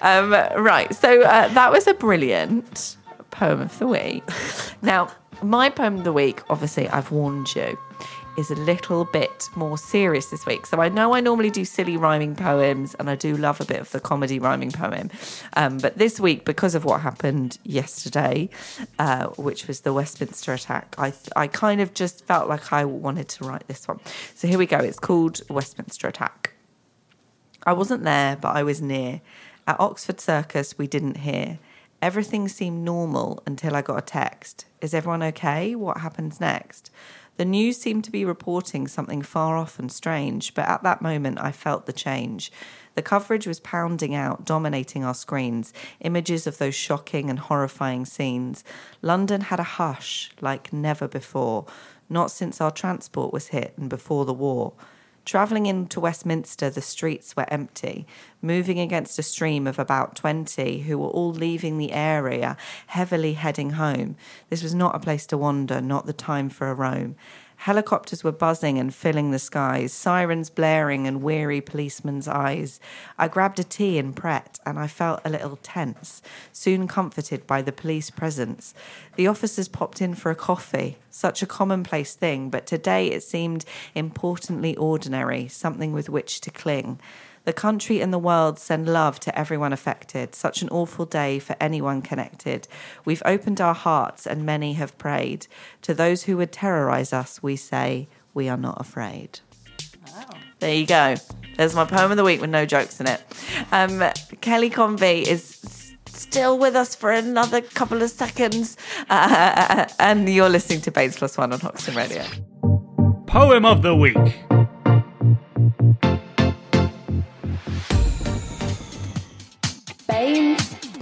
Um, 0.01 0.31
right. 0.31 0.93
So 0.95 1.21
uh, 1.21 1.47
that 1.49 1.71
was 1.71 1.87
a 1.87 1.93
brilliant 1.93 2.97
poem 3.31 3.61
of 3.61 3.77
the 3.79 3.87
week. 3.87 4.23
Now, 4.81 5.09
my 5.43 5.69
poem 5.69 5.97
of 5.99 6.03
the 6.03 6.11
week, 6.13 6.41
obviously, 6.49 6.89
I've 6.89 7.11
warned 7.11 7.55
you, 7.55 7.77
is 8.37 8.51
a 8.51 8.55
little 8.55 9.03
bit 9.05 9.49
more 9.55 9.77
serious 9.77 10.27
this 10.27 10.45
week. 10.45 10.65
So 10.67 10.79
I 10.79 10.89
know 10.89 11.13
I 11.13 11.19
normally 11.19 11.49
do 11.49 11.65
silly 11.65 11.97
rhyming 11.97 12.35
poems 12.35 12.95
and 12.95 13.09
I 13.09 13.15
do 13.15 13.35
love 13.35 13.59
a 13.59 13.65
bit 13.65 13.79
of 13.79 13.91
the 13.91 13.99
comedy 13.99 14.39
rhyming 14.39 14.71
poem. 14.71 15.09
Um, 15.53 15.79
but 15.79 15.97
this 15.97 16.19
week, 16.19 16.45
because 16.45 16.75
of 16.75 16.85
what 16.85 17.01
happened 17.01 17.57
yesterday, 17.63 18.49
uh, 18.99 19.27
which 19.29 19.67
was 19.67 19.81
the 19.81 19.91
Westminster 19.91 20.53
attack, 20.53 20.93
I, 20.97 21.13
I 21.35 21.47
kind 21.47 21.81
of 21.81 21.95
just 21.95 22.25
felt 22.25 22.47
like 22.47 22.71
I 22.71 22.85
wanted 22.85 23.27
to 23.29 23.43
write 23.45 23.67
this 23.67 23.87
one. 23.87 23.99
So 24.35 24.47
here 24.47 24.59
we 24.59 24.67
go. 24.67 24.77
It's 24.77 24.99
called 24.99 25.41
Westminster 25.49 26.07
Attack. 26.07 26.53
I 27.65 27.73
wasn't 27.73 28.03
there, 28.03 28.35
but 28.35 28.55
I 28.55 28.63
was 28.63 28.81
near. 28.81 29.21
At 29.65 29.79
Oxford 29.79 30.21
Circus, 30.21 30.77
we 30.77 30.87
didn't 30.87 31.17
hear. 31.17 31.59
Everything 32.01 32.47
seemed 32.47 32.85
normal 32.85 33.41
until 33.47 33.75
I 33.75 33.81
got 33.81 33.97
a 33.97 34.01
text. 34.01 34.65
Is 34.79 34.93
everyone 34.93 35.23
okay? 35.23 35.75
What 35.75 35.97
happens 35.97 36.39
next? 36.39 36.91
The 37.37 37.45
news 37.45 37.77
seemed 37.77 38.03
to 38.05 38.11
be 38.11 38.25
reporting 38.25 38.87
something 38.87 39.21
far 39.21 39.57
off 39.57 39.77
and 39.77 39.91
strange, 39.91 40.55
but 40.55 40.67
at 40.67 40.81
that 40.81 41.03
moment 41.03 41.39
I 41.39 41.51
felt 41.51 41.85
the 41.85 41.93
change. 41.93 42.51
The 42.95 43.03
coverage 43.03 43.45
was 43.45 43.59
pounding 43.59 44.15
out, 44.15 44.43
dominating 44.43 45.03
our 45.03 45.13
screens, 45.13 45.71
images 45.99 46.47
of 46.47 46.57
those 46.57 46.73
shocking 46.73 47.29
and 47.29 47.37
horrifying 47.37 48.05
scenes. 48.05 48.63
London 49.03 49.41
had 49.41 49.59
a 49.59 49.63
hush 49.63 50.31
like 50.41 50.73
never 50.73 51.07
before, 51.07 51.67
not 52.09 52.31
since 52.31 52.59
our 52.59 52.71
transport 52.71 53.31
was 53.31 53.49
hit 53.49 53.75
and 53.77 53.87
before 53.87 54.25
the 54.25 54.33
war. 54.33 54.73
Travelling 55.27 55.65
into 55.65 55.99
Westminster, 55.99 56.69
the 56.69 56.81
streets 56.81 57.35
were 57.35 57.51
empty, 57.51 58.07
moving 58.41 58.79
against 58.79 59.19
a 59.19 59.23
stream 59.23 59.67
of 59.67 59.77
about 59.77 60.15
20 60.15 60.83
who 60.83 60.97
were 60.97 61.09
all 61.09 61.33
leaving 61.33 61.77
the 61.77 61.91
area, 61.91 62.55
heavily 62.87 63.33
heading 63.33 63.71
home. 63.71 64.15
This 64.49 64.63
was 64.63 64.73
not 64.73 64.95
a 64.95 64.99
place 64.99 65.25
to 65.25 65.37
wander, 65.37 65.81
not 65.81 66.05
the 66.05 66.13
time 66.13 66.47
for 66.47 66.69
a 66.69 66.73
roam. 66.73 67.17
Helicopters 67.57 68.23
were 68.23 68.31
buzzing 68.31 68.77
and 68.77 68.93
filling 68.93 69.31
the 69.31 69.39
skies, 69.39 69.91
sirens 69.91 70.49
blaring 70.49 71.07
and 71.07 71.23
weary 71.23 71.59
policemen's 71.59 72.27
eyes. 72.27 72.79
I 73.17 73.27
grabbed 73.27 73.59
a 73.59 73.63
tea 73.63 73.97
in 73.97 74.13
Pret 74.13 74.59
and 74.65 74.79
I 74.79 74.87
felt 74.87 75.21
a 75.25 75.29
little 75.29 75.57
tense, 75.63 76.21
soon 76.53 76.87
comforted 76.87 77.47
by 77.47 77.63
the 77.63 77.71
police 77.71 78.09
presence. 78.11 78.73
The 79.15 79.27
officers 79.27 79.67
popped 79.67 80.01
in 80.01 80.13
for 80.13 80.29
a 80.29 80.35
coffee, 80.35 80.97
such 81.09 81.41
a 81.41 81.47
commonplace 81.47 82.13
thing, 82.13 82.49
but 82.49 82.67
today 82.67 83.07
it 83.07 83.23
seemed 83.23 83.65
importantly 83.95 84.75
ordinary, 84.75 85.47
something 85.47 85.91
with 85.91 86.09
which 86.09 86.39
to 86.41 86.51
cling. 86.51 86.99
The 87.47 87.53
country 87.53 88.01
and 88.01 88.11
the 88.11 88.19
world 88.19 88.59
send 88.59 88.89
love 88.89 89.21
to 89.21 89.39
everyone 89.39 89.71
affected. 89.71 90.35
Such 90.35 90.61
an 90.61 90.67
awful 90.67 91.05
day 91.05 91.39
for 91.39 91.55
anyone 91.61 92.01
connected. 92.01 92.67
We've 93.05 93.23
opened 93.23 93.61
our 93.61 93.73
hearts 93.73 94.27
and 94.27 94.45
many 94.45 94.73
have 94.73 94.97
prayed. 94.97 95.47
To 95.83 95.93
those 95.93 96.23
who 96.23 96.35
would 96.35 96.51
terrorize 96.51 97.13
us, 97.13 97.41
we 97.41 97.55
say, 97.55 98.09
we 98.33 98.49
are 98.49 98.57
not 98.57 98.81
afraid. 98.81 99.39
There 100.59 100.73
you 100.73 100.85
go. 100.85 101.15
There's 101.55 101.73
my 101.73 101.85
poem 101.85 102.11
of 102.11 102.17
the 102.17 102.25
week 102.25 102.41
with 102.41 102.49
no 102.49 102.65
jokes 102.65 102.99
in 102.99 103.07
it. 103.07 103.23
Um, 103.71 104.03
Kelly 104.41 104.69
Convey 104.69 105.21
is 105.21 105.95
still 106.07 106.59
with 106.59 106.75
us 106.75 106.95
for 106.95 107.13
another 107.13 107.61
couple 107.61 108.01
of 108.01 108.09
seconds. 108.09 108.75
Uh, 109.09 109.87
and 109.99 110.27
you're 110.27 110.49
listening 110.49 110.81
to 110.81 110.91
Baines 110.91 111.15
Plus 111.15 111.37
One 111.37 111.53
on 111.53 111.61
Hoxton 111.61 111.95
Radio. 111.95 112.25
Poem 113.25 113.63
of 113.63 113.83
the 113.83 113.95
week. 113.95 114.17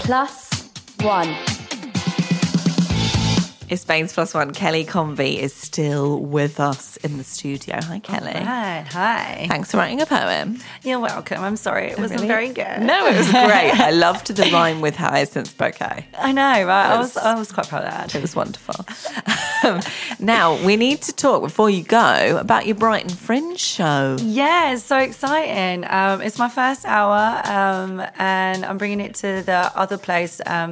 Plus 0.06 0.70
one. 1.02 1.55
It's 3.68 3.84
Baines 3.84 4.14
Plus 4.14 4.32
One. 4.36 4.54
Kelly 4.54 4.84
Convey 4.84 5.32
is 5.40 5.52
still 5.52 6.20
with 6.20 6.60
us 6.60 6.98
in 6.98 7.18
the 7.18 7.24
studio. 7.24 7.80
Hi, 7.82 7.98
Kelly. 7.98 8.32
Hi, 8.34 8.82
hi. 8.88 9.48
Thanks 9.50 9.72
for 9.72 9.78
writing 9.78 10.02
a 10.02 10.06
poem. 10.06 10.60
You're 10.84 11.00
welcome. 11.00 11.42
I'm 11.44 11.56
sorry, 11.56 11.88
it 11.88 11.98
wasn't 11.98 12.22
Really? 12.22 12.28
very 12.28 12.48
good. 12.50 12.82
No, 12.86 13.08
it 13.08 13.18
was 13.18 13.32
great. 13.32 13.72
I 13.80 13.90
loved 13.94 14.28
the 14.28 14.52
rhyme 14.52 14.82
with 14.82 14.96
hyacinth 14.96 15.58
bouquet. 15.58 16.06
I 16.16 16.32
know, 16.32 16.44
right? 16.44 16.92
I 16.92 16.98
was, 17.00 17.16
was- 17.16 17.24
I 17.24 17.34
was 17.34 17.52
quite 17.52 17.68
proud 17.68 17.86
of 17.86 17.90
that. 17.92 18.14
It 18.14 18.22
was 18.22 18.36
wonderful. 18.36 18.86
Um, 19.64 19.82
now, 20.20 20.64
we 20.64 20.76
need 20.76 21.02
to 21.04 21.14
talk 21.14 21.42
before 21.42 21.72
you 21.72 21.82
go 21.82 22.38
about 22.40 22.68
your 22.68 22.76
Brighton 22.76 23.10
Fringe 23.10 23.58
show. 23.58 24.18
Yeah, 24.22 24.74
it's 24.74 24.84
so 24.84 25.00
exciting. 25.00 25.86
Um, 25.90 26.22
it's 26.22 26.38
my 26.38 26.50
first 26.50 26.86
hour, 26.86 27.42
um, 27.46 28.06
and 28.20 28.64
I'm 28.64 28.78
bringing 28.78 29.00
it 29.00 29.16
to 29.16 29.42
the 29.44 29.72
other 29.76 29.98
place, 29.98 30.40
um, 30.46 30.70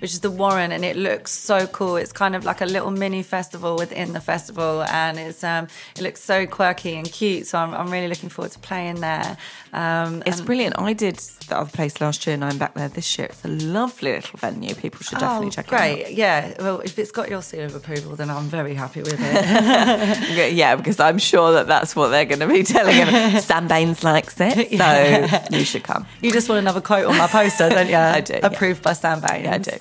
which 0.00 0.12
is 0.12 0.18
the 0.20 0.32
Warren, 0.32 0.72
and 0.72 0.84
it 0.84 0.96
looks 0.96 1.30
so 1.30 1.68
cool. 1.68 1.94
It's 1.96 2.10
kind 2.12 2.23
of 2.32 2.44
like 2.44 2.60
a 2.60 2.66
little 2.66 2.90
mini 2.90 3.22
festival 3.22 3.76
within 3.76 4.12
the 4.14 4.20
festival, 4.20 4.82
and 4.84 5.18
it's 5.18 5.44
um, 5.44 5.68
it 5.96 6.02
looks 6.02 6.22
so 6.22 6.46
quirky 6.46 6.94
and 6.96 7.10
cute. 7.10 7.46
So 7.46 7.58
I'm, 7.58 7.74
I'm 7.74 7.90
really 7.90 8.08
looking 8.08 8.30
forward 8.30 8.52
to 8.52 8.58
playing 8.60 9.00
there. 9.00 9.36
Um, 9.74 10.22
It's 10.24 10.40
brilliant. 10.40 10.78
I 10.78 10.92
did 10.92 11.16
the 11.48 11.58
other 11.58 11.70
place 11.70 12.00
last 12.00 12.26
year 12.26 12.34
and 12.34 12.44
I'm 12.44 12.58
back 12.58 12.74
there 12.74 12.88
this 12.88 13.18
year. 13.18 13.26
It's 13.26 13.44
a 13.44 13.48
lovely 13.48 14.12
little 14.12 14.38
venue. 14.38 14.74
People 14.74 15.00
should 15.00 15.18
definitely 15.18 15.48
oh, 15.48 15.50
check 15.50 15.66
great. 15.66 15.78
it 15.78 15.98
out. 16.00 16.04
Great, 16.04 16.16
yeah. 16.16 16.54
Well, 16.62 16.80
if 16.80 16.98
it's 16.98 17.10
got 17.10 17.28
your 17.28 17.42
seal 17.42 17.64
of 17.64 17.74
approval, 17.74 18.14
then 18.16 18.30
I'm 18.30 18.44
very 18.44 18.74
happy 18.74 19.00
with 19.00 19.14
it. 19.20 19.34
Yeah, 19.34 20.46
Yeah, 20.54 20.76
because 20.76 21.00
I'm 21.00 21.18
sure 21.18 21.52
that 21.54 21.66
that's 21.66 21.96
what 21.96 22.08
they're 22.08 22.24
going 22.24 22.40
to 22.40 22.46
be 22.46 22.62
telling 22.62 22.94
him. 22.94 23.40
Sam 23.40 23.66
Baines 23.66 24.04
likes 24.04 24.36
it, 24.38 24.78
so 24.78 25.56
you 25.56 25.64
should 25.64 25.82
come. 25.82 26.06
you 26.22 26.30
just 26.30 26.48
want 26.48 26.60
another 26.60 26.80
quote 26.80 27.06
on 27.06 27.18
my 27.18 27.26
poster, 27.26 27.68
don't 27.68 27.88
you? 27.88 27.96
I 28.14 28.20
do, 28.20 28.34
yeah. 28.34 28.46
Approved 28.46 28.82
by 28.82 28.92
Sam 28.92 29.20
Baines. 29.20 29.44
Yeah, 29.44 29.78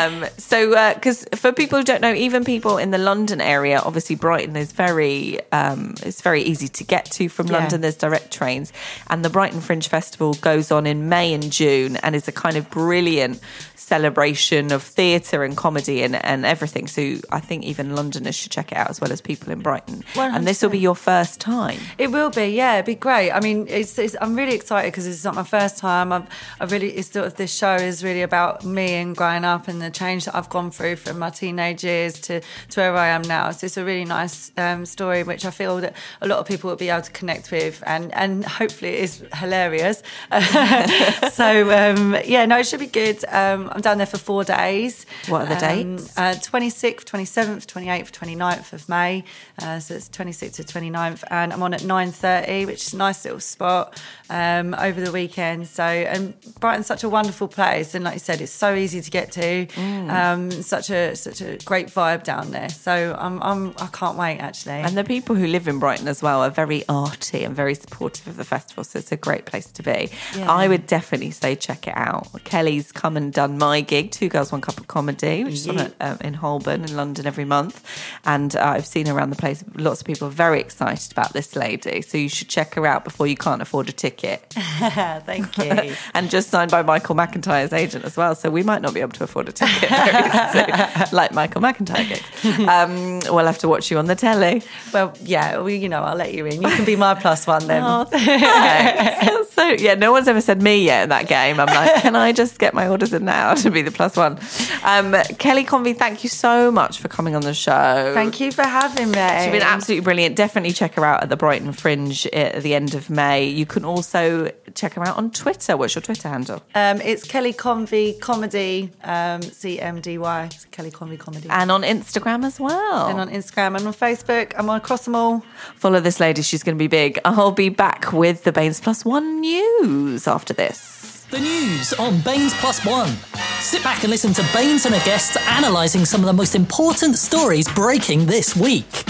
I 0.00 0.08
do. 0.08 0.24
um, 0.24 0.28
so, 0.38 0.94
because 0.94 1.26
for 1.34 1.52
people 1.60 1.78
who 1.78 1.84
don't 1.84 2.00
know, 2.00 2.12
even 2.12 2.44
people 2.44 2.78
in 2.78 2.90
the 2.90 2.98
London 2.98 3.40
area, 3.40 3.80
obviously 3.84 4.16
Brighton 4.16 4.56
is 4.56 4.72
very, 4.72 5.38
um, 5.52 5.94
it's 6.02 6.22
very 6.22 6.42
easy 6.42 6.68
to 6.68 6.84
get 6.84 7.04
to 7.12 7.28
from 7.28 7.46
Yeah. 7.46 7.58
London. 7.58 7.80
There's 7.80 7.96
direct 7.96 8.32
trains, 8.32 8.72
and 9.08 9.24
the 9.24 9.30
Brighton 9.30 9.60
Fringe 9.60 9.86
Festival 9.88 10.34
goes 10.34 10.70
on 10.70 10.86
in 10.86 11.08
May 11.08 11.32
and 11.32 11.52
June, 11.52 11.96
and 11.96 12.16
is 12.16 12.26
a 12.28 12.32
kind 12.32 12.56
of 12.56 12.70
brilliant 12.70 13.40
celebration 13.74 14.70
of 14.70 14.82
theatre 14.84 15.42
and 15.42 15.56
comedy 15.56 16.02
and, 16.04 16.14
and 16.24 16.46
everything. 16.46 16.86
So 16.86 17.16
I 17.30 17.40
think 17.40 17.64
even 17.64 17.96
Londoners 17.96 18.36
should 18.36 18.52
check 18.52 18.70
it 18.70 18.78
out 18.78 18.88
as 18.88 19.00
well 19.00 19.10
as 19.10 19.20
people 19.20 19.52
in 19.52 19.60
Brighton. 19.60 20.04
And 20.16 20.46
this 20.46 20.62
will 20.62 20.70
be 20.70 20.78
your 20.78 20.94
first 20.94 21.40
time. 21.40 21.80
It 21.98 22.12
will 22.12 22.30
be, 22.30 22.46
yeah, 22.46 22.74
it'd 22.74 22.86
be 22.86 22.94
great. 22.94 23.32
I 23.32 23.40
mean, 23.40 23.66
it's, 23.68 23.98
it's 23.98 24.14
I'm 24.20 24.36
really 24.36 24.54
excited 24.54 24.92
because 24.92 25.08
it's 25.08 25.24
not 25.24 25.34
my 25.34 25.42
first 25.42 25.78
time. 25.78 26.12
I've, 26.12 26.28
I 26.60 26.66
really, 26.66 26.90
it's 26.92 27.10
sort 27.10 27.26
of 27.26 27.34
this 27.34 27.52
show 27.52 27.74
is 27.74 28.04
really 28.04 28.22
about 28.22 28.64
me 28.64 28.94
and 28.94 29.16
growing 29.16 29.44
up 29.44 29.66
and 29.66 29.82
the 29.82 29.90
change 29.90 30.26
that 30.26 30.36
I've 30.36 30.48
gone 30.50 30.70
through 30.70 30.96
from 30.96 31.18
my 31.18 31.30
teenage 31.30 31.49
years 31.58 32.20
to, 32.22 32.40
to 32.40 32.80
where 32.80 32.96
I 32.96 33.08
am 33.08 33.22
now. 33.22 33.50
So 33.50 33.66
it's 33.66 33.76
a 33.76 33.84
really 33.84 34.04
nice 34.04 34.50
um, 34.56 34.86
story, 34.86 35.22
which 35.22 35.44
I 35.44 35.50
feel 35.50 35.78
that 35.80 35.94
a 36.20 36.26
lot 36.26 36.38
of 36.38 36.46
people 36.46 36.68
will 36.70 36.76
be 36.76 36.88
able 36.90 37.02
to 37.02 37.10
connect 37.12 37.50
with, 37.50 37.82
and 37.86 38.12
and 38.14 38.44
hopefully 38.44 38.90
it 38.96 39.04
is 39.04 39.24
hilarious. 39.34 40.02
so 41.32 41.70
um, 41.70 42.16
yeah, 42.24 42.44
no, 42.46 42.58
it 42.58 42.66
should 42.66 42.80
be 42.80 42.86
good. 42.86 43.24
Um, 43.28 43.70
I'm 43.72 43.80
down 43.80 43.98
there 43.98 44.06
for 44.06 44.18
four 44.18 44.44
days. 44.44 45.06
What 45.28 45.42
are 45.42 45.46
the 45.54 45.54
Um, 45.70 45.96
dates? 45.96 46.18
uh, 46.18 46.34
26th, 46.34 47.04
27th, 47.04 47.66
28th, 47.66 48.10
29th 48.10 48.72
of 48.72 48.88
May. 48.88 49.24
Uh, 49.60 49.78
so 49.78 49.94
it's 49.94 50.08
26th 50.08 50.54
to 50.56 50.62
29th. 50.64 51.24
And 51.30 51.52
I'm 51.52 51.62
on 51.62 51.74
at 51.74 51.80
9.30, 51.82 52.66
which 52.66 52.86
is 52.86 52.94
a 52.94 52.96
nice 52.96 53.24
little 53.24 53.40
spot 53.40 54.00
um, 54.28 54.74
over 54.74 55.00
the 55.00 55.12
weekend. 55.12 55.68
So, 55.68 55.82
and 55.82 56.34
Brighton's 56.60 56.86
such 56.86 57.04
a 57.04 57.08
wonderful 57.08 57.48
place. 57.48 57.94
And 57.94 58.04
like 58.04 58.14
you 58.14 58.20
said, 58.20 58.40
it's 58.40 58.52
so 58.52 58.74
easy 58.74 59.00
to 59.00 59.10
get 59.10 59.32
to. 59.32 59.66
Mm. 59.66 60.10
Um, 60.10 60.50
such 60.50 60.90
a 60.90 61.14
such 61.16 61.39
a 61.40 61.56
great 61.64 61.88
vibe 61.88 62.24
down 62.24 62.50
there. 62.50 62.68
So 62.68 63.16
I'm, 63.18 63.42
I'm, 63.42 63.74
I 63.78 63.86
can't 63.88 64.16
wait, 64.16 64.38
actually. 64.38 64.74
And 64.74 64.96
the 64.96 65.04
people 65.04 65.34
who 65.36 65.46
live 65.46 65.68
in 65.68 65.78
Brighton 65.78 66.08
as 66.08 66.22
well 66.22 66.40
are 66.42 66.50
very 66.50 66.84
arty 66.88 67.44
and 67.44 67.54
very 67.54 67.74
supportive 67.74 68.26
of 68.26 68.36
the 68.36 68.44
festival, 68.44 68.84
so 68.84 68.98
it's 68.98 69.12
a 69.12 69.16
great 69.16 69.46
place 69.46 69.70
to 69.72 69.82
be. 69.82 70.10
Yeah. 70.36 70.50
I 70.50 70.68
would 70.68 70.86
definitely 70.86 71.30
say 71.30 71.54
check 71.56 71.86
it 71.86 71.94
out. 71.96 72.28
Kelly's 72.44 72.92
come 72.92 73.16
and 73.16 73.32
done 73.32 73.58
my 73.58 73.80
gig, 73.80 74.10
Two 74.10 74.28
Girls 74.28 74.52
One 74.52 74.60
Cup 74.60 74.78
of 74.78 74.88
Comedy, 74.88 75.44
which 75.44 75.54
is 75.54 75.68
on 75.68 75.76
Yeah. 75.78 75.90
at, 76.00 76.12
um, 76.12 76.18
in 76.22 76.34
Holborn 76.34 76.84
in 76.84 76.96
London 76.96 77.26
every 77.26 77.44
month, 77.44 77.84
and 78.24 78.54
uh, 78.56 78.60
I've 78.76 78.86
seen 78.86 79.08
around 79.08 79.30
the 79.30 79.36
place. 79.36 79.64
Lots 79.74 80.00
of 80.00 80.06
people 80.06 80.28
are 80.28 80.32
very 80.32 80.60
excited 80.60 81.12
about 81.12 81.32
this 81.32 81.56
lady, 81.56 82.02
so 82.02 82.18
you 82.18 82.28
should 82.28 82.48
check 82.48 82.74
her 82.74 82.86
out 82.86 83.04
before 83.04 83.26
you 83.26 83.36
can't 83.36 83.62
afford 83.62 83.88
a 83.88 83.92
ticket. 83.92 84.44
Thank 84.56 85.56
you. 85.58 85.94
and 86.14 86.30
just 86.30 86.50
signed 86.50 86.70
by 86.70 86.82
Michael 86.82 87.14
McIntyre's 87.14 87.72
agent 87.72 88.04
as 88.04 88.16
well, 88.16 88.34
so 88.34 88.50
we 88.50 88.62
might 88.62 88.82
not 88.82 88.94
be 88.94 89.00
able 89.00 89.12
to 89.12 89.24
afford 89.24 89.48
a 89.48 89.52
ticket 89.52 89.88
very 89.88 90.22
soon, 91.06 91.08
like 91.32 91.54
Michael 91.60 91.86
McIntyre 91.86 92.08
gigs. 92.08 92.58
Um, 92.70 93.20
we'll 93.34 93.46
have 93.46 93.58
to 93.58 93.68
watch 93.68 93.90
you 93.90 93.98
on 93.98 94.06
the 94.06 94.14
telly. 94.14 94.62
well, 94.92 95.12
yeah, 95.22 95.56
well, 95.58 95.68
you 95.68 95.88
know, 95.88 96.02
I'll 96.02 96.16
let 96.16 96.34
you 96.34 96.46
in. 96.46 96.60
You 96.62 96.68
can 96.68 96.84
be 96.84 96.96
my 96.96 97.14
plus 97.14 97.46
one 97.46 97.66
then. 97.66 97.82
Oh. 97.86 98.06
That's 99.40 99.52
so 99.54 99.68
yeah, 99.84 99.94
no 99.94 100.12
one's 100.12 100.28
ever 100.28 100.40
said 100.40 100.62
me 100.62 100.84
yet 100.84 101.04
in 101.04 101.08
that 101.10 101.28
game. 101.28 101.60
I'm 101.60 101.66
like, 101.66 102.02
can 102.02 102.16
I 102.16 102.32
just 102.32 102.58
get 102.58 102.74
my 102.74 102.88
orders 102.88 103.12
in 103.12 103.24
now 103.24 103.54
to 103.54 103.70
be 103.70 103.82
the 103.82 103.90
plus 103.90 104.16
one? 104.16 104.38
Um, 104.84 105.14
Kelly 105.38 105.64
Convey, 105.64 105.92
thank 105.92 106.22
you 106.22 106.28
so 106.30 106.70
much 106.70 106.98
for 106.98 107.08
coming 107.08 107.34
on 107.34 107.42
the 107.42 107.54
show. 107.54 108.12
Thank 108.14 108.40
you 108.40 108.52
for 108.52 108.62
having 108.62 109.10
me. 109.10 109.12
She's 109.42 109.52
been 109.52 109.62
absolutely 109.62 110.04
brilliant. 110.04 110.36
Definitely 110.36 110.72
check 110.72 110.94
her 110.94 111.04
out 111.04 111.22
at 111.22 111.28
the 111.28 111.36
Brighton 111.36 111.72
Fringe 111.72 112.26
at 112.28 112.62
the 112.62 112.74
end 112.74 112.94
of 112.94 113.10
May. 113.10 113.44
You 113.46 113.66
can 113.66 113.84
also 113.84 114.50
check 114.74 114.94
her 114.94 115.06
out 115.06 115.16
on 115.16 115.30
Twitter. 115.30 115.76
What's 115.76 115.94
your 115.94 116.02
Twitter 116.02 116.28
handle? 116.28 116.62
Um, 116.74 117.00
it's 117.00 117.24
Kelly 117.24 117.52
Convey 117.52 118.14
Comedy, 118.14 118.90
um, 119.04 119.40
CMDY. 119.40 120.70
Kelly 120.70 120.90
Convey 120.90 121.16
Comedy. 121.16 121.48
And 121.50 121.70
on 121.70 121.82
Instagram 121.82 122.44
as 122.44 122.58
well. 122.60 123.08
and 123.08 123.20
on 123.20 123.30
Instagram 123.30 123.76
and 123.76 123.86
on 123.86 123.94
Facebook. 123.94 124.52
I'm 124.56 124.68
on 124.70 124.78
across 124.78 125.04
them 125.04 125.14
all. 125.14 125.40
Follow 125.76 126.00
this 126.00 126.20
lady. 126.20 126.42
She's 126.42 126.62
going 126.62 126.76
to 126.76 126.78
be 126.78 126.88
big. 126.88 127.18
I'll 127.24 127.52
be 127.52 127.68
back 127.68 128.12
with 128.12 128.44
the 128.44 128.52
Baines 128.52 128.80
Plus 128.80 129.04
One 129.04 129.29
news 129.30 130.26
after 130.26 130.52
this. 130.52 131.24
The 131.30 131.38
news 131.38 131.92
on 131.94 132.20
Baines 132.22 132.52
Plus 132.54 132.84
One. 132.84 133.16
Sit 133.60 133.82
back 133.84 134.02
and 134.02 134.10
listen 134.10 134.34
to 134.34 134.42
Baines 134.52 134.84
and 134.84 134.94
her 134.94 135.04
guests 135.04 135.36
analysing 135.46 136.04
some 136.04 136.20
of 136.20 136.26
the 136.26 136.32
most 136.32 136.54
important 136.54 137.16
stories 137.16 137.68
breaking 137.68 138.26
this 138.26 138.56
week. 138.56 139.04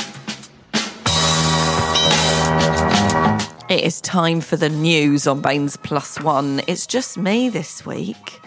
It 3.71 3.85
is 3.85 4.01
time 4.01 4.41
for 4.41 4.57
the 4.57 4.69
news 4.69 5.27
on 5.27 5.41
Baines 5.41 5.77
Plus 5.77 6.21
One. 6.21 6.61
It's 6.67 6.87
just 6.87 7.17
me 7.17 7.49
this 7.49 7.87
week. 7.87 8.41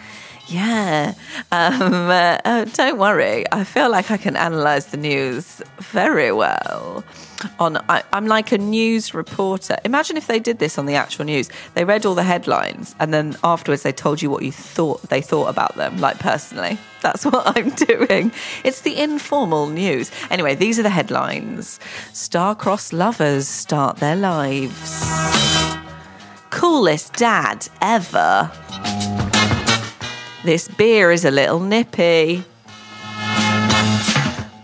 Yeah. 0.46 1.14
Um, 1.52 1.82
uh, 2.10 2.38
uh, 2.44 2.64
don't 2.66 2.98
worry. 2.98 3.44
I 3.52 3.64
feel 3.64 3.90
like 3.90 4.10
I 4.10 4.16
can 4.16 4.36
analyse 4.36 4.86
the 4.86 4.96
news 4.96 5.62
very 5.78 6.32
well. 6.32 7.04
On, 7.58 7.76
I, 7.88 8.02
I'm 8.12 8.26
like 8.26 8.52
a 8.52 8.58
news 8.58 9.12
reporter. 9.12 9.76
Imagine 9.84 10.16
if 10.16 10.26
they 10.26 10.38
did 10.38 10.58
this 10.58 10.78
on 10.78 10.86
the 10.86 10.94
actual 10.94 11.24
news. 11.24 11.50
They 11.74 11.84
read 11.84 12.06
all 12.06 12.14
the 12.14 12.22
headlines 12.22 12.94
and 13.00 13.12
then 13.12 13.36
afterwards 13.44 13.82
they 13.82 13.92
told 13.92 14.22
you 14.22 14.30
what 14.30 14.42
you 14.42 14.52
thought 14.52 15.02
they 15.02 15.20
thought 15.20 15.48
about 15.48 15.76
them, 15.76 15.98
like 15.98 16.18
personally. 16.18 16.78
That's 17.02 17.24
what 17.26 17.56
I'm 17.56 17.70
doing. 17.70 18.32
It's 18.64 18.80
the 18.82 18.96
informal 18.96 19.68
news. 19.68 20.10
Anyway, 20.30 20.54
these 20.54 20.78
are 20.78 20.82
the 20.82 20.90
headlines. 20.90 21.80
Star-crossed 22.12 22.92
lovers 22.92 23.46
start 23.46 23.98
their 23.98 24.16
lives. 24.16 25.04
Coolest 26.50 27.12
dad 27.14 27.68
ever. 27.82 28.50
This 30.44 30.68
beer 30.68 31.10
is 31.10 31.24
a 31.24 31.30
little 31.30 31.58
nippy. 31.58 32.44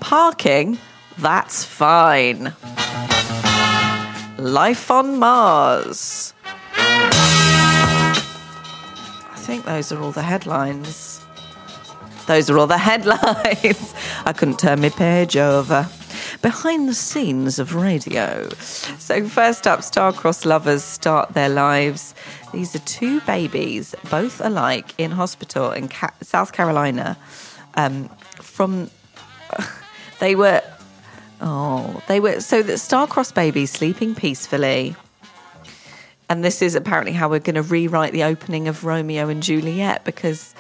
Parking, 0.01 0.79
that's 1.17 1.65
fine. 1.65 2.53
Life 4.37 4.91
on 4.91 5.19
Mars. 5.19 6.35
I 6.77 8.13
think 9.37 9.65
those 9.65 9.91
are 9.91 10.03
all 10.03 10.13
the 10.13 10.21
headlines. 10.21 11.23
Those 12.27 12.51
are 12.51 12.59
all 12.59 12.67
the 12.67 12.77
headlines. 12.91 13.95
I 14.27 14.35
couldn't 14.37 14.59
turn 14.59 14.83
my 14.83 14.91
page 14.91 15.39
over. 15.39 15.89
Behind 16.43 16.89
the 16.89 16.95
scenes 16.95 17.59
of 17.59 17.75
radio. 17.75 18.49
So, 18.59 19.27
first 19.27 19.67
up, 19.67 19.83
star-crossed 19.83 20.47
lovers 20.47 20.85
start 20.85 21.33
their 21.35 21.49
lives. 21.49 22.15
These 22.53 22.75
are 22.75 22.81
two 22.81 23.21
babies, 23.23 23.95
both 24.11 24.41
alike, 24.41 24.95
in 24.99 25.13
hospital 25.13 25.71
in 25.71 25.89
Ca- 25.89 26.15
South 26.23 26.53
Carolina. 26.53 27.17
Um, 27.75 28.09
from 28.41 28.91
they 30.21 30.35
were, 30.35 30.63
oh, 31.41 32.03
they 32.09 32.19
were 32.19 32.41
so 32.41 32.63
that 32.63 32.79
star-crossed 32.79 33.35
babies 33.35 33.71
sleeping 33.71 34.15
peacefully. 34.15 34.97
And 36.29 36.45
this 36.45 36.63
is 36.63 36.77
apparently 36.77 37.13
how 37.13 37.29
we're 37.29 37.41
going 37.41 37.57
to 37.57 37.63
rewrite 37.63 38.13
the 38.13 38.23
opening 38.23 38.69
of 38.69 38.85
Romeo 38.85 39.29
and 39.29 39.43
Juliet 39.43 40.05
because 40.05 40.55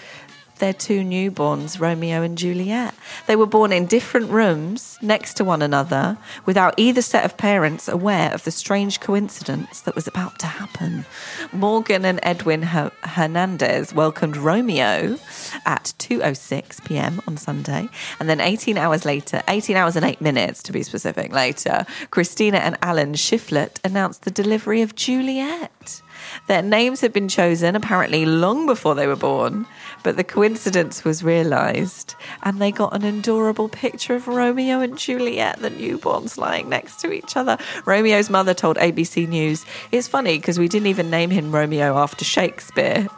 they're 0.60 0.72
two 0.72 1.00
newborns, 1.00 1.80
Romeo 1.80 2.22
and 2.22 2.38
Juliet. 2.38 2.94
They 3.26 3.36
were 3.36 3.46
born 3.46 3.72
in 3.72 3.86
different 3.86 4.30
rooms 4.30 4.98
next 5.02 5.34
to 5.34 5.44
one 5.44 5.62
another 5.62 6.16
without 6.46 6.74
either 6.76 7.02
set 7.02 7.24
of 7.24 7.36
parents 7.36 7.88
aware 7.88 8.32
of 8.32 8.44
the 8.44 8.50
strange 8.50 9.00
coincidence 9.00 9.80
that 9.80 9.94
was 9.94 10.06
about 10.06 10.38
to 10.40 10.46
happen. 10.46 11.04
Morgan 11.52 12.04
and 12.04 12.20
Edwin 12.22 12.62
Her- 12.62 12.92
Hernandez 13.02 13.92
welcomed 13.94 14.36
Romeo 14.36 15.18
at 15.66 15.92
2:06 15.98 16.84
p.m. 16.84 17.20
on 17.26 17.36
Sunday, 17.36 17.88
and 18.18 18.28
then 18.28 18.40
18 18.40 18.78
hours 18.78 19.04
later, 19.04 19.42
18 19.48 19.76
hours 19.76 19.96
and 19.96 20.04
8 20.04 20.20
minutes 20.20 20.62
to 20.64 20.72
be 20.72 20.82
specific 20.82 21.32
later, 21.32 21.86
Christina 22.10 22.58
and 22.58 22.76
Alan 22.82 23.14
Shiflett 23.14 23.78
announced 23.84 24.22
the 24.22 24.30
delivery 24.30 24.82
of 24.82 24.94
Juliet. 24.94 26.02
Their 26.46 26.62
names 26.62 27.00
had 27.00 27.12
been 27.12 27.28
chosen 27.28 27.74
apparently 27.74 28.26
long 28.26 28.66
before 28.66 28.94
they 28.94 29.06
were 29.06 29.16
born, 29.16 29.66
but 30.02 30.16
the 30.16 30.24
coincidence 30.24 31.04
was 31.04 31.22
realised, 31.22 32.14
and 32.42 32.60
they 32.60 32.72
got 32.72 32.94
an 32.94 33.04
adorable 33.04 33.68
picture 33.68 34.14
of 34.14 34.28
Romeo 34.28 34.80
and 34.80 34.96
Juliet, 34.96 35.60
the 35.60 35.70
newborns 35.70 36.38
lying 36.38 36.68
next 36.68 37.00
to 37.00 37.12
each 37.12 37.36
other. 37.36 37.58
Romeo's 37.84 38.30
mother 38.30 38.54
told 38.54 38.76
ABC 38.76 39.28
News, 39.28 39.64
It's 39.92 40.08
funny 40.08 40.38
because 40.38 40.58
we 40.58 40.68
didn't 40.68 40.88
even 40.88 41.10
name 41.10 41.30
him 41.30 41.52
Romeo 41.52 41.96
after 41.96 42.24
Shakespeare. 42.24 43.08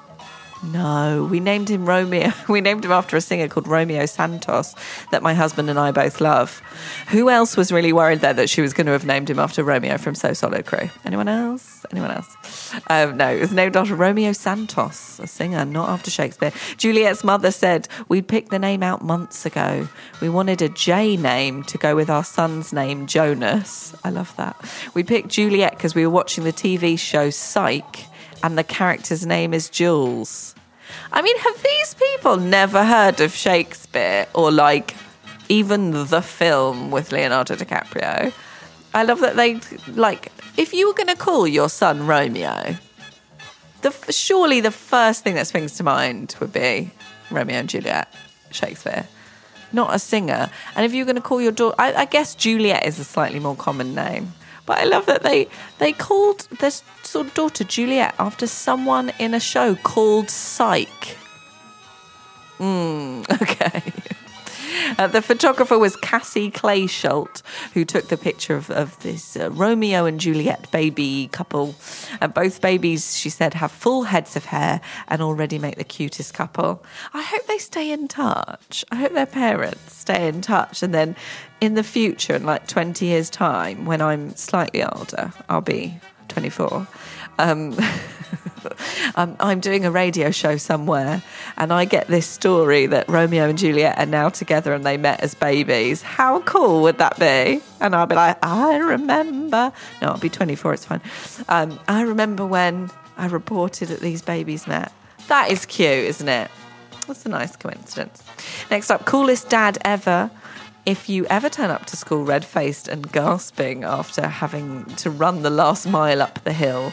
No, 0.63 1.27
we 1.29 1.41
named 1.41 1.69
him 1.69 1.87
Romeo. 1.87 2.33
We 2.49 2.61
named 2.61 2.85
him 2.85 2.93
after 2.93 3.17
a 3.17 3.21
singer 3.21 3.49
called 3.49 3.67
Romeo 3.67 4.05
Santos 4.05 4.75
that 5.11 5.23
my 5.23 5.33
husband 5.33 5.71
and 5.71 5.79
I 5.79 5.91
both 5.91 6.21
love. 6.21 6.61
Who 7.09 7.31
else 7.31 7.57
was 7.57 7.73
really 7.73 7.93
worried 7.93 8.21
there 8.21 8.35
that 8.35 8.51
she 8.51 8.61
was 8.61 8.73
going 8.73 8.87
to 8.87 8.93
have 8.93 9.07
named 9.07 9.31
him 9.31 9.39
after 9.39 9.65
Romeo 9.65 9.97
from 9.97 10.15
So 10.15 10.35
Solid 10.35 10.67
Crew? 10.67 10.91
Anyone 11.05 11.29
else? 11.29 11.87
Anyone 11.91 12.11
else? 12.11 12.75
Um, 12.89 13.17
no, 13.17 13.29
it 13.29 13.41
was 13.41 13.53
named 13.53 13.77
after 13.77 13.95
Romeo 13.95 14.33
Santos, 14.33 15.19
a 15.19 15.27
singer, 15.27 15.65
not 15.65 15.89
after 15.89 16.11
Shakespeare. 16.11 16.53
Juliet's 16.77 17.25
mother 17.25 17.51
said, 17.51 17.89
We'd 18.09 18.29
picked 18.29 18.51
the 18.51 18.59
name 18.59 18.83
out 18.83 19.03
months 19.03 19.47
ago. 19.47 19.89
We 20.21 20.29
wanted 20.29 20.61
a 20.61 20.69
J 20.69 21.17
name 21.17 21.63
to 21.65 21.79
go 21.79 21.97
with 21.97 22.11
our 22.11 22.25
son's 22.25 22.73
name, 22.73 23.07
Jonas. 23.07 23.95
I 24.05 24.11
love 24.11 24.37
that. 24.37 24.57
We 24.95 25.03
picked 25.03 25.29
Juliet 25.29 25.73
because 25.73 25.95
we 25.95 26.07
were 26.07 26.13
watching 26.13 26.45
the 26.45 26.53
TV 26.53 26.99
show 26.99 27.31
Psych 27.31 28.12
and 28.43 28.59
the 28.59 28.65
character's 28.65 29.27
name 29.27 29.55
is 29.55 29.69
Jules. 29.69 30.55
I 31.13 31.23
mean, 31.23 31.37
have 31.39 31.63
these 31.63 31.95
people 31.95 32.37
never 32.37 32.85
heard 32.85 33.21
of 33.21 33.35
Shakespeare 33.35 34.27
or 34.35 34.51
like 34.51 34.95
even 35.49 35.93
the 36.09 36.23
film 36.23 36.91
with 36.91 37.13
Leonardo 37.13 37.55
DiCaprio? 37.55 38.33
I 38.95 39.05
love 39.05 39.21
that 39.21 39.37
they 39.37 39.61
like 39.89 40.31
if 40.57 40.75
you 40.75 40.89
were 40.89 40.95
going 40.95 41.09
to 41.09 41.17
call 41.17 41.47
your 41.47 41.69
son 41.69 42.07
Romeo, 42.07 42.77
the 43.81 44.13
surely 44.13 44.61
the 44.61 44.71
first 44.71 45.25
thing 45.25 45.35
that 45.37 45.47
springs 45.47 45.77
to 45.77 45.83
mind 45.83 46.37
would 46.41 46.53
be 46.53 46.91
Romeo 47.31 47.57
and 47.57 47.69
Juliet, 47.69 48.13
Shakespeare, 48.51 49.07
not 49.73 49.95
a 49.95 49.99
singer. 49.99 50.51
And 50.77 50.85
if 50.85 50.93
you're 50.93 51.07
going 51.07 51.17
to 51.17 51.23
call 51.23 51.41
your 51.41 51.53
daughter, 51.53 51.77
I, 51.79 51.95
I 51.95 52.05
guess 52.05 52.35
Juliet 52.35 52.87
is 52.87 52.99
a 52.99 53.05
slightly 53.05 53.41
more 53.41 53.57
common 53.57 53.95
name. 53.95 54.33
But 54.65 54.79
I 54.79 54.85
love 54.85 55.07
that 55.07 55.23
they 55.23 55.49
they 55.79 55.93
called 55.93 56.49
their 56.61 56.71
sort 57.03 57.27
of 57.27 57.35
daughter 57.35 57.65
Juliet 57.65 58.15
after 58.19 58.47
someone 58.47 59.13
in 59.19 59.35
a 59.35 59.41
show 59.41 59.75
called 59.75 60.31
Psych. 60.31 61.17
Mm, 62.59 63.29
okay. 63.43 63.83
Uh, 64.99 65.07
the 65.07 65.23
photographer 65.23 65.79
was 65.79 65.97
Cassie 65.97 66.51
Clay 66.51 66.85
Schult, 66.85 67.43
who 67.75 67.85
took 67.85 68.09
the 68.09 68.17
picture 68.17 68.55
of, 68.55 68.71
of 68.71 69.01
this 69.03 69.37
uh, 69.37 69.51
Romeo 69.51 70.05
and 70.05 70.21
Juliet 70.21 70.71
baby 70.71 71.29
couple. 71.33 71.75
Uh, 72.21 72.29
both 72.29 72.61
babies, 72.61 73.17
she 73.17 73.31
said, 73.31 73.55
have 73.55 73.73
full 73.73 74.05
heads 74.05 74.37
of 74.37 74.45
hair 74.45 74.81
and 75.09 75.23
already 75.23 75.59
make 75.59 75.77
the 75.77 75.85
cutest 75.85 76.35
couple. 76.35 76.85
I 77.13 77.23
hope 77.23 77.47
they 77.47 77.59
stay 77.59 77.91
in 77.91 78.09
touch. 78.09 78.85
I 78.91 78.97
hope 78.97 79.13
their 79.13 79.27
parents 79.27 79.95
stay 79.95 80.29
in 80.29 80.41
touch. 80.41 80.83
And 80.83 80.95
then 80.95 81.17
in 81.61 81.75
the 81.75 81.85
future, 81.85 82.35
in 82.35 82.45
like 82.45 82.67
20 82.67 83.07
years' 83.07 83.31
time, 83.31 83.85
when 83.85 84.01
I'm 84.01 84.35
slightly 84.37 84.83
older, 84.83 85.33
I'll 85.49 85.61
be 85.61 85.99
24. 86.29 86.87
Um, 87.39 87.73
um, 89.17 89.37
I'm 89.41 89.61
doing 89.61 89.85
a 89.85 89.91
radio 89.91 90.31
show 90.31 90.57
somewhere, 90.57 91.23
and 91.57 91.73
I 91.73 91.85
get 91.85 92.09
this 92.09 92.27
story 92.27 92.87
that 92.87 93.09
Romeo 93.09 93.49
and 93.49 93.59
Juliet 93.59 93.99
are 93.99 94.07
now 94.07 94.29
together 94.29 94.73
and 94.73 94.85
they 94.85 94.97
met 94.97 95.21
as 95.21 95.35
babies. 95.35 96.03
How 96.03 96.41
cool 96.41 96.83
would 96.83 96.99
that 96.99 97.19
be? 97.19 97.61
And 97.81 97.95
I'll 97.95 98.07
be 98.07 98.15
like, 98.15 98.39
I 98.43 98.77
remember. 98.77 99.73
No, 100.01 100.09
I'll 100.09 100.19
be 100.19 100.29
24. 100.29 100.75
It's 100.75 100.85
fine. 100.85 101.01
Um, 101.49 101.79
I 101.89 102.03
remember 102.03 102.47
when 102.47 102.91
I 103.17 103.27
reported 103.27 103.89
that 103.89 104.01
these 104.01 104.23
babies 104.23 104.67
met. 104.67 104.93
That 105.29 105.51
is 105.51 105.67
cute, 105.67 105.89
isn't 105.91 106.29
it? 106.29 106.51
That's 107.07 107.27
a 107.27 107.29
nice 107.29 107.57
coincidence. 107.57 108.23
Next 108.71 108.91
up, 108.91 109.05
coolest 109.05 109.49
dad 109.49 109.79
ever. 109.85 110.31
If 110.85 111.09
you 111.09 111.27
ever 111.27 111.49
turn 111.49 111.71
up 111.71 111.87
to 111.87 111.97
school 111.97 112.25
red 112.25 112.45
faced 112.45 112.89
and 112.89 113.11
gasping 113.13 113.85
after 113.85 114.27
having 114.27 114.85
to 114.97 115.11
run 115.11 115.43
the 115.43 115.51
last 115.51 115.87
mile 115.87 116.21
up 116.21 116.43
the 116.43 116.53
hill, 116.53 116.93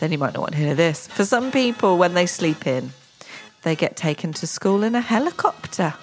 then 0.00 0.10
you 0.10 0.18
might 0.18 0.34
not 0.34 0.40
want 0.40 0.52
to 0.52 0.58
hear 0.58 0.74
this. 0.74 1.06
For 1.06 1.24
some 1.24 1.52
people, 1.52 1.98
when 1.98 2.14
they 2.14 2.26
sleep 2.26 2.66
in, 2.66 2.90
they 3.62 3.76
get 3.76 3.96
taken 3.96 4.32
to 4.34 4.46
school 4.46 4.82
in 4.82 4.94
a 4.94 5.00
helicopter. 5.00 5.94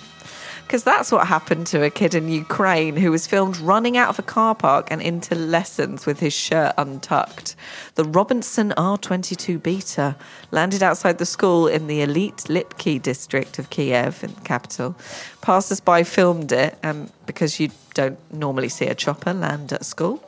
Because 0.62 0.84
that's 0.84 1.14
what 1.14 1.26
happened 1.26 1.66
to 1.68 1.84
a 1.84 1.90
kid 1.90 2.14
in 2.14 2.28
Ukraine 2.28 2.98
who 2.98 3.10
was 3.10 3.26
filmed 3.26 3.58
running 3.58 3.96
out 3.96 4.10
of 4.10 4.20
a 4.20 4.22
car 4.22 4.54
park 4.54 4.90
and 4.92 5.02
into 5.02 5.34
lessons 5.34 6.06
with 6.06 6.20
his 6.20 6.34
shirt 6.34 6.74
untucked. 6.78 7.56
The 7.96 8.04
Robinson 8.04 8.74
R22 8.76 9.64
Beta 9.64 10.18
landed 10.52 10.84
outside 10.84 11.20
the 11.20 11.26
school 11.26 11.68
in 11.68 11.88
the 11.88 12.02
elite 12.02 12.44
Lipki 12.50 13.02
district 13.02 13.60
of 13.60 13.70
Kiev, 13.70 14.22
in 14.26 14.36
the 14.36 14.42
capital. 14.42 14.94
Passers 15.42 15.80
by 15.80 16.04
filmed 16.04 16.52
it, 16.52 16.78
and 16.84 17.10
because 17.26 17.62
you 17.62 17.70
don't 17.94 18.20
normally 18.34 18.70
see 18.70 18.88
a 18.88 18.94
chopper 18.94 19.34
land 19.34 19.72
at 19.72 19.86
school, 19.86 20.22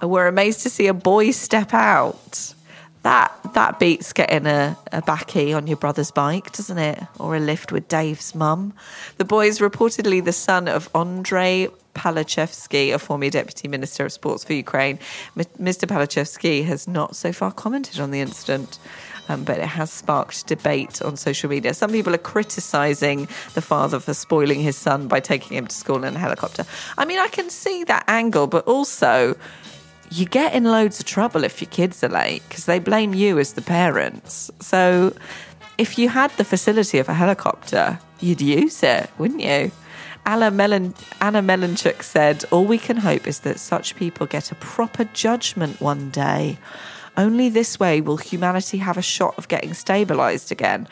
were 0.00 0.28
amazed 0.28 0.60
to 0.62 0.70
see 0.70 0.86
a 0.86 0.94
boy 0.94 1.32
step 1.32 1.74
out. 1.74 2.54
That 3.02 3.32
that 3.54 3.78
beats 3.78 4.12
getting 4.12 4.46
a, 4.46 4.76
a 4.92 5.02
backy 5.02 5.52
on 5.52 5.66
your 5.66 5.76
brother's 5.76 6.10
bike, 6.10 6.52
doesn't 6.52 6.78
it? 6.78 7.02
Or 7.18 7.34
a 7.34 7.40
lift 7.40 7.72
with 7.72 7.88
Dave's 7.88 8.34
mum. 8.34 8.74
The 9.16 9.24
boy 9.24 9.46
is 9.46 9.58
reportedly 9.58 10.24
the 10.24 10.32
son 10.32 10.68
of 10.68 10.88
Andrei 10.94 11.68
Palachevsky, 11.94 12.94
a 12.94 12.98
former 12.98 13.30
deputy 13.30 13.68
minister 13.68 14.04
of 14.04 14.12
sports 14.12 14.44
for 14.44 14.52
Ukraine. 14.52 14.98
M- 15.36 15.44
Mr. 15.58 15.88
Palachevsky 15.88 16.64
has 16.64 16.86
not 16.86 17.16
so 17.16 17.32
far 17.32 17.52
commented 17.52 18.00
on 18.00 18.10
the 18.10 18.20
incident. 18.20 18.78
Um, 19.28 19.44
but 19.44 19.58
it 19.58 19.66
has 19.66 19.92
sparked 19.92 20.48
debate 20.48 21.00
on 21.02 21.16
social 21.16 21.48
media. 21.48 21.72
Some 21.72 21.92
people 21.92 22.12
are 22.12 22.18
criticising 22.18 23.28
the 23.54 23.60
father 23.60 24.00
for 24.00 24.12
spoiling 24.12 24.58
his 24.58 24.76
son 24.76 25.06
by 25.06 25.20
taking 25.20 25.56
him 25.56 25.68
to 25.68 25.76
school 25.76 26.02
in 26.02 26.16
a 26.16 26.18
helicopter. 26.18 26.66
I 26.98 27.04
mean, 27.04 27.20
I 27.20 27.28
can 27.28 27.48
see 27.48 27.84
that 27.84 28.02
angle, 28.08 28.48
but 28.48 28.66
also 28.66 29.36
you 30.10 30.26
get 30.26 30.54
in 30.54 30.64
loads 30.64 30.98
of 30.98 31.06
trouble 31.06 31.44
if 31.44 31.60
your 31.60 31.70
kids 31.70 32.02
are 32.02 32.08
late 32.08 32.42
because 32.48 32.66
they 32.66 32.78
blame 32.78 33.14
you 33.14 33.38
as 33.38 33.52
the 33.52 33.62
parents. 33.62 34.50
So 34.60 35.14
if 35.78 35.98
you 35.98 36.08
had 36.08 36.30
the 36.32 36.44
facility 36.44 36.98
of 36.98 37.08
a 37.08 37.14
helicopter, 37.14 37.98
you'd 38.20 38.40
use 38.40 38.82
it, 38.82 39.08
wouldn't 39.18 39.40
you? 39.40 39.70
Anna, 40.26 40.50
Melan- 40.50 40.94
Anna 41.20 41.40
Melanchuk 41.42 42.02
said, 42.02 42.44
All 42.50 42.64
we 42.64 42.76
can 42.76 42.96
hope 42.96 43.26
is 43.26 43.40
that 43.40 43.58
such 43.58 43.96
people 43.96 44.26
get 44.26 44.52
a 44.52 44.56
proper 44.56 45.04
judgment 45.04 45.80
one 45.80 46.10
day. 46.10 46.58
Only 47.16 47.48
this 47.48 47.80
way 47.80 48.00
will 48.00 48.16
humanity 48.16 48.78
have 48.78 48.98
a 48.98 49.02
shot 49.02 49.34
of 49.38 49.48
getting 49.48 49.70
stabilised 49.70 50.50
again. 50.50 50.88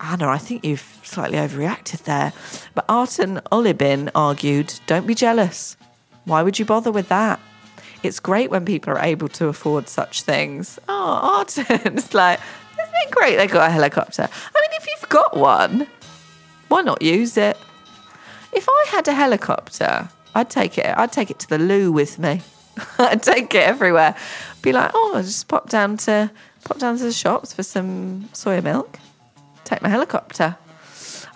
Anna, 0.00 0.28
I 0.28 0.38
think 0.38 0.64
you've 0.64 0.98
slightly 1.02 1.38
overreacted 1.38 2.04
there. 2.04 2.32
But 2.74 2.86
Arten 2.88 3.40
Olibin 3.52 4.10
argued, 4.14 4.72
Don't 4.86 5.06
be 5.06 5.14
jealous. 5.14 5.76
Why 6.24 6.42
would 6.42 6.58
you 6.58 6.64
bother 6.64 6.90
with 6.90 7.08
that? 7.08 7.38
It's 8.02 8.20
great 8.20 8.50
when 8.50 8.64
people 8.64 8.92
are 8.92 8.98
able 8.98 9.28
to 9.28 9.48
afford 9.48 9.88
such 9.88 10.22
things. 10.22 10.78
Oh, 10.88 11.38
Arten. 11.38 11.66
It's 11.96 12.14
like, 12.14 12.40
isn't 12.72 12.94
it 12.94 13.10
great 13.10 13.36
they 13.36 13.46
got 13.46 13.68
a 13.68 13.72
helicopter? 13.72 14.22
I 14.22 14.60
mean, 14.60 14.70
if 14.72 14.86
you've 14.86 15.08
got 15.08 15.36
one, 15.36 15.86
why 16.68 16.82
not 16.82 17.02
use 17.02 17.36
it? 17.36 17.58
If 18.52 18.66
I 18.68 18.84
had 18.88 19.06
a 19.08 19.12
helicopter, 19.12 20.08
I'd 20.34 20.50
take 20.50 20.78
it. 20.78 20.86
I'd 20.96 21.12
take 21.12 21.30
it 21.30 21.38
to 21.40 21.48
the 21.48 21.58
loo 21.58 21.92
with 21.92 22.18
me. 22.18 22.40
I'd 22.98 23.22
take 23.22 23.54
it 23.54 23.62
everywhere. 23.62 24.14
Be 24.62 24.72
like, 24.72 24.90
oh, 24.94 25.12
I'll 25.14 25.22
just 25.22 25.48
pop 25.48 25.68
down 25.68 25.96
to 25.98 26.30
pop 26.64 26.78
down 26.78 26.96
to 26.98 27.04
the 27.04 27.12
shops 27.12 27.52
for 27.52 27.62
some 27.62 28.28
soya 28.32 28.62
milk. 28.62 28.98
Take 29.64 29.82
my 29.82 29.88
helicopter. 29.88 30.56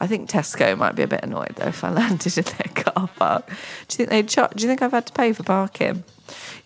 I 0.00 0.06
think 0.06 0.28
Tesco 0.28 0.76
might 0.76 0.96
be 0.96 1.02
a 1.02 1.06
bit 1.06 1.22
annoyed 1.22 1.54
though 1.56 1.68
if 1.68 1.84
I 1.84 1.90
landed 2.00 2.36
in 2.36 2.44
their 2.44 2.84
car 2.84 3.08
park. 3.16 3.46
Do 3.48 3.52
you 3.52 3.96
think 3.96 4.08
they'd 4.10 4.28
charge? 4.28 4.52
Do 4.56 4.62
you 4.62 4.68
think 4.68 4.82
I've 4.82 4.92
had 4.92 5.06
to 5.06 5.12
pay 5.12 5.32
for 5.32 5.42
parking? 5.42 6.04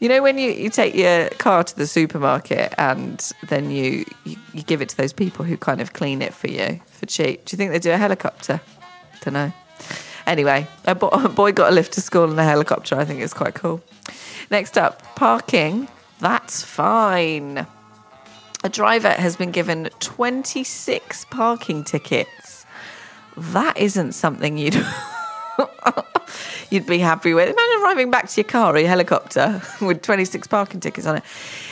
You 0.00 0.08
know 0.08 0.22
when 0.22 0.38
you, 0.38 0.50
you 0.52 0.70
take 0.70 0.94
your 0.94 1.28
car 1.30 1.64
to 1.64 1.76
the 1.76 1.86
supermarket 1.86 2.72
and 2.78 3.18
then 3.48 3.70
you, 3.72 4.04
you 4.24 4.36
you 4.52 4.62
give 4.62 4.80
it 4.80 4.88
to 4.90 4.96
those 4.96 5.12
people 5.12 5.44
who 5.44 5.56
kind 5.56 5.80
of 5.80 5.92
clean 5.92 6.22
it 6.22 6.32
for 6.32 6.48
you 6.48 6.80
for 6.86 7.06
cheap. 7.06 7.44
Do 7.44 7.54
you 7.54 7.56
think 7.56 7.72
they 7.72 7.80
do 7.80 7.90
a 7.90 7.96
helicopter? 7.96 8.60
Don't 9.22 9.34
know. 9.34 9.52
Anyway, 10.26 10.68
a, 10.84 10.94
bo- 10.94 11.08
a 11.08 11.28
boy 11.28 11.52
got 11.52 11.72
a 11.72 11.74
lift 11.74 11.94
to 11.94 12.00
school 12.00 12.30
in 12.30 12.38
a 12.38 12.44
helicopter. 12.44 12.96
I 12.96 13.04
think 13.04 13.20
it's 13.20 13.34
quite 13.34 13.54
cool. 13.54 13.82
Next 14.50 14.78
up, 14.78 15.02
parking. 15.16 15.88
That's 16.20 16.62
fine. 16.62 17.66
A 18.62 18.68
driver 18.68 19.10
has 19.10 19.36
been 19.36 19.50
given 19.52 19.88
26 20.00 21.24
parking 21.30 21.82
tickets. 21.82 22.66
That 23.36 23.76
isn't 23.78 24.12
something 24.12 24.58
you'd 24.58 24.74
you'd 26.70 26.86
be 26.86 26.98
happy 26.98 27.34
with. 27.34 27.48
Imagine 27.48 27.82
arriving 27.82 28.10
back 28.10 28.28
to 28.28 28.40
your 28.40 28.48
car 28.48 28.74
or 28.74 28.78
your 28.78 28.88
helicopter 28.88 29.62
with 29.80 30.02
26 30.02 30.46
parking 30.48 30.80
tickets 30.80 31.06
on 31.06 31.16
it. 31.16 31.24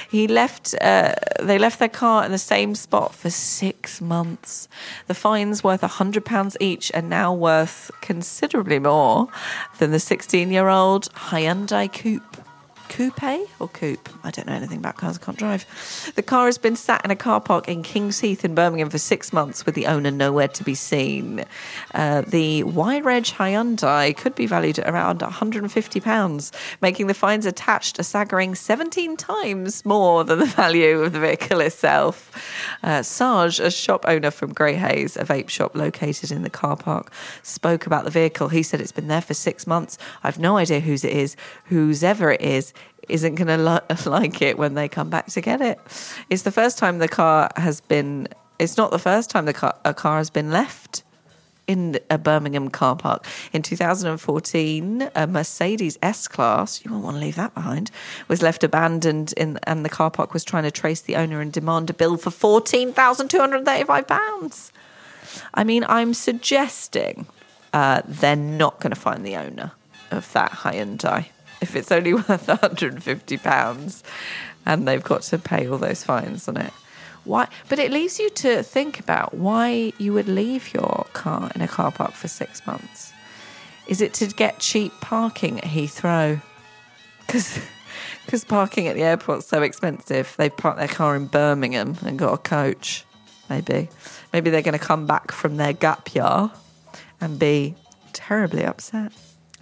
He 0.09 0.29
left. 0.29 0.75
Uh, 0.81 1.15
they 1.41 1.59
left 1.59 1.79
their 1.79 1.89
car 1.89 2.25
in 2.25 2.31
the 2.31 2.39
same 2.39 2.75
spot 2.75 3.15
for 3.15 3.31
six 3.31 4.01
months. 4.01 4.69
The 5.09 5.15
fines 5.15 5.65
worth 5.65 5.83
hundred 5.83 6.25
pounds 6.25 6.57
each, 6.61 6.93
are 6.95 7.03
now 7.03 7.33
worth 7.33 7.91
considerably 8.01 8.79
more 8.79 9.29
than 9.79 9.91
the 9.91 9.99
16-year-old 9.99 11.13
Hyundai 11.15 11.93
Coupe. 11.93 12.46
Coupe 12.89 13.49
or 13.59 13.69
coupe? 13.69 14.09
I 14.25 14.31
don't 14.31 14.47
know 14.47 14.55
anything 14.55 14.79
about 14.79 14.97
cars. 14.97 15.19
I 15.21 15.25
can't 15.25 15.39
drive. 15.39 15.67
The 16.15 16.23
car 16.23 16.47
has 16.47 16.59
been 16.59 16.77
sat 16.77 17.05
in 17.05 17.11
a 17.11 17.17
car 17.17 17.41
park 17.41 17.69
in 17.69 17.83
King's 17.83 18.21
Heath 18.21 18.45
in 18.45 18.55
Birmingham 18.55 18.91
for 18.91 18.99
six 18.99 19.33
months 19.33 19.67
with 19.67 19.75
the 19.75 19.87
owner 19.87 20.11
nowhere 20.11 20.49
to 20.49 20.65
be 20.65 20.75
seen. 20.75 21.45
Uh, 21.95 22.23
the 22.23 22.63
Y-Reg 22.65 23.25
Hyundai 23.25 24.17
could 24.17 24.35
be 24.35 24.47
valued 24.47 24.79
at 24.79 24.89
around 24.89 25.21
£150, 25.21 26.53
making 26.81 27.07
the 27.07 27.15
fines 27.15 27.47
attached 27.47 27.99
a 27.99 28.05
staggering 28.05 28.55
17 28.55 29.17
times 29.17 29.85
more 29.85 30.25
than 30.25 30.39
the 30.39 30.47
value 30.57 31.01
of 31.03 31.13
the 31.13 31.21
vehicle 31.21 31.61
itself. 31.61 32.33
Uh, 32.83 33.03
Sarge, 33.03 33.61
a 33.61 33.71
shop 33.71 34.05
owner 34.09 34.31
from 34.31 34.55
Greyhaze, 34.55 35.17
a 35.17 35.25
vape 35.25 35.49
shop 35.49 35.75
located 35.75 36.31
in 36.31 36.43
the 36.43 36.51
car 36.51 36.77
park, 36.77 37.13
spoke 37.43 37.87
about 37.87 38.05
the 38.05 38.11
vehicle. 38.11 38.49
He 38.49 38.63
said 38.63 38.81
it's 38.81 38.93
been 38.93 39.09
there 39.09 39.21
for 39.21 39.35
six 39.35 39.67
months. 39.67 39.99
I've 40.23 40.39
no 40.39 40.57
idea 40.57 40.81
whose 40.81 41.05
it 41.05 41.13
is. 41.13 41.37
Whose 41.67 42.03
ever 42.03 42.33
it 42.33 42.41
is 42.41 42.73
isn't 43.09 43.37
going 43.37 43.49
to 43.49 43.59
li- 43.59 43.97
like 44.07 44.43
it 44.43 44.59
when 44.59 44.75
they 44.75 44.89
come 44.89 45.11
back 45.11 45.27
to 45.27 45.41
get 45.41 45.61
it. 45.61 45.79
It's 46.31 46.43
the 46.43 46.53
first 46.53 46.79
time 46.79 46.99
the 46.99 47.09
car 47.09 47.51
has 47.57 47.81
been. 47.81 48.29
It's 48.59 48.77
not 48.77 48.91
the 48.91 48.99
first 48.99 49.29
time 49.29 49.45
the 49.45 49.53
car, 49.53 49.75
a 49.85 49.93
car 49.93 50.19
has 50.19 50.31
been 50.31 50.51
left 50.51 51.03
in 51.67 51.99
a 52.11 52.19
Birmingham 52.19 52.69
car 52.71 52.97
park. 52.97 53.25
In 53.53 53.63
2014, 53.63 55.11
a 55.15 55.27
Mercedes 55.27 55.99
S 56.03 56.29
Class, 56.29 56.85
you 56.85 56.91
won't 56.91 57.05
want 57.05 57.17
to 57.17 57.21
leave 57.21 57.37
that 57.37 57.55
behind, 57.55 57.91
was 58.29 58.43
left 58.43 58.63
abandoned 58.65 59.33
in, 59.37 59.59
and 59.65 59.85
the 59.85 59.89
car 59.89 60.11
park 60.11 60.33
was 60.33 60.45
trying 60.45 60.63
to 60.63 60.71
trace 60.71 61.01
the 61.03 61.17
owner 61.17 61.41
and 61.41 61.53
demand 61.53 61.91
a 61.91 61.95
bill 61.95 62.17
for 62.17 62.31
£14,235. 62.31 64.71
I 65.55 65.65
mean, 65.65 65.85
I'm 65.89 66.15
suggesting 66.15 67.27
uh, 67.73 68.03
they're 68.07 68.37
not 68.37 68.79
going 68.81 68.93
to 68.93 69.01
find 69.01 69.27
the 69.27 69.37
owner 69.37 69.73
of 70.11 70.33
that 70.33 70.53
Hyundai 70.53 71.27
if 71.61 71.77
it's 71.77 71.93
only 71.93 72.15
worth 72.15 72.49
150 72.49 73.37
pounds 73.39 74.03
and 74.65 74.87
they've 74.87 75.03
got 75.03 75.23
to 75.23 75.39
pay 75.39 75.69
all 75.69 75.79
those 75.79 76.05
fines 76.05 76.49
on 76.49 76.57
it. 76.57 76.73
Why? 77.25 77.49
But 77.69 77.79
it 77.79 77.91
leaves 77.91 78.19
you 78.19 78.31
to 78.31 78.63
think 78.63 79.01
about 79.01 79.35
why 79.35 79.93
you 79.99 80.13
would 80.13 80.29
leave 80.29 80.73
your 80.73 81.07
car 81.13 81.51
in 81.55 81.61
a 81.61 81.69
car 81.69 81.91
park 81.91 82.13
for 82.13 82.29
six 82.29 82.65
months. 82.67 83.13
Is 83.89 84.01
it 84.01 84.15
to 84.15 84.27
get 84.27 84.59
cheap 84.59 84.93
parking 85.01 85.59
at 85.59 85.65
Heathrow? 85.65 86.41
Because 87.27 87.59
parking 88.49 88.89
at 88.89 88.95
the 88.95 89.03
airport's 89.03 89.47
so 89.47 89.63
expensive. 89.63 90.35
They've 90.37 90.57
parked 90.57 90.79
their 90.79 90.89
car 90.89 91.17
in 91.17 91.27
Birmingham 91.27 91.97
and 92.05 92.19
got 92.19 92.33
a 92.33 92.39
coach. 92.39 93.05
Maybe. 93.49 93.89
Maybe 94.33 94.51
they're 94.51 94.63
going 94.63 94.79
to 94.79 94.85
come 94.85 95.07
back 95.07 95.31
from 95.31 95.57
their 95.57 95.73
gap 95.73 96.15
year 96.15 96.51
and 97.21 97.39
be 97.39 97.77
terribly 98.13 98.65
upset. 98.65 99.13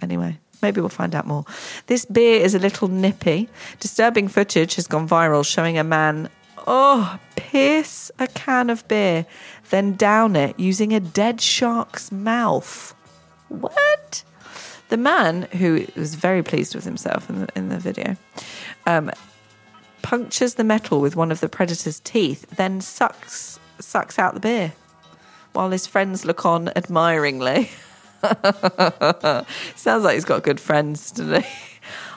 Anyway, 0.01 0.39
maybe 0.61 0.81
we'll 0.81 0.89
find 0.89 1.15
out 1.15 1.27
more. 1.27 1.45
This 1.87 2.05
beer 2.05 2.41
is 2.41 2.55
a 2.55 2.59
little 2.59 2.87
nippy. 2.87 3.49
Disturbing 3.79 4.27
footage 4.27 4.75
has 4.75 4.87
gone 4.87 5.07
viral 5.07 5.45
showing 5.45 5.77
a 5.77 5.83
man, 5.83 6.29
oh, 6.67 7.19
pierce 7.35 8.11
a 8.19 8.27
can 8.27 8.69
of 8.69 8.87
beer, 8.87 9.25
then 9.69 9.93
down 9.93 10.35
it 10.35 10.59
using 10.59 10.93
a 10.93 10.99
dead 10.99 11.41
shark's 11.41 12.11
mouth. 12.11 12.95
What? 13.49 14.23
The 14.89 14.97
man, 14.97 15.43
who 15.53 15.85
was 15.95 16.15
very 16.15 16.43
pleased 16.43 16.75
with 16.75 16.83
himself 16.83 17.29
in 17.29 17.41
the, 17.41 17.47
in 17.55 17.69
the 17.69 17.79
video, 17.79 18.15
um, 18.85 19.11
punctures 20.01 20.53
the 20.53 20.63
metal 20.63 21.01
with 21.01 21.15
one 21.15 21.31
of 21.31 21.39
the 21.39 21.49
predator's 21.49 21.99
teeth, 21.99 22.45
then 22.55 22.81
sucks 22.81 23.59
sucks 23.79 24.17
out 24.17 24.33
the 24.33 24.39
beer, 24.39 24.73
while 25.53 25.71
his 25.71 25.87
friends 25.87 26.25
look 26.25 26.45
on 26.45 26.69
admiringly. 26.75 27.69
Sounds 29.75 30.03
like 30.03 30.15
he's 30.15 30.25
got 30.25 30.43
good 30.43 30.59
friends 30.59 31.11
today. 31.11 31.47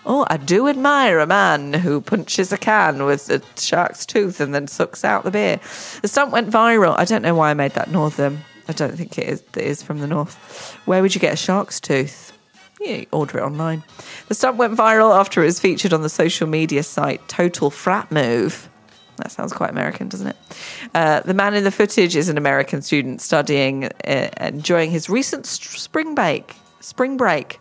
Oh, 0.06 0.24
I 0.30 0.38
do 0.38 0.68
admire 0.68 1.18
a 1.18 1.26
man 1.26 1.74
who 1.74 2.00
punches 2.00 2.50
a 2.50 2.56
can 2.56 3.04
with 3.04 3.28
a 3.28 3.42
shark's 3.60 4.06
tooth 4.06 4.40
and 4.40 4.54
then 4.54 4.66
sucks 4.66 5.04
out 5.04 5.24
the 5.24 5.30
beer. 5.30 5.60
The 6.00 6.08
stunt 6.08 6.30
went 6.30 6.48
viral. 6.48 6.94
I 6.96 7.04
don't 7.04 7.20
know 7.20 7.34
why 7.34 7.50
I 7.50 7.54
made 7.54 7.72
that 7.72 7.90
northern. 7.90 8.38
I 8.68 8.72
don't 8.72 8.96
think 8.96 9.18
it 9.18 9.28
is, 9.28 9.42
it 9.54 9.62
is 9.62 9.82
from 9.82 9.98
the 9.98 10.06
north. 10.06 10.72
Where 10.86 11.02
would 11.02 11.14
you 11.14 11.20
get 11.20 11.34
a 11.34 11.36
shark's 11.36 11.78
tooth? 11.78 12.32
Yeah, 12.80 13.04
order 13.12 13.38
it 13.38 13.42
online. 13.42 13.82
The 14.28 14.34
stunt 14.34 14.56
went 14.56 14.78
viral 14.78 15.14
after 15.14 15.42
it 15.42 15.46
was 15.46 15.60
featured 15.60 15.92
on 15.92 16.02
the 16.02 16.08
social 16.08 16.46
media 16.46 16.84
site 16.84 17.26
Total 17.28 17.70
Frat 17.70 18.10
Move. 18.10 18.70
That 19.18 19.30
sounds 19.30 19.52
quite 19.52 19.70
American, 19.70 20.08
doesn't 20.08 20.28
it? 20.28 20.36
Uh, 20.94 21.20
the 21.20 21.34
man 21.34 21.54
in 21.54 21.64
the 21.64 21.70
footage 21.70 22.16
is 22.16 22.28
an 22.28 22.38
American 22.38 22.82
student 22.82 23.20
studying, 23.20 23.84
uh, 23.84 24.28
enjoying 24.40 24.90
his 24.90 25.08
recent 25.08 25.46
spring 25.46 26.14
break 26.14 26.56
Spring 26.80 27.16
Break. 27.16 27.60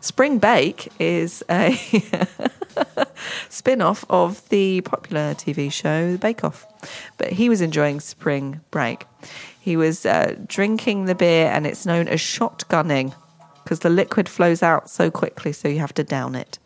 Spring 0.00 0.38
Bake 0.38 0.88
is 0.98 1.42
a 1.50 1.74
spin 3.48 3.82
off 3.82 4.04
of 4.08 4.48
the 4.48 4.80
popular 4.82 5.34
TV 5.34 5.70
show 5.72 6.16
Bake 6.16 6.44
Off. 6.44 6.66
But 7.18 7.32
he 7.32 7.48
was 7.48 7.60
enjoying 7.60 8.00
Spring 8.00 8.60
Break. 8.70 9.06
He 9.60 9.76
was 9.76 10.06
uh, 10.06 10.36
drinking 10.46 11.04
the 11.04 11.14
beer, 11.14 11.50
and 11.50 11.66
it's 11.66 11.84
known 11.84 12.08
as 12.08 12.20
shotgunning 12.20 13.14
because 13.62 13.80
the 13.80 13.90
liquid 13.90 14.28
flows 14.28 14.62
out 14.62 14.90
so 14.90 15.10
quickly, 15.10 15.52
so 15.52 15.68
you 15.68 15.78
have 15.78 15.94
to 15.94 16.02
down 16.02 16.34
it. 16.34 16.58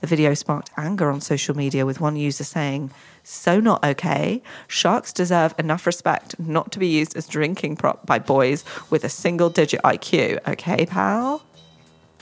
The 0.00 0.06
video 0.06 0.34
sparked 0.34 0.70
anger 0.76 1.10
on 1.10 1.20
social 1.20 1.56
media, 1.56 1.86
with 1.86 2.00
one 2.00 2.14
user 2.14 2.44
saying, 2.44 2.92
So 3.24 3.60
not 3.60 3.84
okay. 3.84 4.42
Sharks 4.66 5.12
deserve 5.12 5.54
enough 5.58 5.86
respect 5.86 6.38
not 6.40 6.72
to 6.72 6.78
be 6.78 6.88
used 6.88 7.16
as 7.16 7.26
drinking 7.26 7.76
prop 7.76 8.04
by 8.04 8.18
boys 8.18 8.64
with 8.90 9.04
a 9.04 9.08
single 9.08 9.48
digit 9.48 9.80
IQ. 9.82 10.46
Okay, 10.48 10.86
pal? 10.86 11.42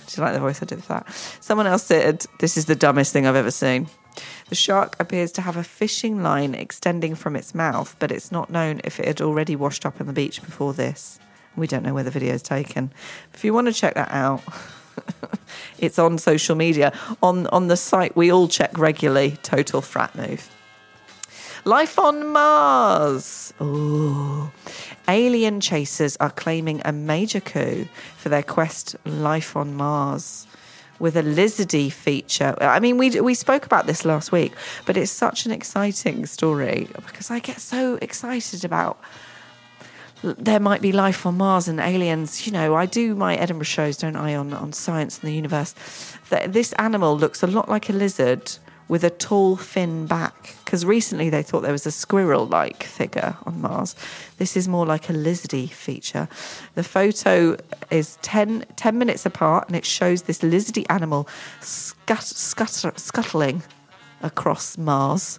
Do 0.06 0.20
you 0.20 0.24
like 0.24 0.34
the 0.34 0.40
voice 0.40 0.62
I 0.62 0.66
did 0.66 0.82
for 0.82 0.94
that? 0.94 1.08
Someone 1.40 1.66
else 1.66 1.84
said, 1.84 2.26
This 2.40 2.56
is 2.56 2.66
the 2.66 2.74
dumbest 2.74 3.12
thing 3.12 3.26
I've 3.26 3.36
ever 3.36 3.50
seen. 3.50 3.86
The 4.48 4.56
shark 4.56 4.96
appears 4.98 5.30
to 5.32 5.42
have 5.42 5.56
a 5.56 5.62
fishing 5.62 6.22
line 6.22 6.54
extending 6.54 7.14
from 7.14 7.36
its 7.36 7.54
mouth, 7.54 7.94
but 8.00 8.10
it's 8.10 8.32
not 8.32 8.50
known 8.50 8.80
if 8.82 8.98
it 8.98 9.06
had 9.06 9.20
already 9.20 9.54
washed 9.54 9.86
up 9.86 10.00
on 10.00 10.08
the 10.08 10.12
beach 10.12 10.42
before 10.42 10.74
this. 10.74 11.20
We 11.56 11.66
don't 11.66 11.84
know 11.84 11.94
where 11.94 12.04
the 12.04 12.10
video 12.10 12.34
is 12.34 12.42
taken. 12.42 12.92
If 13.32 13.44
you 13.44 13.54
want 13.54 13.68
to 13.68 13.72
check 13.72 13.94
that 13.94 14.10
out, 14.10 14.42
it's 15.78 15.98
on 15.98 16.18
social 16.18 16.56
media. 16.56 16.92
On 17.22 17.46
on 17.48 17.68
the 17.68 17.76
site 17.76 18.16
we 18.16 18.32
all 18.32 18.48
check 18.48 18.76
regularly, 18.76 19.38
Total 19.42 19.80
Frat 19.80 20.14
Move. 20.16 20.50
Life 21.64 21.98
on 21.98 22.28
Mars. 22.28 23.52
Ooh. 23.60 24.50
Alien 25.08 25.60
chasers 25.60 26.16
are 26.18 26.30
claiming 26.30 26.80
a 26.84 26.92
major 26.92 27.40
coup 27.40 27.86
for 28.16 28.28
their 28.28 28.42
quest 28.42 28.96
Life 29.04 29.56
on 29.56 29.74
Mars 29.74 30.46
with 31.00 31.16
a 31.16 31.22
lizardy 31.22 31.90
feature. 31.90 32.54
I 32.60 32.80
mean, 32.80 32.96
we 32.96 33.20
we 33.20 33.34
spoke 33.34 33.66
about 33.66 33.86
this 33.86 34.04
last 34.04 34.32
week, 34.32 34.52
but 34.86 34.96
it's 34.96 35.10
such 35.10 35.46
an 35.46 35.52
exciting 35.52 36.26
story 36.26 36.88
because 37.06 37.30
I 37.30 37.40
get 37.40 37.60
so 37.60 37.98
excited 38.00 38.64
about 38.64 38.98
there 40.22 40.60
might 40.60 40.82
be 40.82 40.92
life 40.92 41.24
on 41.24 41.38
Mars 41.38 41.66
and 41.66 41.80
aliens. 41.80 42.46
You 42.46 42.52
know, 42.52 42.74
I 42.74 42.86
do 42.86 43.14
my 43.14 43.36
Edinburgh 43.36 43.64
shows, 43.64 43.96
don't 43.96 44.16
I, 44.16 44.34
on, 44.34 44.52
on 44.52 44.72
science 44.72 45.18
and 45.18 45.28
the 45.28 45.34
universe. 45.34 45.74
This 46.46 46.72
animal 46.74 47.16
looks 47.16 47.42
a 47.42 47.46
lot 47.46 47.68
like 47.68 47.88
a 47.88 47.94
lizard 47.94 48.52
with 48.90 49.04
a 49.04 49.10
tall, 49.10 49.54
thin 49.56 50.04
back. 50.04 50.56
Because 50.64 50.84
recently 50.84 51.30
they 51.30 51.44
thought 51.44 51.60
there 51.60 51.70
was 51.70 51.86
a 51.86 51.92
squirrel 51.92 52.46
like 52.46 52.82
figure 52.82 53.36
on 53.46 53.60
Mars. 53.60 53.94
This 54.38 54.56
is 54.56 54.66
more 54.66 54.84
like 54.84 55.08
a 55.08 55.12
lizardy 55.12 55.70
feature. 55.70 56.28
The 56.74 56.82
photo 56.82 57.56
is 57.92 58.18
10, 58.22 58.66
10 58.74 58.98
minutes 58.98 59.24
apart 59.24 59.68
and 59.68 59.76
it 59.76 59.86
shows 59.86 60.22
this 60.22 60.40
lizardy 60.40 60.86
animal 60.90 61.28
scut, 61.60 62.22
scut, 62.22 62.98
scuttling 62.98 63.62
across 64.22 64.76
Mars. 64.76 65.38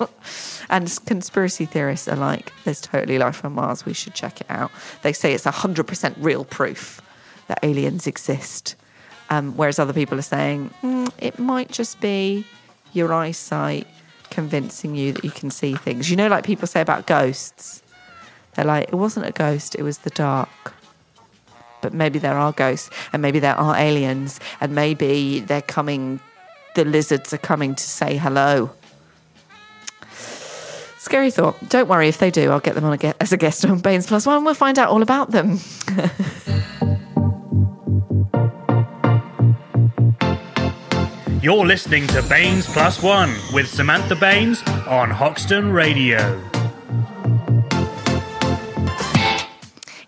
and 0.70 0.98
conspiracy 1.04 1.66
theorists 1.66 2.08
are 2.08 2.16
like, 2.16 2.50
there's 2.64 2.80
totally 2.80 3.18
life 3.18 3.44
on 3.44 3.52
Mars. 3.52 3.84
We 3.84 3.92
should 3.92 4.14
check 4.14 4.40
it 4.40 4.46
out. 4.48 4.70
They 5.02 5.12
say 5.12 5.34
it's 5.34 5.44
100% 5.44 6.14
real 6.16 6.46
proof 6.46 7.02
that 7.48 7.58
aliens 7.62 8.06
exist. 8.06 8.74
Um, 9.30 9.56
whereas 9.56 9.78
other 9.78 9.92
people 9.92 10.18
are 10.18 10.22
saying 10.22 10.70
mm, 10.82 11.10
it 11.18 11.38
might 11.38 11.70
just 11.70 12.00
be 12.00 12.46
your 12.92 13.12
eyesight 13.12 13.86
convincing 14.30 14.94
you 14.94 15.12
that 15.12 15.24
you 15.24 15.30
can 15.30 15.50
see 15.50 15.74
things. 15.74 16.10
You 16.10 16.16
know, 16.16 16.28
like 16.28 16.44
people 16.44 16.66
say 16.66 16.80
about 16.80 17.06
ghosts. 17.06 17.82
They're 18.54 18.64
like, 18.64 18.88
it 18.88 18.94
wasn't 18.94 19.26
a 19.26 19.32
ghost, 19.32 19.74
it 19.74 19.82
was 19.82 19.98
the 19.98 20.10
dark. 20.10 20.74
But 21.80 21.92
maybe 21.92 22.18
there 22.18 22.38
are 22.38 22.52
ghosts, 22.52 22.90
and 23.12 23.20
maybe 23.20 23.38
there 23.38 23.54
are 23.56 23.76
aliens, 23.76 24.40
and 24.60 24.74
maybe 24.74 25.40
they're 25.40 25.62
coming, 25.62 26.20
the 26.74 26.84
lizards 26.84 27.32
are 27.32 27.38
coming 27.38 27.74
to 27.74 27.82
say 27.82 28.16
hello. 28.16 28.70
Scary 30.98 31.30
thought. 31.30 31.68
Don't 31.68 31.88
worry 31.88 32.08
if 32.08 32.18
they 32.18 32.30
do. 32.30 32.50
I'll 32.50 32.60
get 32.60 32.74
them 32.74 32.84
on 32.84 32.98
a 32.98 33.14
as 33.20 33.32
a 33.32 33.36
guest 33.36 33.64
on 33.66 33.80
Baines 33.80 34.06
Plus 34.06 34.24
One. 34.24 34.42
We'll 34.44 34.54
find 34.54 34.78
out 34.78 34.88
all 34.88 35.02
about 35.02 35.32
them. 35.32 35.58
You're 41.44 41.66
listening 41.66 42.06
to 42.06 42.22
Baines 42.22 42.64
Plus 42.64 43.02
One 43.02 43.36
with 43.52 43.68
Samantha 43.68 44.16
Baines 44.16 44.62
on 44.88 45.10
Hoxton 45.10 45.72
Radio. 45.72 46.42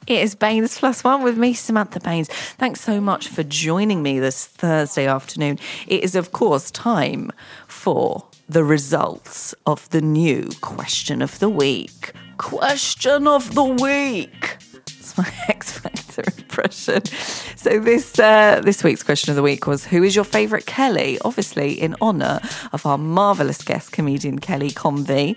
It 0.06 0.22
is 0.22 0.34
Baines 0.34 0.78
Plus 0.78 1.04
One 1.04 1.22
with 1.22 1.36
me, 1.36 1.52
Samantha 1.52 2.00
Baines. 2.00 2.28
Thanks 2.28 2.80
so 2.80 3.02
much 3.02 3.28
for 3.28 3.42
joining 3.42 4.02
me 4.02 4.18
this 4.18 4.46
Thursday 4.46 5.06
afternoon. 5.06 5.58
It 5.86 6.02
is, 6.02 6.14
of 6.14 6.32
course, 6.32 6.70
time 6.70 7.30
for 7.68 8.26
the 8.48 8.64
results 8.64 9.54
of 9.66 9.86
the 9.90 10.00
new 10.00 10.48
question 10.62 11.20
of 11.20 11.38
the 11.38 11.50
week. 11.50 12.12
Question 12.38 13.28
of 13.28 13.54
the 13.54 13.62
week. 13.62 14.56
It's 14.86 15.18
my 15.18 15.30
X 15.48 15.65
Factor 15.65 15.65
impression. 16.56 17.04
So 17.56 17.78
this 17.80 18.18
uh, 18.18 18.60
this 18.62 18.82
week's 18.82 19.02
question 19.02 19.30
of 19.30 19.36
the 19.36 19.42
week 19.42 19.66
was: 19.66 19.84
Who 19.86 20.02
is 20.02 20.14
your 20.14 20.24
favourite 20.24 20.66
Kelly? 20.66 21.18
Obviously, 21.24 21.72
in 21.72 21.96
honour 22.00 22.40
of 22.72 22.86
our 22.86 22.98
marvellous 22.98 23.62
guest 23.62 23.92
comedian 23.92 24.38
Kelly 24.38 24.70
Convey. 24.70 25.36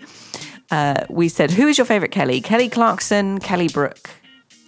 Uh, 0.71 1.03
we 1.09 1.29
said, 1.29 1.49
Who 1.51 1.67
is 1.67 1.79
your 1.79 1.85
favourite 1.85 2.11
Kelly? 2.11 2.41
Kelly 2.41 2.69
Clarkson, 2.69 3.39
Kelly 3.39 3.69
Brook, 3.69 4.11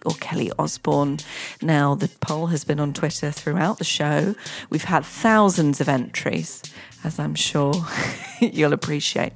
or 0.03 0.13
Kelly 0.15 0.51
Osbourne. 0.57 1.19
Now, 1.61 1.93
the 1.93 2.07
poll 2.21 2.47
has 2.47 2.63
been 2.63 2.79
on 2.79 2.91
Twitter 2.93 3.29
throughout 3.29 3.77
the 3.77 3.83
show. 3.83 4.33
We've 4.71 4.83
had 4.83 5.05
thousands 5.05 5.79
of 5.79 5.87
entries, 5.87 6.63
as 7.03 7.19
I'm 7.19 7.35
sure 7.35 7.73
you'll 8.39 8.73
appreciate. 8.73 9.33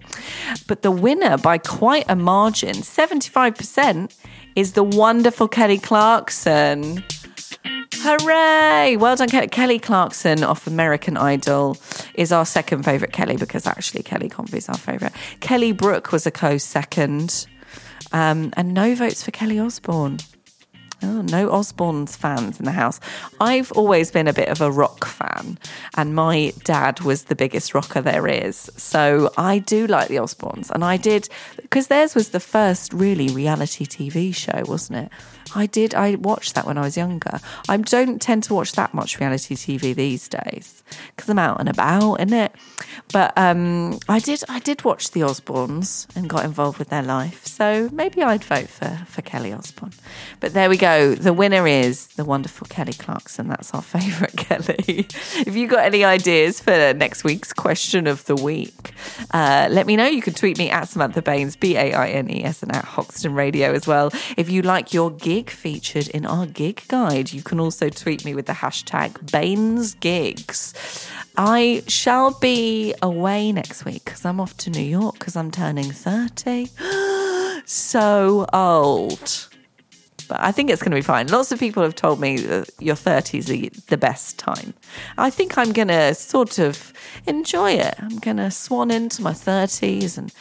But 0.68 0.82
the 0.82 0.90
winner 0.90 1.38
by 1.38 1.60
quite 1.60 2.06
a 2.10 2.16
margin, 2.16 2.78
75%, 2.78 4.16
is 4.56 4.74
the 4.74 4.84
wonderful 4.84 5.48
Kelly 5.48 5.78
Clarkson. 5.78 7.04
Hooray! 7.96 8.98
Well 8.98 9.16
done, 9.16 9.30
Kelly. 9.30 9.48
Kelly 9.48 9.80
Clarkson 9.80 10.44
off 10.44 10.68
American 10.68 11.18
Idol 11.18 11.78
is 12.14 12.32
our 12.32 12.46
second 12.46 12.84
favourite 12.84 13.14
Kelly 13.14 13.36
because 13.36 13.66
actually 13.66 14.04
Kelly 14.04 14.30
Convey 14.30 14.58
is 14.58 14.70
our 14.70 14.78
favourite. 14.78 15.14
Kelly 15.40 15.72
Brook 15.72 16.12
was 16.12 16.26
a 16.28 16.32
close 16.32 16.64
second. 16.64 17.48
Um, 18.12 18.54
and 18.56 18.74
no 18.74 18.96
votes 18.96 19.24
for 19.24 19.32
Kelly 19.32 19.60
Osbourne. 19.60 20.20
Oh, 21.06 21.22
no 21.22 21.52
Osbourne's 21.52 22.16
fans 22.16 22.58
in 22.58 22.66
the 22.66 22.72
house. 22.72 23.00
I've 23.40 23.72
always 23.74 24.10
been 24.10 24.28
a 24.28 24.34
bit 24.34 24.50
of 24.50 24.60
a 24.60 24.72
rock 24.72 25.06
fan, 25.06 25.60
and 25.96 26.16
my 26.16 26.52
dad 26.64 27.02
was 27.02 27.26
the 27.26 27.36
biggest 27.36 27.76
rocker 27.76 28.02
there 28.02 28.28
is. 28.28 28.72
So 28.76 29.32
I 29.38 29.60
do 29.60 29.86
like 29.86 30.08
the 30.08 30.16
Osbournes, 30.16 30.72
and 30.72 30.84
I 30.84 30.98
did 30.98 31.30
because 31.62 31.88
theirs 31.88 32.16
was 32.16 32.30
the 32.30 32.40
first 32.40 32.92
really 32.92 33.28
reality 33.30 33.86
TV 33.86 34.34
show, 34.34 34.64
wasn't 34.66 35.06
it? 35.06 35.12
I 35.56 35.66
did. 35.66 35.96
I 35.96 36.16
watched 36.16 36.56
that 36.56 36.66
when 36.68 36.78
I 36.78 36.82
was 36.82 36.98
younger. 36.98 37.40
I 37.70 37.78
don't 37.78 38.22
tend 38.22 38.44
to 38.44 38.54
watch 38.54 38.74
that 38.74 38.94
much 38.94 39.20
reality 39.20 39.56
TV 39.56 39.96
these 39.96 40.28
days 40.28 40.84
because 41.16 41.30
I'm 41.30 41.40
out 41.40 41.60
and 41.60 41.70
about, 41.70 42.16
in 42.16 42.34
it. 42.34 42.54
But 43.14 43.34
um, 43.38 44.00
I 44.10 44.20
did. 44.20 44.44
I 44.50 44.60
did 44.60 44.84
watch 44.84 45.12
the 45.12 45.22
Osbournes 45.22 46.08
and 46.16 46.30
got 46.30 46.44
involved 46.44 46.80
with 46.80 46.90
their 46.90 47.04
life. 47.04 47.46
So 47.46 47.90
maybe 47.92 48.22
I'd 48.22 48.44
vote 48.44 48.68
for 48.68 49.00
for 49.08 49.22
Kelly 49.22 49.54
Osbourne. 49.54 49.94
But 50.40 50.54
there 50.54 50.70
we 50.70 50.78
go. 50.78 51.16
The 51.16 51.34
winner 51.34 51.68
is 51.68 52.08
the 52.08 52.26
wonderful 52.26 52.68
Kelly 52.70 52.94
Clarkson. 52.94 53.48
That's 53.48 53.74
our 53.74 53.82
favourite 53.96 54.36
Kelly. 54.36 55.08
if 55.46 55.56
you 55.56 55.68
got 55.68 55.86
any 55.86 56.04
ideas 56.04 56.60
for 56.60 56.94
next 56.94 57.24
week's 57.24 57.54
question 57.54 58.08
of 58.08 58.26
the 58.26 58.36
week, 58.36 58.92
uh, 59.32 59.68
let 59.72 59.88
me 59.88 59.96
know. 59.96 60.08
You 60.08 60.22
can 60.22 60.34
tweet 60.34 60.58
me 60.58 60.70
at 60.70 60.90
Samantha 60.90 61.22
Baines, 61.22 61.56
B 61.56 61.78
A 61.78 61.94
I 61.94 62.10
N 62.10 62.30
E 62.30 62.44
S, 62.44 62.62
and 62.62 62.76
at 62.76 62.84
Hoxton 62.84 63.34
Radio 63.34 63.72
as 63.72 63.88
well. 63.88 64.12
If 64.36 64.50
you 64.50 64.62
like 64.62 64.94
your 64.94 65.12
gig 65.12 65.45
featured 65.50 66.08
in 66.10 66.26
our 66.26 66.46
gig 66.46 66.84
guide, 66.88 67.34
you 67.34 67.42
can 67.42 67.60
also 67.60 67.90
tweet 67.90 68.26
me 68.26 68.36
with 68.36 68.46
the 68.46 68.54
hashtag 68.54 69.32
Baines 69.32 69.96
Gigs. 69.96 70.74
I 71.38 71.84
shall 71.88 72.32
be 72.40 72.94
away 73.02 73.52
next 73.52 73.86
week 73.86 74.06
because 74.06 74.26
I'm 74.26 74.40
off 74.40 74.56
to 74.58 74.70
New 74.70 74.82
York 74.82 75.20
because 75.20 75.36
I'm 75.36 75.52
turning 75.52 75.92
30. 75.92 76.70
so 77.66 78.46
old. 78.54 79.50
But 80.28 80.40
I 80.40 80.52
think 80.52 80.70
it's 80.70 80.82
going 80.82 80.92
to 80.92 80.96
be 80.96 81.02
fine. 81.02 81.28
Lots 81.28 81.52
of 81.52 81.60
people 81.60 81.84
have 81.84 81.96
told 81.96 82.20
me 82.20 82.38
that 82.38 82.70
your 82.80 82.96
30s 82.96 83.50
are 83.50 83.82
the 83.88 83.98
best 83.98 84.40
time. 84.40 84.74
I 85.18 85.30
think 85.30 85.58
I'm 85.58 85.72
going 85.72 85.90
to 85.90 86.16
sort 86.16 86.58
of 86.58 86.94
enjoy 87.28 87.74
it. 87.74 87.96
I'm 88.00 88.18
going 88.20 88.38
to 88.38 88.50
swan 88.52 88.92
into 88.92 89.22
my 89.22 89.34
30s 89.34 90.18
and 90.18 90.34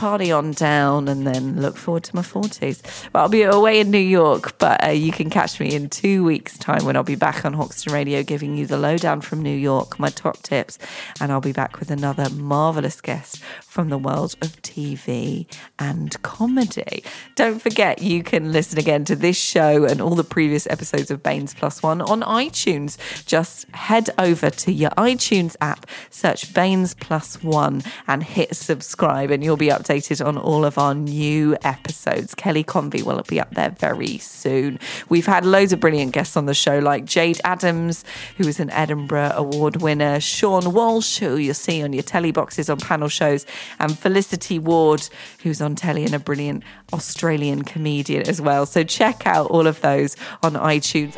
party 0.00 0.32
on 0.32 0.52
down, 0.52 1.08
and 1.08 1.26
then 1.26 1.60
look 1.60 1.76
forward 1.76 2.02
to 2.02 2.16
my 2.16 2.22
40s. 2.22 2.80
But 3.12 3.18
I'll 3.18 3.28
be 3.28 3.42
away 3.42 3.80
in 3.80 3.90
New 3.90 3.98
York, 3.98 4.56
but 4.56 4.82
uh, 4.82 4.92
you 4.92 5.12
can 5.12 5.28
catch 5.28 5.60
me 5.60 5.74
in 5.74 5.90
two 5.90 6.24
weeks' 6.24 6.56
time 6.56 6.86
when 6.86 6.96
I'll 6.96 7.02
be 7.02 7.16
back 7.16 7.44
on 7.44 7.52
Hoxton 7.52 7.92
Radio 7.92 8.22
giving 8.22 8.56
you 8.56 8.64
the 8.64 8.78
lowdown 8.78 9.20
from 9.20 9.42
New 9.42 9.54
York, 9.54 9.98
my 9.98 10.08
top 10.08 10.38
tips, 10.38 10.78
and 11.20 11.30
I'll 11.30 11.42
be 11.42 11.52
back 11.52 11.80
with 11.80 11.90
another 11.90 12.30
marvellous 12.30 13.02
guest 13.02 13.42
from 13.60 13.90
the 13.90 13.98
world 13.98 14.36
of 14.40 14.60
TV 14.62 15.46
and 15.78 16.20
comedy. 16.22 17.04
Don't 17.36 17.60
forget, 17.60 18.00
you 18.00 18.22
can 18.22 18.52
listen 18.52 18.78
again 18.78 19.04
to 19.04 19.14
this 19.14 19.36
show 19.36 19.84
and 19.84 20.00
all 20.00 20.14
the 20.14 20.24
previous 20.24 20.66
episodes 20.68 21.10
of 21.10 21.22
Baines 21.22 21.52
Plus 21.52 21.82
One 21.82 22.00
on 22.00 22.22
iTunes. 22.22 22.96
Just 23.26 23.68
head 23.72 24.08
over 24.16 24.48
to 24.48 24.72
your 24.72 24.90
iTunes 24.92 25.56
app, 25.60 25.84
search 26.08 26.54
Baines 26.54 26.94
Plus 26.94 27.42
One, 27.42 27.82
and 28.08 28.22
hit 28.22 28.56
subscribe, 28.56 29.30
and 29.30 29.44
you'll 29.44 29.58
be 29.58 29.70
updated 29.90 30.24
on 30.24 30.38
all 30.38 30.64
of 30.64 30.78
our 30.78 30.94
new 30.94 31.56
episodes. 31.62 32.34
Kelly 32.34 32.62
Convey 32.62 33.02
will 33.02 33.22
be 33.26 33.40
up 33.40 33.52
there 33.54 33.70
very 33.70 34.18
soon. 34.18 34.78
We've 35.08 35.26
had 35.26 35.44
loads 35.44 35.72
of 35.72 35.80
brilliant 35.80 36.12
guests 36.12 36.36
on 36.36 36.46
the 36.46 36.54
show, 36.54 36.78
like 36.78 37.04
Jayde 37.04 37.40
Adams, 37.44 38.04
who 38.36 38.46
is 38.46 38.60
an 38.60 38.70
Edinburgh 38.70 39.32
Award 39.34 39.82
winner, 39.82 40.20
Sean 40.20 40.72
Walsh, 40.72 41.18
who 41.18 41.36
you'll 41.36 41.54
see 41.54 41.82
on 41.82 41.92
your 41.92 42.04
telly 42.04 42.30
boxes 42.30 42.70
on 42.70 42.78
panel 42.78 43.08
shows, 43.08 43.46
and 43.80 43.98
Felicity 43.98 44.58
Ward, 44.58 45.08
who's 45.42 45.60
on 45.60 45.74
telly 45.74 46.04
and 46.04 46.14
a 46.14 46.20
brilliant 46.20 46.62
Australian 46.92 47.62
comedian 47.62 48.28
as 48.28 48.40
well. 48.40 48.66
So 48.66 48.84
check 48.84 49.26
out 49.26 49.50
all 49.50 49.66
of 49.66 49.80
those 49.80 50.16
on 50.42 50.52
iTunes. 50.52 51.16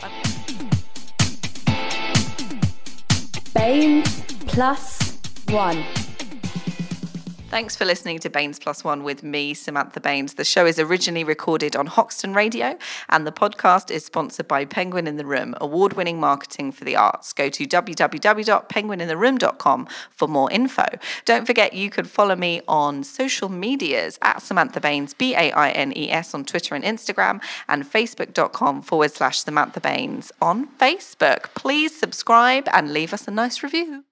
Baines 3.52 4.22
plus 4.46 5.18
one. 5.48 5.84
Thanks 7.52 7.76
for 7.76 7.84
listening 7.84 8.18
to 8.20 8.30
Baines 8.30 8.58
Plus 8.58 8.82
One 8.82 9.04
with 9.04 9.22
me, 9.22 9.52
Samantha 9.52 10.00
Baines. 10.00 10.32
The 10.32 10.44
show 10.44 10.64
is 10.64 10.78
originally 10.78 11.22
recorded 11.22 11.76
on 11.76 11.86
Hoxton 11.86 12.32
Radio, 12.32 12.78
and 13.10 13.26
the 13.26 13.30
podcast 13.30 13.90
is 13.90 14.06
sponsored 14.06 14.48
by 14.48 14.64
Penguin 14.64 15.06
in 15.06 15.18
the 15.18 15.26
Room, 15.26 15.54
award 15.60 15.92
winning 15.92 16.18
marketing 16.18 16.72
for 16.72 16.84
the 16.84 16.96
arts. 16.96 17.34
Go 17.34 17.50
to 17.50 17.66
www.penguinintheroom.com 17.66 19.88
for 20.10 20.28
more 20.28 20.50
info. 20.50 20.86
Don't 21.26 21.44
forget 21.44 21.74
you 21.74 21.90
could 21.90 22.08
follow 22.08 22.36
me 22.36 22.62
on 22.66 23.04
social 23.04 23.50
medias 23.50 24.18
at 24.22 24.40
Samantha 24.40 24.80
Baines, 24.80 25.12
B 25.12 25.34
A 25.34 25.52
I 25.52 25.72
N 25.72 25.92
E 25.94 26.10
S, 26.10 26.32
on 26.32 26.46
Twitter 26.46 26.74
and 26.74 26.82
Instagram, 26.82 27.42
and 27.68 27.84
facebook.com 27.84 28.80
forward 28.80 29.12
slash 29.12 29.40
Samantha 29.40 29.78
Baines 29.78 30.32
on 30.40 30.68
Facebook. 30.78 31.54
Please 31.54 31.94
subscribe 31.94 32.66
and 32.72 32.94
leave 32.94 33.12
us 33.12 33.28
a 33.28 33.30
nice 33.30 33.62
review. 33.62 34.04